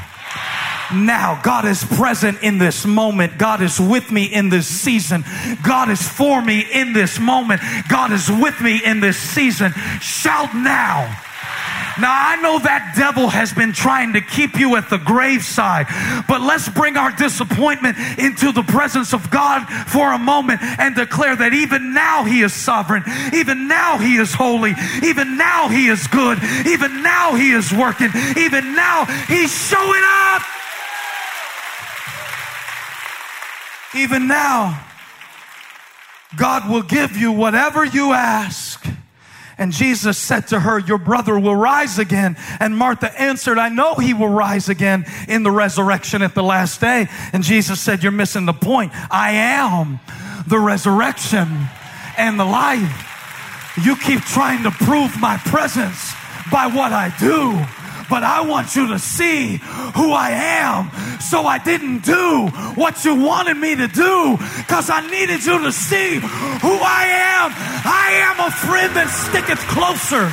now. 0.93 1.39
God 1.43 1.65
is 1.65 1.83
present 1.83 2.41
in 2.43 2.57
this 2.57 2.85
moment. 2.85 3.37
God 3.37 3.61
is 3.61 3.79
with 3.79 4.11
me 4.11 4.25
in 4.25 4.49
this 4.49 4.67
season. 4.67 5.23
God 5.63 5.89
is 5.89 6.01
for 6.01 6.41
me 6.41 6.65
in 6.71 6.93
this 6.93 7.19
moment. 7.19 7.61
God 7.89 8.11
is 8.11 8.29
with 8.29 8.59
me 8.61 8.81
in 8.83 8.99
this 8.99 9.17
season. 9.17 9.71
Shout 10.01 10.53
now. 10.55 11.19
Now, 11.99 12.09
I 12.09 12.41
know 12.41 12.57
that 12.57 12.95
devil 12.97 13.29
has 13.29 13.53
been 13.53 13.71
trying 13.71 14.13
to 14.13 14.21
keep 14.21 14.57
you 14.57 14.75
at 14.77 14.89
the 14.89 14.97
graveside, 14.97 15.85
but 16.27 16.41
let's 16.41 16.67
bring 16.67 16.97
our 16.97 17.11
disappointment 17.11 17.97
into 18.17 18.51
the 18.51 18.63
presence 18.63 19.13
of 19.13 19.29
God 19.29 19.67
for 19.87 20.11
a 20.11 20.17
moment 20.17 20.61
and 20.63 20.95
declare 20.95 21.35
that 21.35 21.53
even 21.53 21.93
now 21.93 22.23
He 22.23 22.41
is 22.41 22.51
sovereign, 22.51 23.03
even 23.33 23.67
now 23.67 23.99
He 23.99 24.15
is 24.15 24.33
holy, 24.33 24.73
even 25.03 25.37
now 25.37 25.69
He 25.69 25.87
is 25.87 26.07
good, 26.07 26.39
even 26.65 27.03
now 27.03 27.35
He 27.35 27.51
is 27.51 27.71
working, 27.71 28.09
even 28.37 28.73
now 28.73 29.05
He's 29.27 29.53
showing 29.53 30.01
up. 30.03 30.62
Even 33.95 34.27
now, 34.27 34.85
God 36.35 36.69
will 36.69 36.81
give 36.81 37.15
you 37.15 37.31
whatever 37.31 37.85
you 37.85 38.13
ask. 38.13 38.85
And 39.57 39.71
Jesus 39.71 40.17
said 40.17 40.47
to 40.47 40.59
her, 40.59 40.79
Your 40.79 40.97
brother 40.97 41.37
will 41.37 41.55
rise 41.55 41.99
again. 41.99 42.35
And 42.59 42.75
Martha 42.75 43.11
answered, 43.21 43.59
I 43.59 43.69
know 43.69 43.95
he 43.95 44.13
will 44.13 44.29
rise 44.29 44.67
again 44.67 45.05
in 45.27 45.43
the 45.43 45.51
resurrection 45.51 46.21
at 46.23 46.33
the 46.33 46.43
last 46.43 46.81
day. 46.81 47.07
And 47.33 47.43
Jesus 47.43 47.79
said, 47.79 48.01
You're 48.01 48.11
missing 48.11 48.45
the 48.45 48.53
point. 48.53 48.91
I 49.11 49.31
am 49.33 49.99
the 50.47 50.59
resurrection 50.59 51.47
and 52.17 52.39
the 52.39 52.45
life. 52.45 53.09
You 53.83 53.95
keep 53.95 54.21
trying 54.21 54.63
to 54.63 54.71
prove 54.71 55.19
my 55.19 55.37
presence 55.37 56.13
by 56.51 56.67
what 56.67 56.91
I 56.91 57.13
do 57.19 57.63
but 58.13 58.21
I 58.21 58.41
want 58.41 58.75
you 58.75 58.89
to 58.89 58.99
see 58.99 59.57
who 59.95 60.11
I 60.11 60.29
am. 60.61 60.91
So 61.19 61.47
I 61.47 61.57
didn't 61.57 62.03
do 62.03 62.47
what 62.75 63.03
you 63.03 63.15
wanted 63.15 63.57
me 63.57 63.73
to 63.75 63.87
do 63.87 64.37
because 64.57 64.91
I 64.91 65.01
needed 65.09 65.43
you 65.43 65.57
to 65.57 65.71
see 65.71 66.19
who 66.19 66.75
I 66.77 67.05
am. 67.33 67.51
I 67.83 68.09
am 68.29 68.39
a 68.39 68.51
friend 68.51 68.95
that 68.95 69.09
sticketh 69.09 69.57
closer. 69.65 70.29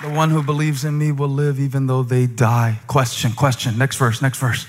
The 0.00 0.16
one 0.16 0.30
who 0.30 0.42
believes 0.42 0.86
in 0.86 0.96
me 0.96 1.12
will 1.12 1.28
live 1.28 1.60
even 1.60 1.86
though 1.86 2.02
they 2.02 2.26
die. 2.26 2.80
Question, 2.86 3.32
question. 3.32 3.76
Next 3.76 3.98
verse, 3.98 4.22
next 4.22 4.38
verse. 4.38 4.66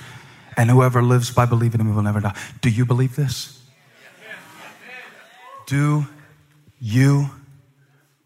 And 0.58 0.70
whoever 0.70 1.02
lives 1.02 1.32
by 1.32 1.46
believing 1.46 1.80
in 1.80 1.88
me 1.88 1.94
will 1.94 2.04
never 2.04 2.20
die. 2.20 2.36
Do 2.60 2.70
you 2.70 2.86
believe 2.86 3.16
this? 3.16 3.63
Do 5.74 6.06
you 6.80 7.32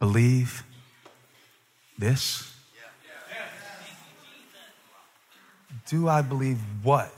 believe 0.01 0.65
this? 1.97 2.53
Do 5.85 6.09
I 6.09 6.21
believe 6.23 6.59
what, 6.83 7.09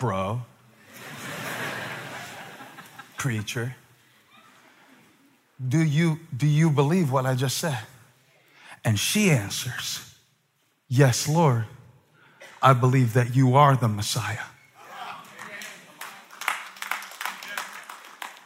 bro? 0.00 0.42
Preacher. 3.16 3.76
Do 5.68 5.78
you, 5.78 6.18
do 6.36 6.48
you 6.48 6.68
believe 6.68 7.12
what 7.12 7.26
I 7.26 7.36
just 7.36 7.58
said? 7.58 7.78
And 8.84 8.98
she 8.98 9.30
answers, 9.30 10.16
Yes, 10.88 11.28
Lord, 11.28 11.66
I 12.60 12.72
believe 12.72 13.12
that 13.12 13.36
you 13.36 13.54
are 13.54 13.76
the 13.76 13.86
Messiah. 13.86 14.46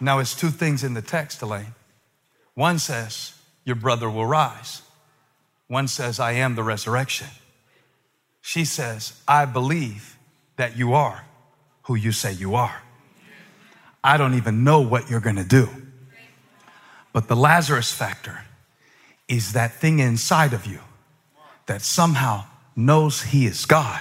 Now, 0.01 0.19
it's 0.19 0.35
two 0.35 0.51
things 0.51 0.83
in 0.83 0.95
the 0.95 1.03
text, 1.03 1.43
Elaine. 1.43 1.75
One 2.55 2.79
says, 2.79 3.35
Your 3.65 3.77
brother 3.77 4.09
will 4.09 4.27
rise. 4.27 4.83
One 5.69 5.89
says, 5.89 6.19
I 6.19 6.33
am 6.33 6.55
the 6.55 6.63
resurrection. 6.63 7.29
She 8.41 8.65
says, 8.65 9.21
I 9.29 9.45
believe 9.45 10.17
that 10.57 10.77
you 10.77 10.95
are 10.95 11.25
who 11.83 11.95
you 11.95 12.13
say 12.13 12.33
you 12.33 12.55
are. 12.55 12.83
I 14.03 14.17
don't 14.17 14.35
even 14.35 14.65
know 14.65 14.81
what 14.81 15.11
you're 15.11 15.21
going 15.21 15.37
to 15.37 15.45
do. 15.45 15.69
But 17.13 17.29
the 17.29 17.37
Lazarus 17.37 17.93
factor 17.93 18.45
is 19.29 19.53
that 19.53 19.73
thing 19.75 19.99
inside 19.99 20.53
of 20.53 20.67
you 20.67 20.81
that 21.67 21.83
somehow 21.83 22.45
knows 22.75 23.23
he 23.23 23.47
is 23.47 23.67
God 23.67 24.01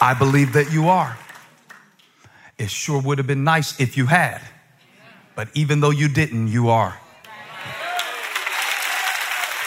I 0.00 0.14
believe 0.14 0.52
that 0.52 0.72
you 0.72 0.88
are. 0.88 1.16
It 2.56 2.70
sure 2.70 3.00
would 3.00 3.18
have 3.18 3.26
been 3.26 3.44
nice 3.44 3.80
if 3.80 3.96
you 3.96 4.06
had. 4.06 4.40
But 5.34 5.48
even 5.54 5.80
though 5.80 5.90
you 5.90 6.08
didn't, 6.08 6.48
you 6.48 6.68
are. 6.68 6.98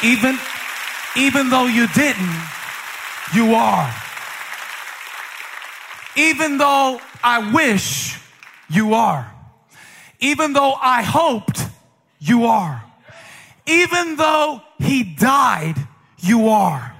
Even, 0.04 0.38
even 1.16 1.50
though 1.50 1.68
you 1.68 1.88
didn't, 1.88 2.36
you 3.34 3.54
are. 3.56 3.94
Even 6.16 6.58
though 6.58 7.00
I 7.24 7.52
wish, 7.54 8.20
you 8.70 8.94
are. 8.94 9.32
Even 10.20 10.54
though 10.54 10.74
I 10.74 11.04
hoped, 11.04 11.66
you 12.20 12.46
are. 12.46 12.84
Even 13.66 14.16
though 14.16 14.62
he 14.80 15.04
died, 15.04 15.76
you 16.20 16.50
are. 16.50 16.94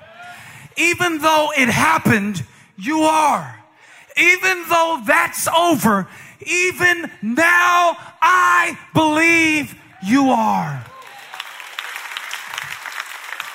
Even 0.78 1.20
though 1.20 1.50
it 1.58 1.70
happened, 1.70 2.44
you 2.78 3.02
are. 3.02 3.64
Even 4.18 4.66
though 4.70 5.02
that's 5.06 5.48
over, 5.48 6.08
even 6.46 7.10
now 7.22 7.98
I 8.22 8.78
believe 8.94 9.76
you 10.04 10.30
are. 10.32 10.86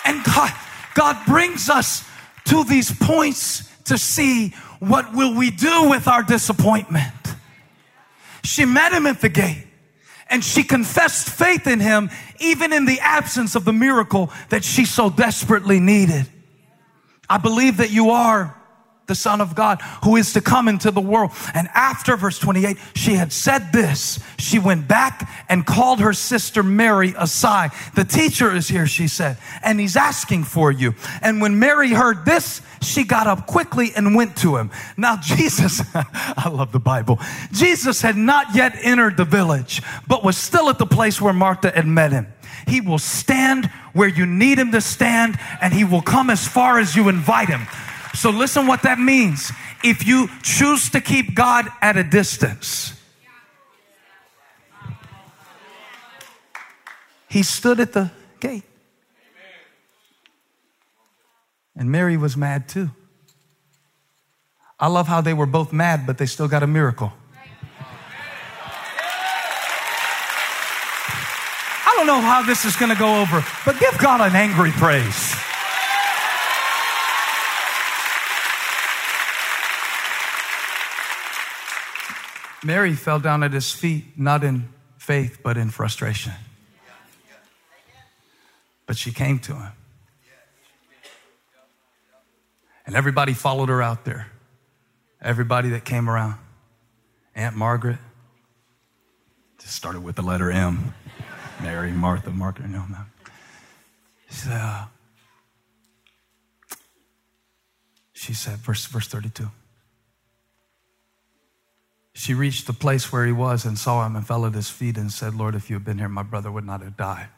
And 0.04 0.22
God, 0.24 0.52
God 0.94 1.26
brings 1.26 1.68
us 1.68 2.08
to 2.46 2.64
these 2.64 2.92
points 2.92 3.70
to 3.84 3.98
see 3.98 4.50
what 4.78 5.14
will 5.14 5.34
we 5.34 5.50
do 5.50 5.88
with 5.88 6.06
our 6.06 6.22
disappointment. 6.22 7.12
She 8.44 8.64
met 8.64 8.92
him 8.92 9.06
at 9.06 9.20
the 9.20 9.28
gate 9.28 9.66
and 10.30 10.44
she 10.44 10.62
confessed 10.62 11.28
faith 11.28 11.66
in 11.66 11.80
him 11.80 12.10
even 12.38 12.72
in 12.72 12.84
the 12.84 13.00
absence 13.00 13.54
of 13.54 13.64
the 13.64 13.72
miracle 13.72 14.30
that 14.50 14.64
she 14.64 14.84
so 14.84 15.10
desperately 15.10 15.80
needed. 15.80 16.28
I 17.28 17.38
believe 17.38 17.78
that 17.78 17.90
you 17.90 18.10
are 18.10 18.55
the 19.06 19.14
Son 19.14 19.40
of 19.40 19.54
God 19.54 19.80
who 20.02 20.16
is 20.16 20.32
to 20.32 20.40
come 20.40 20.68
into 20.68 20.90
the 20.90 21.00
world. 21.00 21.30
And 21.54 21.68
after 21.74 22.16
verse 22.16 22.38
28, 22.38 22.76
she 22.94 23.14
had 23.14 23.32
said 23.32 23.72
this. 23.72 24.18
She 24.38 24.58
went 24.58 24.88
back 24.88 25.28
and 25.48 25.64
called 25.64 26.00
her 26.00 26.12
sister 26.12 26.62
Mary 26.62 27.14
aside. 27.16 27.70
The 27.94 28.04
teacher 28.04 28.54
is 28.54 28.68
here, 28.68 28.86
she 28.86 29.08
said, 29.08 29.38
and 29.62 29.78
he's 29.78 29.96
asking 29.96 30.44
for 30.44 30.70
you. 30.70 30.94
And 31.22 31.40
when 31.40 31.58
Mary 31.58 31.90
heard 31.90 32.24
this, 32.24 32.62
she 32.82 33.04
got 33.04 33.26
up 33.26 33.46
quickly 33.46 33.92
and 33.94 34.14
went 34.14 34.36
to 34.38 34.56
him. 34.56 34.70
Now, 34.96 35.16
Jesus, 35.22 35.82
I 35.94 36.48
love 36.48 36.72
the 36.72 36.80
Bible. 36.80 37.20
Jesus 37.52 38.02
had 38.02 38.16
not 38.16 38.54
yet 38.54 38.76
entered 38.82 39.16
the 39.16 39.24
village, 39.24 39.82
but 40.06 40.24
was 40.24 40.36
still 40.36 40.68
at 40.68 40.78
the 40.78 40.86
place 40.86 41.20
where 41.20 41.32
Martha 41.32 41.70
had 41.70 41.86
met 41.86 42.12
him. 42.12 42.26
He 42.66 42.80
will 42.80 42.98
stand 42.98 43.66
where 43.92 44.08
you 44.08 44.26
need 44.26 44.58
him 44.58 44.72
to 44.72 44.80
stand, 44.80 45.38
and 45.60 45.72
he 45.72 45.84
will 45.84 46.02
come 46.02 46.30
as 46.30 46.46
far 46.46 46.78
as 46.78 46.96
you 46.96 47.08
invite 47.08 47.48
him. 47.48 47.66
So 48.16 48.30
listen 48.30 48.66
what 48.66 48.82
that 48.82 48.98
means. 48.98 49.52
If 49.84 50.06
you 50.06 50.28
choose 50.42 50.88
to 50.90 51.02
keep 51.02 51.34
God 51.34 51.68
at 51.82 51.98
a 51.98 52.02
distance, 52.02 52.94
he 57.28 57.42
stood 57.42 57.78
at 57.78 57.92
the 57.92 58.10
gate. 58.40 58.64
And 61.76 61.92
Mary 61.92 62.16
was 62.16 62.38
mad 62.38 62.70
too. 62.70 62.90
I 64.80 64.88
love 64.88 65.06
how 65.06 65.20
they 65.20 65.34
were 65.34 65.46
both 65.46 65.72
mad, 65.74 66.06
but 66.06 66.16
they 66.16 66.26
still 66.26 66.48
got 66.48 66.62
a 66.62 66.66
miracle. 66.66 67.12
I 71.84 71.92
don't 71.96 72.06
know 72.06 72.20
how 72.20 72.42
this 72.42 72.64
is 72.64 72.76
going 72.76 72.92
to 72.92 72.98
go 72.98 73.20
over, 73.20 73.44
but 73.66 73.78
give 73.78 73.98
God 73.98 74.22
an 74.22 74.34
angry 74.34 74.70
praise. 74.70 75.34
Mary 82.64 82.94
fell 82.94 83.20
down 83.20 83.42
at 83.42 83.52
his 83.52 83.72
feet, 83.72 84.18
not 84.18 84.42
in 84.42 84.68
faith, 84.98 85.40
but 85.42 85.56
in 85.56 85.70
frustration. 85.70 86.32
But 88.86 88.96
she 88.96 89.12
came 89.12 89.38
to 89.40 89.54
him. 89.54 89.72
And 92.86 92.94
everybody 92.94 93.32
followed 93.32 93.68
her 93.68 93.82
out 93.82 94.04
there. 94.04 94.28
Everybody 95.20 95.70
that 95.70 95.84
came 95.84 96.08
around. 96.08 96.36
Aunt 97.34 97.56
Margaret. 97.56 97.98
Just 99.58 99.74
started 99.74 100.02
with 100.02 100.16
the 100.16 100.22
letter 100.22 100.50
M. 100.50 100.94
Mary, 101.60 101.90
Martha, 101.90 102.30
Margaret, 102.30 102.68
no, 102.68 102.84
no. 102.88 102.98
She 104.28 104.34
said, 104.34 104.52
uh, 104.52 104.84
she 108.12 108.34
said, 108.34 108.58
verse, 108.58 108.84
verse 108.86 109.08
32. 109.08 109.50
She 112.16 112.32
reached 112.32 112.66
the 112.66 112.72
place 112.72 113.12
where 113.12 113.26
he 113.26 113.32
was 113.32 113.66
and 113.66 113.78
saw 113.78 114.06
him 114.06 114.16
and 114.16 114.26
fell 114.26 114.46
at 114.46 114.54
his 114.54 114.70
feet 114.70 114.96
and 114.96 115.12
said, 115.12 115.34
Lord, 115.34 115.54
if 115.54 115.68
you 115.68 115.76
had 115.76 115.84
been 115.84 115.98
here, 115.98 116.08
my 116.08 116.22
brother 116.22 116.50
would 116.50 116.64
not 116.64 116.80
have 116.80 116.96
died. 116.96 117.28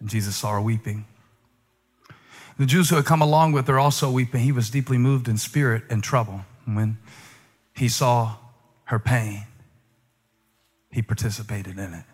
And 0.00 0.08
Jesus 0.08 0.34
saw 0.34 0.54
her 0.54 0.60
weeping. 0.60 1.06
The 2.58 2.66
Jews 2.66 2.90
who 2.90 2.96
had 2.96 3.04
come 3.04 3.22
along 3.22 3.52
with 3.52 3.68
her 3.68 3.78
also 3.78 4.10
weeping. 4.10 4.42
He 4.42 4.50
was 4.50 4.70
deeply 4.70 4.98
moved 4.98 5.28
in 5.28 5.38
spirit 5.38 5.84
and 5.88 6.02
trouble. 6.02 6.44
And 6.66 6.74
when 6.74 6.98
he 7.76 7.88
saw 7.88 8.38
her 8.86 8.98
pain, 8.98 9.44
he 10.90 11.00
participated 11.00 11.78
in 11.78 11.94
it. 11.94 12.04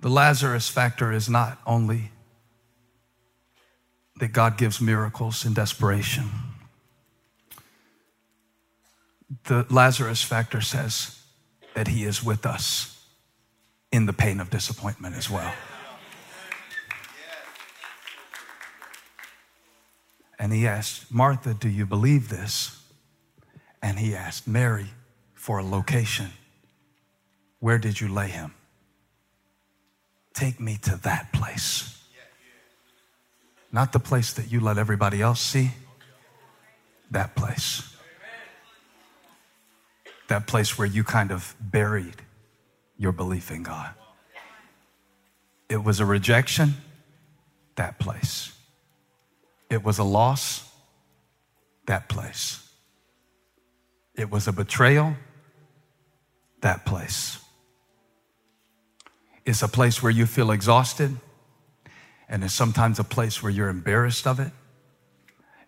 The 0.00 0.08
Lazarus 0.08 0.70
factor 0.70 1.12
is 1.12 1.28
not 1.28 1.58
only 1.66 2.10
that 4.18 4.28
God 4.28 4.56
gives 4.56 4.80
miracles 4.80 5.44
in 5.44 5.52
desperation. 5.52 6.30
The 9.44 9.66
Lazarus 9.68 10.22
factor 10.22 10.60
says 10.60 11.20
that 11.74 11.88
he 11.88 12.04
is 12.04 12.24
with 12.24 12.46
us 12.46 13.04
in 13.92 14.06
the 14.06 14.12
pain 14.12 14.40
of 14.40 14.50
disappointment 14.50 15.16
as 15.16 15.30
well. 15.30 15.52
And 20.38 20.52
he 20.52 20.66
asked, 20.66 21.12
Martha, 21.12 21.52
do 21.52 21.68
you 21.68 21.84
believe 21.84 22.28
this? 22.28 22.80
And 23.82 23.98
he 23.98 24.14
asked 24.14 24.46
Mary 24.46 24.86
for 25.34 25.58
a 25.58 25.64
location. 25.64 26.30
Where 27.60 27.78
did 27.78 28.00
you 28.00 28.08
lay 28.08 28.28
him? 28.28 28.54
Take 30.32 30.60
me 30.60 30.78
to 30.82 30.96
that 31.02 31.32
place. 31.32 32.00
Not 33.72 33.92
the 33.92 33.98
place 33.98 34.32
that 34.34 34.50
you 34.50 34.60
let 34.60 34.78
everybody 34.78 35.20
else 35.20 35.40
see, 35.40 35.72
that 37.10 37.34
place. 37.34 37.96
That 40.28 40.46
place 40.46 40.78
where 40.78 40.86
you 40.86 41.04
kind 41.04 41.30
of 41.30 41.54
buried 41.60 42.16
your 42.96 43.12
belief 43.12 43.50
in 43.50 43.62
God. 43.62 43.90
It 45.68 45.84
was 45.84 46.00
a 46.00 46.06
rejection, 46.06 46.74
that 47.76 47.98
place. 47.98 48.52
It 49.70 49.84
was 49.84 49.98
a 49.98 50.04
loss, 50.04 50.70
that 51.86 52.08
place. 52.08 52.66
It 54.14 54.30
was 54.30 54.48
a 54.48 54.52
betrayal, 54.52 55.14
that 56.60 56.84
place. 56.84 57.38
It's 59.44 59.62
a 59.62 59.68
place 59.68 60.02
where 60.02 60.12
you 60.12 60.26
feel 60.26 60.50
exhausted, 60.50 61.16
and 62.28 62.44
it's 62.44 62.52
sometimes 62.52 62.98
a 62.98 63.04
place 63.04 63.42
where 63.42 63.50
you're 63.50 63.68
embarrassed 63.68 64.26
of 64.26 64.40
it. 64.40 64.52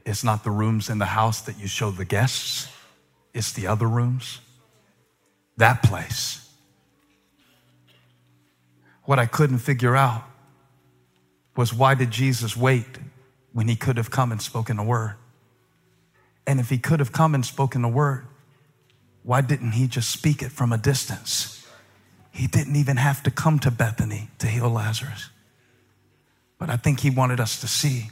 It's 0.04 0.24
not 0.24 0.44
the 0.44 0.50
rooms 0.50 0.90
in 0.90 0.98
the 0.98 1.06
house 1.06 1.40
that 1.42 1.58
you 1.58 1.66
show 1.66 1.90
the 1.90 2.04
guests, 2.04 2.68
it's 3.32 3.52
the 3.52 3.66
other 3.66 3.86
rooms. 3.86 4.40
That 5.60 5.82
place. 5.82 6.50
What 9.04 9.18
I 9.18 9.26
couldn't 9.26 9.58
figure 9.58 9.94
out 9.94 10.24
was 11.54 11.74
why 11.74 11.94
did 11.94 12.10
Jesus 12.10 12.56
wait 12.56 12.86
when 13.52 13.68
he 13.68 13.76
could 13.76 13.98
have 13.98 14.10
come 14.10 14.32
and 14.32 14.40
spoken 14.40 14.78
a 14.78 14.82
word? 14.82 15.16
And 16.46 16.60
if 16.60 16.70
he 16.70 16.78
could 16.78 16.98
have 16.98 17.12
come 17.12 17.34
and 17.34 17.44
spoken 17.44 17.84
a 17.84 17.90
word, 17.90 18.26
why 19.22 19.42
didn't 19.42 19.72
he 19.72 19.86
just 19.86 20.10
speak 20.10 20.40
it 20.40 20.50
from 20.50 20.72
a 20.72 20.78
distance? 20.78 21.68
He 22.30 22.46
didn't 22.46 22.76
even 22.76 22.96
have 22.96 23.22
to 23.24 23.30
come 23.30 23.58
to 23.58 23.70
Bethany 23.70 24.30
to 24.38 24.46
heal 24.46 24.70
Lazarus. 24.70 25.28
But 26.56 26.70
I 26.70 26.78
think 26.78 27.00
he 27.00 27.10
wanted 27.10 27.38
us 27.38 27.60
to 27.60 27.68
see 27.68 28.08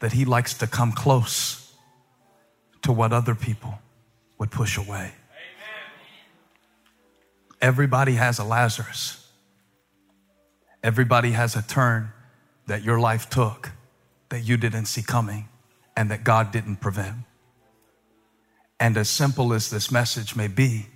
that 0.00 0.12
he 0.12 0.24
likes 0.24 0.54
to 0.54 0.66
come 0.66 0.90
close 0.90 1.72
to 2.82 2.90
what 2.90 3.12
other 3.12 3.36
people 3.36 3.78
would 4.38 4.50
push 4.50 4.76
away. 4.76 5.12
Everybody 7.60 8.12
has 8.12 8.38
a 8.38 8.44
Lazarus. 8.44 9.26
Everybody 10.82 11.32
has 11.32 11.56
a 11.56 11.62
turn 11.62 12.12
that 12.66 12.82
your 12.82 12.98
life 12.98 13.30
took 13.30 13.72
that 14.28 14.40
you 14.40 14.56
didn't 14.56 14.86
see 14.86 15.02
coming 15.02 15.48
and 15.96 16.10
that 16.10 16.24
God 16.24 16.50
didn't 16.50 16.76
prevent. 16.76 17.18
And 18.80 18.96
as 18.96 19.08
simple 19.08 19.52
as 19.52 19.70
this 19.70 19.90
message 19.90 20.36
may 20.36 20.48
be, 20.48 20.86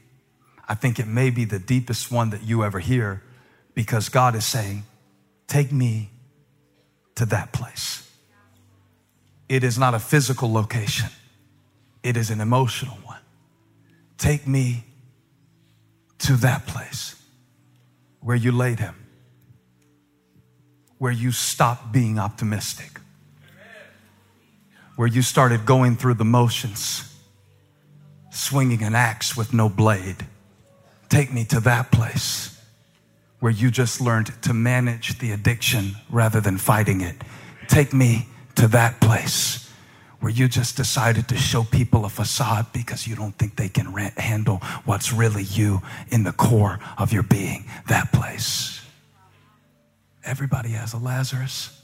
I 0.68 0.74
think 0.74 0.98
it 0.98 1.06
may 1.06 1.30
be 1.30 1.44
the 1.44 1.58
deepest 1.58 2.10
one 2.12 2.30
that 2.30 2.42
you 2.42 2.64
ever 2.64 2.80
hear 2.80 3.22
because 3.74 4.08
God 4.08 4.34
is 4.34 4.44
saying, 4.44 4.84
Take 5.46 5.72
me 5.72 6.10
to 7.14 7.24
that 7.26 7.52
place. 7.52 8.06
It 9.48 9.64
is 9.64 9.78
not 9.78 9.94
a 9.94 9.98
physical 9.98 10.52
location, 10.52 11.08
it 12.02 12.16
is 12.16 12.30
an 12.30 12.40
emotional 12.40 12.98
one. 13.04 13.20
Take 14.18 14.46
me 14.46 14.84
to 16.18 16.36
that 16.36 16.66
place 16.66 17.14
where 18.20 18.36
you 18.36 18.52
laid 18.52 18.80
him 18.80 18.94
where 20.98 21.12
you 21.12 21.30
stopped 21.32 21.92
being 21.92 22.18
optimistic, 22.18 23.00
where 24.96 25.08
you 25.08 25.22
started 25.22 25.64
going 25.64 25.96
through 25.96 26.14
the 26.14 26.24
motions, 26.24 27.16
swinging 28.30 28.82
an 28.82 28.94
axe 28.94 29.36
with 29.36 29.54
no 29.54 29.68
blade. 29.68 30.26
Take 31.08 31.32
me 31.32 31.44
to 31.46 31.60
that 31.60 31.90
place 31.90 32.60
where 33.38 33.52
you 33.52 33.70
just 33.70 34.00
learned 34.00 34.32
to 34.42 34.52
manage 34.52 35.18
the 35.20 35.30
addiction 35.30 35.92
rather 36.10 36.40
than 36.40 36.58
fighting 36.58 37.00
it. 37.00 37.16
Take 37.68 37.94
me 37.94 38.26
to 38.56 38.66
that 38.68 39.00
place 39.00 39.67
where 40.20 40.32
you 40.32 40.48
just 40.48 40.76
decided 40.76 41.28
to 41.28 41.36
show 41.36 41.62
people 41.62 42.04
a 42.04 42.08
facade 42.08 42.66
because 42.72 43.06
you 43.06 43.14
don't 43.14 43.36
think 43.38 43.56
they 43.56 43.68
can 43.68 43.86
handle 44.16 44.56
what's 44.84 45.12
really 45.12 45.44
you 45.44 45.80
in 46.10 46.24
the 46.24 46.32
core 46.32 46.80
of 46.96 47.12
your 47.12 47.22
being. 47.22 47.64
That 47.88 48.12
place. 48.12 48.84
Everybody 50.24 50.70
has 50.70 50.92
a 50.92 50.98
Lazarus. 50.98 51.80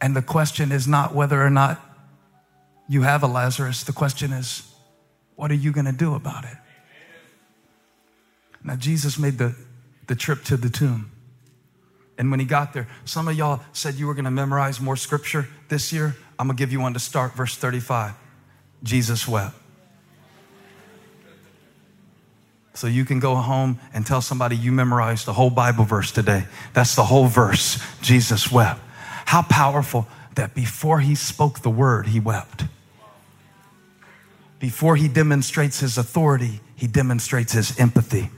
And 0.00 0.14
the 0.14 0.22
question 0.22 0.72
is 0.72 0.86
not 0.86 1.14
whether 1.14 1.40
or 1.40 1.50
not 1.50 1.80
you 2.88 3.02
have 3.02 3.22
a 3.22 3.26
Lazarus. 3.26 3.84
The 3.84 3.92
question 3.92 4.32
is, 4.32 4.62
what 5.36 5.50
are 5.50 5.54
you 5.54 5.72
going 5.72 5.86
to 5.86 5.92
do 5.92 6.14
about 6.14 6.44
it? 6.44 6.56
Now, 8.64 8.74
Jesus 8.76 9.18
made 9.18 9.38
the, 9.38 9.54
the 10.08 10.16
trip 10.16 10.42
to 10.44 10.56
the 10.56 10.68
tomb. 10.68 11.12
And 12.18 12.30
when 12.30 12.40
he 12.40 12.46
got 12.46 12.72
there, 12.72 12.88
some 13.04 13.28
of 13.28 13.36
y'all 13.36 13.60
said 13.72 13.94
you 13.94 14.06
were 14.06 14.14
going 14.14 14.24
to 14.24 14.30
memorize 14.30 14.80
more 14.80 14.96
scripture 14.96 15.48
this 15.68 15.92
year. 15.92 16.16
I'm 16.38 16.46
going 16.46 16.56
to 16.56 16.60
give 16.60 16.72
you 16.72 16.80
one 16.80 16.94
to 16.94 17.00
start, 17.00 17.34
verse 17.34 17.56
35. 17.56 18.14
Jesus 18.82 19.26
wept. 19.26 19.54
So 22.74 22.86
you 22.86 23.06
can 23.06 23.20
go 23.20 23.34
home 23.36 23.80
and 23.94 24.06
tell 24.06 24.20
somebody 24.20 24.54
you 24.54 24.70
memorized 24.70 25.24
the 25.24 25.32
whole 25.32 25.48
Bible 25.48 25.84
verse 25.84 26.12
today. 26.12 26.44
That's 26.74 26.94
the 26.94 27.04
whole 27.04 27.26
verse. 27.26 27.82
Jesus 28.02 28.52
wept. 28.52 28.80
How 29.24 29.42
powerful 29.42 30.06
that 30.34 30.54
before 30.54 31.00
he 31.00 31.14
spoke 31.14 31.60
the 31.60 31.70
word, 31.70 32.08
he 32.08 32.20
wept. 32.20 32.64
Before 34.58 34.96
he 34.96 35.08
demonstrates 35.08 35.80
his 35.80 35.96
authority, 35.96 36.60
he 36.74 36.86
demonstrates 36.86 37.52
his 37.52 37.78
empathy. 37.80 38.28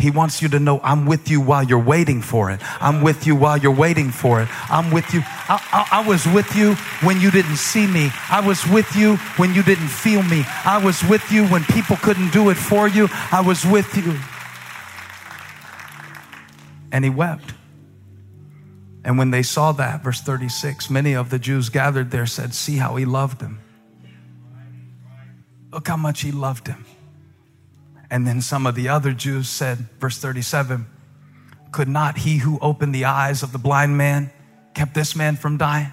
He 0.00 0.10
wants 0.10 0.40
you 0.40 0.48
to 0.48 0.58
know 0.58 0.80
I'm 0.82 1.06
with 1.06 1.30
you 1.30 1.40
while 1.40 1.62
you're 1.62 1.82
waiting 1.82 2.22
for 2.22 2.50
it. 2.50 2.60
I'm 2.80 3.02
with 3.02 3.26
you 3.26 3.36
while 3.36 3.58
you're 3.58 3.74
waiting 3.74 4.10
for 4.10 4.42
it. 4.42 4.48
I'm 4.70 4.90
with 4.90 5.12
you. 5.12 5.20
I, 5.24 5.62
I, 5.72 6.00
I, 6.00 6.08
was 6.08 6.26
with 6.26 6.56
you 6.56 6.74
when 7.06 7.20
you 7.20 7.30
didn't 7.30 7.56
see 7.56 7.86
me. 7.86 8.10
I 8.30 8.40
was 8.40 8.66
with 8.66 8.96
you 8.96 9.16
when 9.36 9.54
you 9.54 9.62
didn't 9.62 9.88
feel 9.88 10.22
me. 10.22 10.44
I 10.64 10.80
was 10.82 11.02
with 11.04 11.30
you 11.30 11.46
when 11.48 11.64
people 11.64 11.96
couldn't 11.96 12.32
do 12.32 12.50
it 12.50 12.56
for 12.56 12.88
you. 12.88 13.08
I 13.30 13.42
was 13.42 13.64
with 13.64 13.94
you. 13.96 14.18
And 16.92 17.04
he 17.04 17.10
wept. 17.10 17.54
And 19.04 19.18
when 19.18 19.30
they 19.30 19.42
saw 19.42 19.72
that, 19.72 20.02
verse 20.02 20.20
36, 20.20 20.90
many 20.90 21.14
of 21.14 21.30
the 21.30 21.38
Jews 21.38 21.68
gathered 21.68 22.10
there 22.10 22.26
said, 22.26 22.54
See 22.54 22.76
how 22.76 22.96
he 22.96 23.04
loved 23.04 23.40
him. 23.40 23.60
Look 25.72 25.88
how 25.88 25.96
much 25.96 26.20
he 26.20 26.32
loved 26.32 26.66
him. 26.66 26.84
And 28.10 28.26
then 28.26 28.40
some 28.40 28.66
of 28.66 28.74
the 28.74 28.88
other 28.88 29.12
Jews 29.12 29.48
said, 29.48 29.78
verse 30.00 30.18
37, 30.18 30.86
could 31.70 31.88
not 31.88 32.18
he 32.18 32.38
who 32.38 32.58
opened 32.60 32.94
the 32.94 33.04
eyes 33.04 33.42
of 33.42 33.52
the 33.52 33.58
blind 33.58 33.96
man 33.96 34.32
kept 34.74 34.94
this 34.94 35.14
man 35.14 35.36
from 35.36 35.56
dying? 35.56 35.92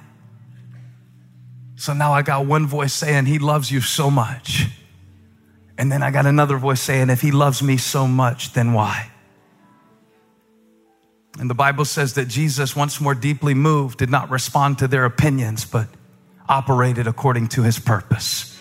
So 1.75 1.93
now 1.93 2.11
I 2.11 2.23
got 2.23 2.47
one 2.47 2.65
voice 2.65 2.93
saying, 2.93 3.25
He 3.25 3.37
loves 3.37 3.71
you 3.71 3.81
so 3.81 4.09
much. 4.09 4.65
And 5.77 5.91
then 5.91 6.01
I 6.01 6.09
got 6.09 6.25
another 6.25 6.57
voice 6.57 6.81
saying, 6.81 7.11
If 7.11 7.21
He 7.21 7.29
loves 7.29 7.61
me 7.61 7.77
so 7.77 8.07
much, 8.07 8.53
then 8.53 8.73
why? 8.73 9.11
And 11.39 11.47
the 11.47 11.55
Bible 11.55 11.85
says 11.85 12.15
that 12.15 12.27
Jesus, 12.27 12.75
once 12.75 12.99
more 12.99 13.13
deeply 13.13 13.53
moved, 13.53 13.99
did 13.99 14.09
not 14.09 14.31
respond 14.31 14.79
to 14.79 14.87
their 14.87 15.05
opinions, 15.05 15.65
but 15.65 15.87
operated 16.49 17.05
according 17.05 17.49
to 17.49 17.61
His 17.61 17.77
purpose. 17.77 18.59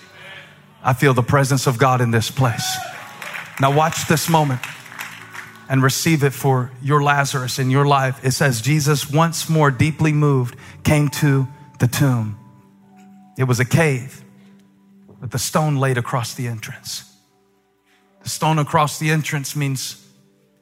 I 0.84 0.92
feel 0.92 1.14
the 1.14 1.22
presence 1.22 1.66
of 1.66 1.78
God 1.78 2.02
in 2.02 2.10
this 2.10 2.30
place. 2.30 2.76
Now, 3.60 3.74
watch 3.74 4.06
this 4.06 4.28
moment 4.28 4.60
and 5.68 5.82
receive 5.82 6.22
it 6.22 6.32
for 6.32 6.70
your 6.82 7.02
Lazarus 7.02 7.58
in 7.58 7.70
your 7.70 7.86
life. 7.86 8.24
It 8.24 8.32
says, 8.32 8.60
Jesus, 8.60 9.10
once 9.10 9.48
more 9.48 9.70
deeply 9.70 10.12
moved, 10.12 10.56
came 10.84 11.08
to 11.08 11.48
the 11.78 11.86
tomb. 11.86 12.38
It 13.38 13.44
was 13.44 13.58
a 13.58 13.64
cave 13.64 14.22
with 15.20 15.30
the 15.30 15.38
stone 15.38 15.76
laid 15.76 15.98
across 15.98 16.34
the 16.34 16.46
entrance. 16.46 17.16
The 18.22 18.28
stone 18.28 18.58
across 18.58 18.98
the 18.98 19.10
entrance 19.10 19.56
means 19.56 20.06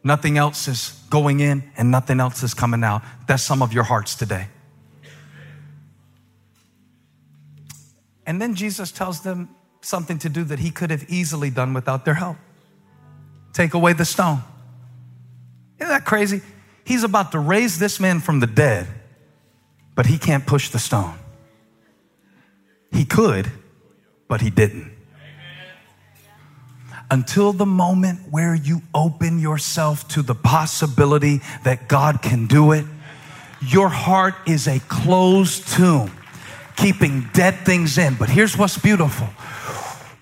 nothing 0.03 0.39
else 0.39 0.69
is 0.69 1.01
going 1.11 1.41
in 1.41 1.71
and 1.77 1.91
nothing 1.91 2.21
else 2.21 2.43
is 2.43 2.55
coming 2.55 2.85
out. 2.85 3.03
That's 3.27 3.43
some 3.43 3.63
of 3.63 3.73
your 3.73 3.85
hearts 3.85 4.15
today. 4.15 4.49
And 8.27 8.41
then 8.41 8.55
Jesus 8.55 8.91
tells 8.91 9.21
them 9.21 9.55
something 9.81 10.19
to 10.19 10.29
do 10.29 10.45
that 10.45 10.61
he 10.61 10.71
could 10.71 10.91
have 10.91 11.05
easily 11.11 11.51
done 11.51 11.75
without 11.75 12.05
their 12.05 12.15
help 12.15 12.37
take 13.55 13.73
away 13.73 13.95
the 13.95 14.05
stone. 14.05 14.43
Isn't 15.79 15.89
that 15.89 16.05
crazy? 16.05 16.43
He's 16.85 17.05
about 17.05 17.33
to 17.33 17.39
raise 17.39 17.79
this 17.79 17.99
man 17.99 18.21
from 18.21 18.41
the 18.41 18.47
dead, 18.47 18.87
but 19.95 20.07
he 20.07 20.19
can't 20.19 20.47
push 20.47 20.69
the 20.69 20.79
stone. 20.79 21.15
He 22.93 23.05
could, 23.05 23.51
but 24.29 24.41
he 24.41 24.51
didn't. 24.51 24.93
Until 27.11 27.53
the 27.53 27.67
moment 27.67 28.21
where 28.31 28.55
you 28.55 28.83
open 28.95 29.39
yourself 29.39 30.09
to 30.09 30.23
the 30.23 30.35
possibility 30.35 31.41
that 31.65 31.89
God 31.89 32.23
can 32.23 32.47
do 32.47 32.73
it, 32.73 32.85
your 33.61 33.89
heart 33.89 34.35
is 34.47 34.67
a 34.67 34.81
closed 34.81 35.69
tomb, 35.69 36.11
keeping 36.77 37.29
dead 37.33 37.55
things 37.65 37.99
in. 37.99 38.15
But 38.15 38.31
here's 38.31 38.57
what's 38.57 38.79
beautiful. 38.79 39.27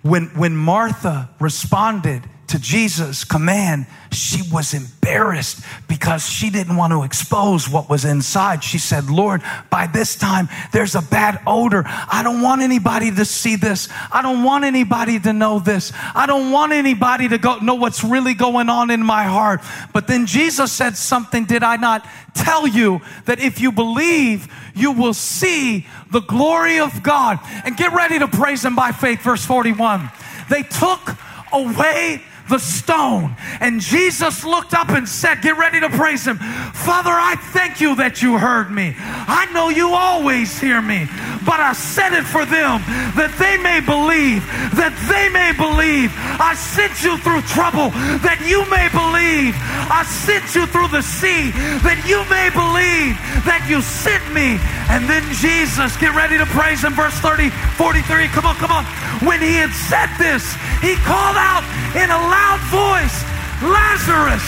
When, 0.02 0.26
when 0.28 0.56
Martha 0.56 1.30
responded 1.40 2.22
to 2.52 2.58
Jesus' 2.58 3.24
command, 3.24 3.86
she 4.10 4.42
was 4.52 4.74
embarrassed 4.74 5.64
because 5.88 6.28
she 6.28 6.50
didn't 6.50 6.76
want 6.76 6.92
to 6.92 7.02
expose 7.02 7.66
what 7.66 7.88
was 7.88 8.04
inside. 8.04 8.62
She 8.62 8.76
said, 8.76 9.08
Lord, 9.08 9.40
by 9.70 9.86
this 9.86 10.16
time 10.16 10.50
there's 10.70 10.94
a 10.94 11.00
bad 11.00 11.40
odor. 11.46 11.82
I 11.86 12.20
don't 12.22 12.42
want 12.42 12.60
anybody 12.60 13.10
to 13.10 13.24
see 13.24 13.56
this. 13.56 13.88
I 14.12 14.20
don't 14.20 14.42
want 14.44 14.66
anybody 14.66 15.18
to 15.20 15.32
know 15.32 15.60
this. 15.60 15.94
I 16.14 16.26
don't 16.26 16.52
want 16.52 16.74
anybody 16.74 17.26
to 17.28 17.38
go 17.38 17.56
know 17.60 17.76
what's 17.76 18.04
really 18.04 18.34
going 18.34 18.68
on 18.68 18.90
in 18.90 19.02
my 19.02 19.24
heart. 19.24 19.62
But 19.94 20.06
then 20.06 20.26
Jesus 20.26 20.70
said 20.70 20.98
something, 20.98 21.46
did 21.46 21.62
I 21.62 21.76
not 21.76 22.06
tell 22.34 22.66
you 22.66 23.00
that 23.24 23.40
if 23.40 23.62
you 23.62 23.72
believe, 23.72 24.46
you 24.74 24.92
will 24.92 25.14
see 25.14 25.86
the 26.10 26.20
glory 26.20 26.80
of 26.80 27.02
God? 27.02 27.38
And 27.64 27.78
get 27.78 27.94
ready 27.94 28.18
to 28.18 28.28
praise 28.28 28.62
him 28.62 28.76
by 28.76 28.92
faith, 28.92 29.22
verse 29.22 29.42
41. 29.42 30.10
They 30.50 30.64
took 30.64 31.16
away 31.50 32.20
the 32.48 32.58
stone. 32.58 33.36
And 33.60 33.80
Jesus 33.80 34.44
looked 34.44 34.74
up 34.74 34.90
and 34.90 35.08
said, 35.08 35.42
Get 35.42 35.56
ready 35.56 35.80
to 35.80 35.88
praise 35.90 36.26
him. 36.26 36.38
Father, 36.38 37.12
I 37.12 37.36
thank 37.52 37.80
you 37.80 37.96
that 37.96 38.22
you 38.22 38.38
heard 38.38 38.70
me. 38.70 38.94
I 38.98 39.48
know 39.52 39.68
you 39.68 39.94
always 39.94 40.58
hear 40.58 40.82
me, 40.82 41.06
but 41.46 41.60
I 41.60 41.72
said 41.72 42.12
it 42.12 42.24
for 42.24 42.44
them 42.44 42.82
that 43.16 43.32
they 43.38 43.56
may 43.58 43.80
believe, 43.80 44.44
that 44.76 44.94
they 45.08 45.28
may 45.30 45.52
believe. 45.56 46.12
I 46.40 46.54
sent 46.54 47.02
you 47.02 47.16
through 47.18 47.42
trouble 47.48 47.90
that 48.26 48.42
you 48.44 48.66
may 48.68 48.88
believe. 48.90 49.54
I 49.88 50.04
sent 50.04 50.54
you 50.54 50.66
through 50.66 50.88
the 50.88 51.02
sea 51.02 51.52
that 51.86 52.02
you 52.04 52.20
may 52.28 52.50
believe 52.50 53.16
that 53.46 53.64
you 53.68 53.80
sent 53.82 54.22
me. 54.34 54.58
And 54.90 55.08
then 55.08 55.24
Jesus, 55.38 55.96
get 55.96 56.14
ready 56.14 56.36
to 56.36 56.46
praise 56.52 56.82
him. 56.82 56.94
Verse 56.94 57.14
30, 57.22 57.50
43. 57.78 58.28
Come 58.28 58.46
on, 58.46 58.56
come 58.56 58.72
on. 58.72 58.84
When 59.24 59.40
he 59.40 59.54
had 59.54 59.72
said 59.72 60.10
this, 60.18 60.42
he 60.82 60.98
called 61.06 61.38
out 61.38 61.64
in 61.94 62.10
a 62.10 62.18
loud 62.18 62.41
voice, 62.70 63.18
Lazarus, 63.62 64.46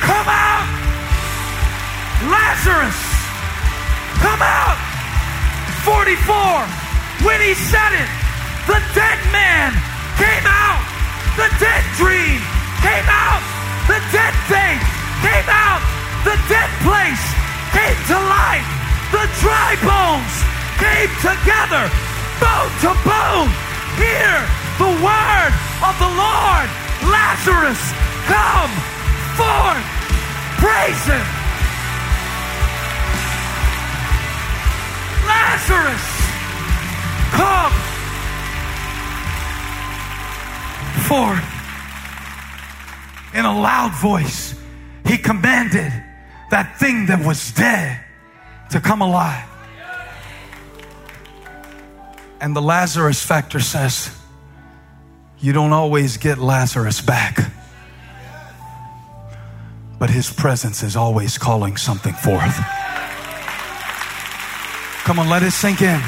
come 0.00 0.28
out! 0.28 0.68
Lazarus, 2.28 3.00
come 4.20 4.42
out! 4.42 4.78
44. 5.84 7.28
When 7.28 7.40
he 7.44 7.52
said 7.52 7.92
it, 7.92 8.10
the 8.66 8.80
dead 8.96 9.20
man 9.32 9.72
came 10.16 10.46
out. 10.48 10.80
The 11.36 11.48
dead 11.60 11.84
dream 12.00 12.40
came 12.80 13.08
out. 13.08 13.44
The 13.84 14.00
dead 14.08 14.34
thing 14.48 14.76
came 15.20 15.48
out. 15.48 15.84
The 16.24 16.36
dead 16.48 16.70
place 16.80 17.24
came 17.76 18.00
to 18.08 18.16
life. 18.16 18.68
The 19.12 19.24
dry 19.44 19.76
bones 19.84 20.34
came 20.80 21.12
together, 21.20 21.84
bone 22.40 22.72
to 22.80 22.92
bone. 23.04 23.52
Hear 24.00 24.32
the 24.80 24.90
word 25.04 25.52
of 25.82 25.94
the 25.98 26.06
Lord. 26.06 26.68
Lazarus, 27.10 27.82
come 28.30 28.70
forth. 29.34 29.86
Praise 30.62 31.04
him. 31.06 31.26
Lazarus, 35.26 36.04
come 37.32 37.72
forth. 41.08 41.44
In 43.34 43.44
a 43.44 43.60
loud 43.60 43.92
voice, 44.00 44.54
he 45.06 45.18
commanded 45.18 45.92
that 46.50 46.78
thing 46.78 47.06
that 47.06 47.24
was 47.24 47.50
dead 47.52 48.00
to 48.70 48.80
come 48.80 49.02
alive. 49.02 49.48
And 52.40 52.54
the 52.54 52.62
Lazarus 52.62 53.24
factor 53.24 53.60
says, 53.60 54.10
you 55.44 55.52
don't 55.52 55.74
always 55.74 56.16
get 56.16 56.38
Lazarus 56.38 57.02
back, 57.02 57.52
but 59.98 60.08
his 60.08 60.32
presence 60.32 60.82
is 60.82 60.96
always 60.96 61.36
calling 61.36 61.76
something 61.76 62.14
forth. 62.14 62.56
Come 65.04 65.18
on, 65.18 65.28
let 65.28 65.42
it 65.42 65.50
sink 65.50 65.82
in. 65.82 66.00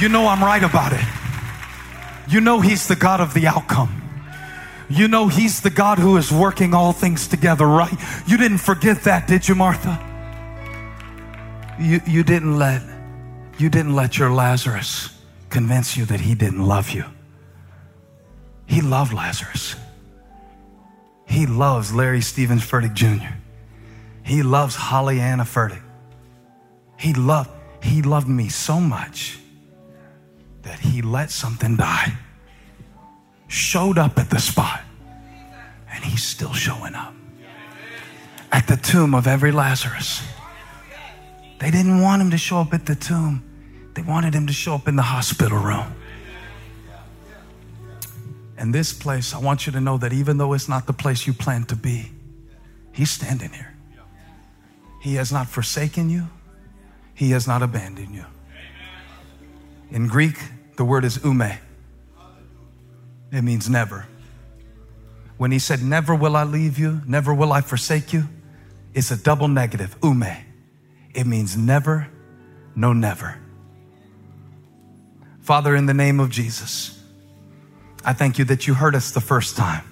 You 0.00 0.08
know 0.08 0.26
I'm 0.26 0.42
right 0.42 0.62
about 0.62 0.94
it. 0.94 1.04
You 2.32 2.40
know 2.40 2.60
he's 2.60 2.88
the 2.88 2.96
God 2.96 3.20
of 3.20 3.34
the 3.34 3.46
outcome. 3.46 4.02
You 4.88 5.06
know 5.06 5.28
he's 5.28 5.60
the 5.60 5.68
God 5.68 5.98
who 5.98 6.16
is 6.16 6.32
working 6.32 6.72
all 6.72 6.94
things 6.94 7.28
together, 7.28 7.66
right? 7.66 7.92
You 8.26 8.38
didn't 8.38 8.58
forget 8.58 9.02
that, 9.02 9.28
did 9.28 9.46
you, 9.46 9.54
Martha? 9.54 10.00
You, 11.78 12.00
you 12.06 12.24
didn't 12.24 12.58
let 12.58 12.80
you 13.58 13.68
didn't 13.68 13.94
let 13.94 14.16
your 14.16 14.32
Lazarus 14.32 15.11
convince 15.52 15.96
you 15.96 16.04
that 16.06 16.20
he 16.20 16.34
didn't 16.34 16.66
love 16.66 16.90
you. 16.90 17.04
He 18.66 18.80
loved 18.80 19.12
Lazarus. 19.12 19.76
He 21.26 21.46
loves 21.46 21.94
Larry 21.94 22.22
Stevens 22.22 22.62
Furtick 22.62 22.94
Jr. 22.94 23.34
He 24.24 24.42
loves 24.42 24.74
Holly 24.74 25.20
Anna 25.20 25.44
Furtick. 25.44 25.82
He 26.98 27.12
loved, 27.12 27.50
he 27.82 28.02
loved 28.02 28.28
me 28.28 28.48
so 28.48 28.80
much 28.80 29.38
that 30.62 30.78
he 30.78 31.02
let 31.02 31.30
something 31.30 31.76
die, 31.76 32.12
showed 33.48 33.98
up 33.98 34.18
at 34.18 34.30
the 34.30 34.38
spot, 34.38 34.80
and 35.92 36.04
he's 36.04 36.22
still 36.22 36.52
showing 36.52 36.94
up 36.94 37.14
at 38.52 38.66
the 38.68 38.76
tomb 38.76 39.14
of 39.14 39.26
every 39.26 39.52
Lazarus. 39.52 40.22
They 41.58 41.70
didn't 41.70 42.00
want 42.00 42.22
him 42.22 42.30
to 42.30 42.38
show 42.38 42.58
up 42.58 42.72
at 42.72 42.86
the 42.86 42.94
tomb. 42.94 43.51
They 43.94 44.02
wanted 44.02 44.34
him 44.34 44.46
to 44.46 44.52
show 44.52 44.74
up 44.74 44.88
in 44.88 44.96
the 44.96 45.02
hospital 45.02 45.58
room. 45.58 45.94
And 48.56 48.72
this 48.72 48.92
place, 48.92 49.34
I 49.34 49.38
want 49.38 49.66
you 49.66 49.72
to 49.72 49.80
know 49.80 49.98
that 49.98 50.12
even 50.12 50.38
though 50.38 50.52
it's 50.52 50.68
not 50.68 50.86
the 50.86 50.92
place 50.92 51.26
you 51.26 51.32
plan 51.32 51.64
to 51.64 51.76
be, 51.76 52.12
He's 52.92 53.10
standing 53.10 53.50
here. 53.50 53.74
He 55.00 55.14
has 55.14 55.32
not 55.32 55.48
forsaken 55.48 56.10
you, 56.10 56.28
He 57.14 57.30
has 57.30 57.48
not 57.48 57.62
abandoned 57.62 58.14
you. 58.14 58.24
In 59.90 60.06
Greek, 60.06 60.38
the 60.76 60.84
word 60.84 61.04
is 61.04 61.24
ume, 61.24 61.58
it 63.32 63.42
means 63.42 63.68
never. 63.68 64.06
When 65.38 65.50
He 65.50 65.58
said, 65.58 65.82
Never 65.82 66.14
will 66.14 66.36
I 66.36 66.44
leave 66.44 66.78
you, 66.78 67.00
never 67.04 67.34
will 67.34 67.52
I 67.52 67.62
forsake 67.62 68.12
you, 68.12 68.28
it's 68.94 69.10
a 69.10 69.16
double 69.16 69.48
negative, 69.48 69.96
ume. 70.04 70.36
It 71.14 71.26
means 71.26 71.56
never, 71.56 72.08
no, 72.76 72.92
never. 72.92 73.41
Father, 75.42 75.74
in 75.74 75.86
the 75.86 75.94
name 75.94 76.20
of 76.20 76.30
Jesus, 76.30 77.02
I 78.04 78.12
thank 78.12 78.38
you 78.38 78.44
that 78.46 78.66
you 78.66 78.74
heard 78.74 78.94
us 78.94 79.10
the 79.10 79.20
first 79.20 79.56
time. 79.56 79.84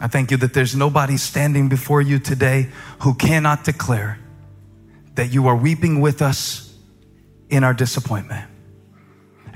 I 0.00 0.08
thank 0.08 0.30
you 0.30 0.36
that 0.38 0.52
there's 0.52 0.76
nobody 0.76 1.16
standing 1.16 1.68
before 1.68 2.02
you 2.02 2.18
today 2.18 2.68
who 3.00 3.14
cannot 3.14 3.64
declare 3.64 4.18
that 5.14 5.32
you 5.32 5.46
are 5.46 5.56
weeping 5.56 6.00
with 6.00 6.20
us 6.20 6.74
in 7.48 7.64
our 7.64 7.72
disappointment. 7.72 8.50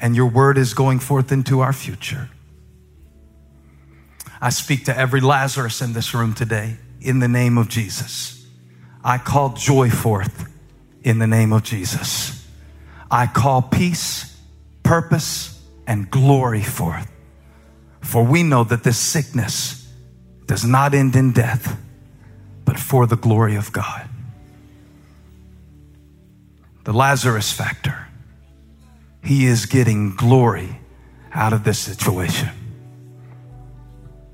And 0.01 0.16
your 0.16 0.30
word 0.30 0.57
is 0.57 0.72
going 0.72 1.01
forth 1.01 1.30
into 1.30 1.61
our 1.61 1.74
future. 1.74 2.30
I 4.41 4.49
speak 4.49 4.86
to 4.86 4.97
every 4.97 5.20
Lazarus 5.20 5.82
in 5.82 5.93
this 5.93 6.14
room 6.14 6.32
today 6.32 6.76
in 7.03 7.18
the 7.18 7.28
name 7.28 7.59
of 7.59 7.68
Jesus. 7.68 8.47
I 9.05 9.18
call 9.18 9.51
joy 9.51 9.91
forth 9.91 10.49
in 11.03 11.18
the 11.18 11.26
name 11.26 11.53
of 11.53 11.64
Jesus. 11.64 12.39
I 13.11 13.27
call 13.27 13.63
peace, 13.63 14.39
purpose, 14.83 15.61
and 15.87 16.11
glory 16.11 16.63
forth. 16.63 17.11
For 18.01 18.25
we 18.25 18.43
know 18.43 18.65
that 18.65 18.85
this 18.85 18.99
sickness 18.99 19.93
does 20.47 20.65
not 20.65 20.95
end 20.95 21.17
in 21.17 21.33
death, 21.33 21.79
but 22.65 22.79
for 22.79 23.07
the 23.07 23.17
glory 23.17 23.57
of 23.57 23.73
God. 23.73 24.09
The 26.85 26.93
Lazarus 26.93 27.53
factor. 27.53 28.09
He 29.23 29.47
is 29.47 29.67
getting 29.67 30.15
glory 30.17 30.81
out 31.33 31.53
of 31.53 31.65
this 31.65 31.79
situation. 31.79 32.49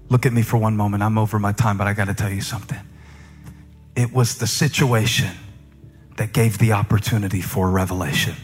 Look 0.08 0.24
at 0.24 0.32
me 0.32 0.42
for 0.42 0.56
one 0.56 0.76
moment. 0.76 1.02
I'm 1.02 1.18
over 1.18 1.38
my 1.38 1.52
time, 1.52 1.76
but 1.76 1.86
I 1.86 1.92
got 1.92 2.06
to 2.06 2.14
tell 2.14 2.30
you 2.30 2.40
something. 2.40 2.78
It 3.96 4.12
was 4.12 4.38
the 4.38 4.46
situation 4.46 5.34
that 6.16 6.32
gave 6.32 6.58
the 6.58 6.72
opportunity 6.72 7.40
for 7.40 7.70
revelation. 7.70 8.34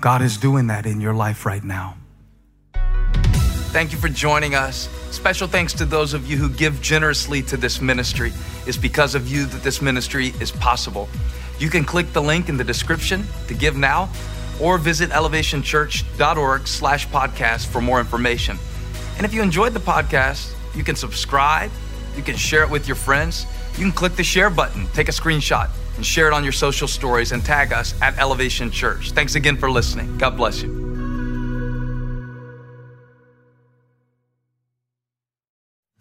God 0.00 0.22
is 0.22 0.36
doing 0.36 0.68
that 0.68 0.86
in 0.86 1.00
your 1.00 1.14
life 1.14 1.44
right 1.44 1.64
now. 1.64 1.96
Thank 3.70 3.92
you 3.92 3.98
for 3.98 4.08
joining 4.08 4.54
us. 4.54 4.88
Special 5.10 5.46
thanks 5.46 5.72
to 5.74 5.84
those 5.84 6.14
of 6.14 6.30
you 6.30 6.36
who 6.36 6.48
give 6.48 6.80
generously 6.80 7.42
to 7.42 7.56
this 7.56 7.80
ministry. 7.80 8.32
It's 8.66 8.76
because 8.76 9.14
of 9.14 9.28
you 9.28 9.44
that 9.46 9.62
this 9.62 9.82
ministry 9.82 10.28
is 10.40 10.50
possible. 10.50 11.08
You 11.58 11.68
can 11.68 11.84
click 11.84 12.12
the 12.12 12.22
link 12.22 12.48
in 12.48 12.56
the 12.56 12.64
description 12.64 13.24
to 13.48 13.54
give 13.54 13.76
now 13.76 14.08
or 14.60 14.78
visit 14.78 15.10
elevationchurch.org 15.10 16.66
slash 16.66 17.08
podcast 17.08 17.66
for 17.66 17.80
more 17.80 18.00
information. 18.00 18.56
And 19.16 19.26
if 19.26 19.34
you 19.34 19.42
enjoyed 19.42 19.74
the 19.74 19.80
podcast, 19.80 20.54
you 20.74 20.84
can 20.84 20.96
subscribe, 20.96 21.70
you 22.16 22.22
can 22.22 22.36
share 22.36 22.62
it 22.62 22.70
with 22.70 22.86
your 22.86 22.96
friends, 22.96 23.46
you 23.78 23.84
can 23.84 23.92
click 23.92 24.14
the 24.14 24.24
share 24.24 24.50
button, 24.50 24.86
take 24.88 25.08
a 25.08 25.12
screenshot, 25.12 25.70
and 25.96 26.04
share 26.04 26.26
it 26.26 26.32
on 26.32 26.42
your 26.42 26.52
social 26.52 26.88
stories 26.88 27.32
and 27.32 27.44
tag 27.44 27.72
us 27.72 27.94
at 28.02 28.18
Elevation 28.18 28.70
Church. 28.70 29.12
Thanks 29.12 29.36
again 29.36 29.56
for 29.56 29.70
listening. 29.70 30.18
God 30.18 30.36
bless 30.36 30.62
you. 30.62 30.88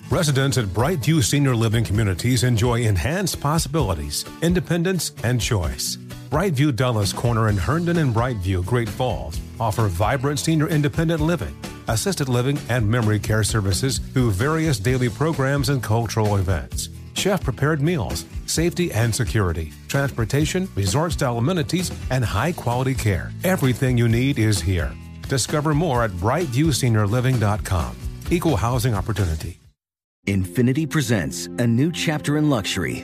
Residents 0.10 0.58
at 0.58 0.66
Brightview 0.66 1.24
Senior 1.24 1.56
Living 1.56 1.84
Communities 1.84 2.44
enjoy 2.44 2.82
enhanced 2.82 3.40
possibilities, 3.40 4.26
independence, 4.42 5.12
and 5.24 5.40
choice. 5.40 5.98
Brightview 6.30 6.76
Dulles 6.76 7.14
Corner 7.14 7.50
in 7.50 7.58
Herndon 7.58 7.98
and 7.98 8.16
Brightview, 8.16 8.66
Great 8.66 8.90
Falls 8.90 9.40
offer 9.60 9.88
vibrant 9.88 10.40
senior 10.40 10.68
independent 10.70 11.22
living, 11.22 11.56
assisted 11.88 12.30
living, 12.30 12.58
and 12.70 12.90
memory 12.90 13.20
care 13.20 13.44
services 13.44 14.00
through 14.00 14.32
various 14.32 14.80
daily 14.80 15.10
programs 15.10 15.70
and 15.70 15.84
cultural 15.84 16.38
events. 16.38 16.90
Chef 17.18 17.44
prepared 17.44 17.82
meals, 17.82 18.26
safety 18.46 18.92
and 18.92 19.14
security, 19.14 19.74
transportation, 19.88 20.70
resort 20.76 21.12
style 21.14 21.40
amenities, 21.40 21.92
and 22.12 22.24
high 22.24 22.52
quality 22.52 22.94
care. 22.94 23.32
Everything 23.44 23.98
you 23.98 24.08
need 24.08 24.38
is 24.38 24.62
here. 24.62 24.94
Discover 25.28 25.74
more 25.74 26.04
at 26.04 26.12
brightviewseniorliving.com. 26.12 27.96
Equal 28.30 28.56
housing 28.56 28.94
opportunity. 28.94 29.60
Infinity 30.28 30.86
presents 30.86 31.48
a 31.58 31.66
new 31.66 31.92
chapter 31.92 32.38
in 32.38 32.50
luxury, 32.50 33.04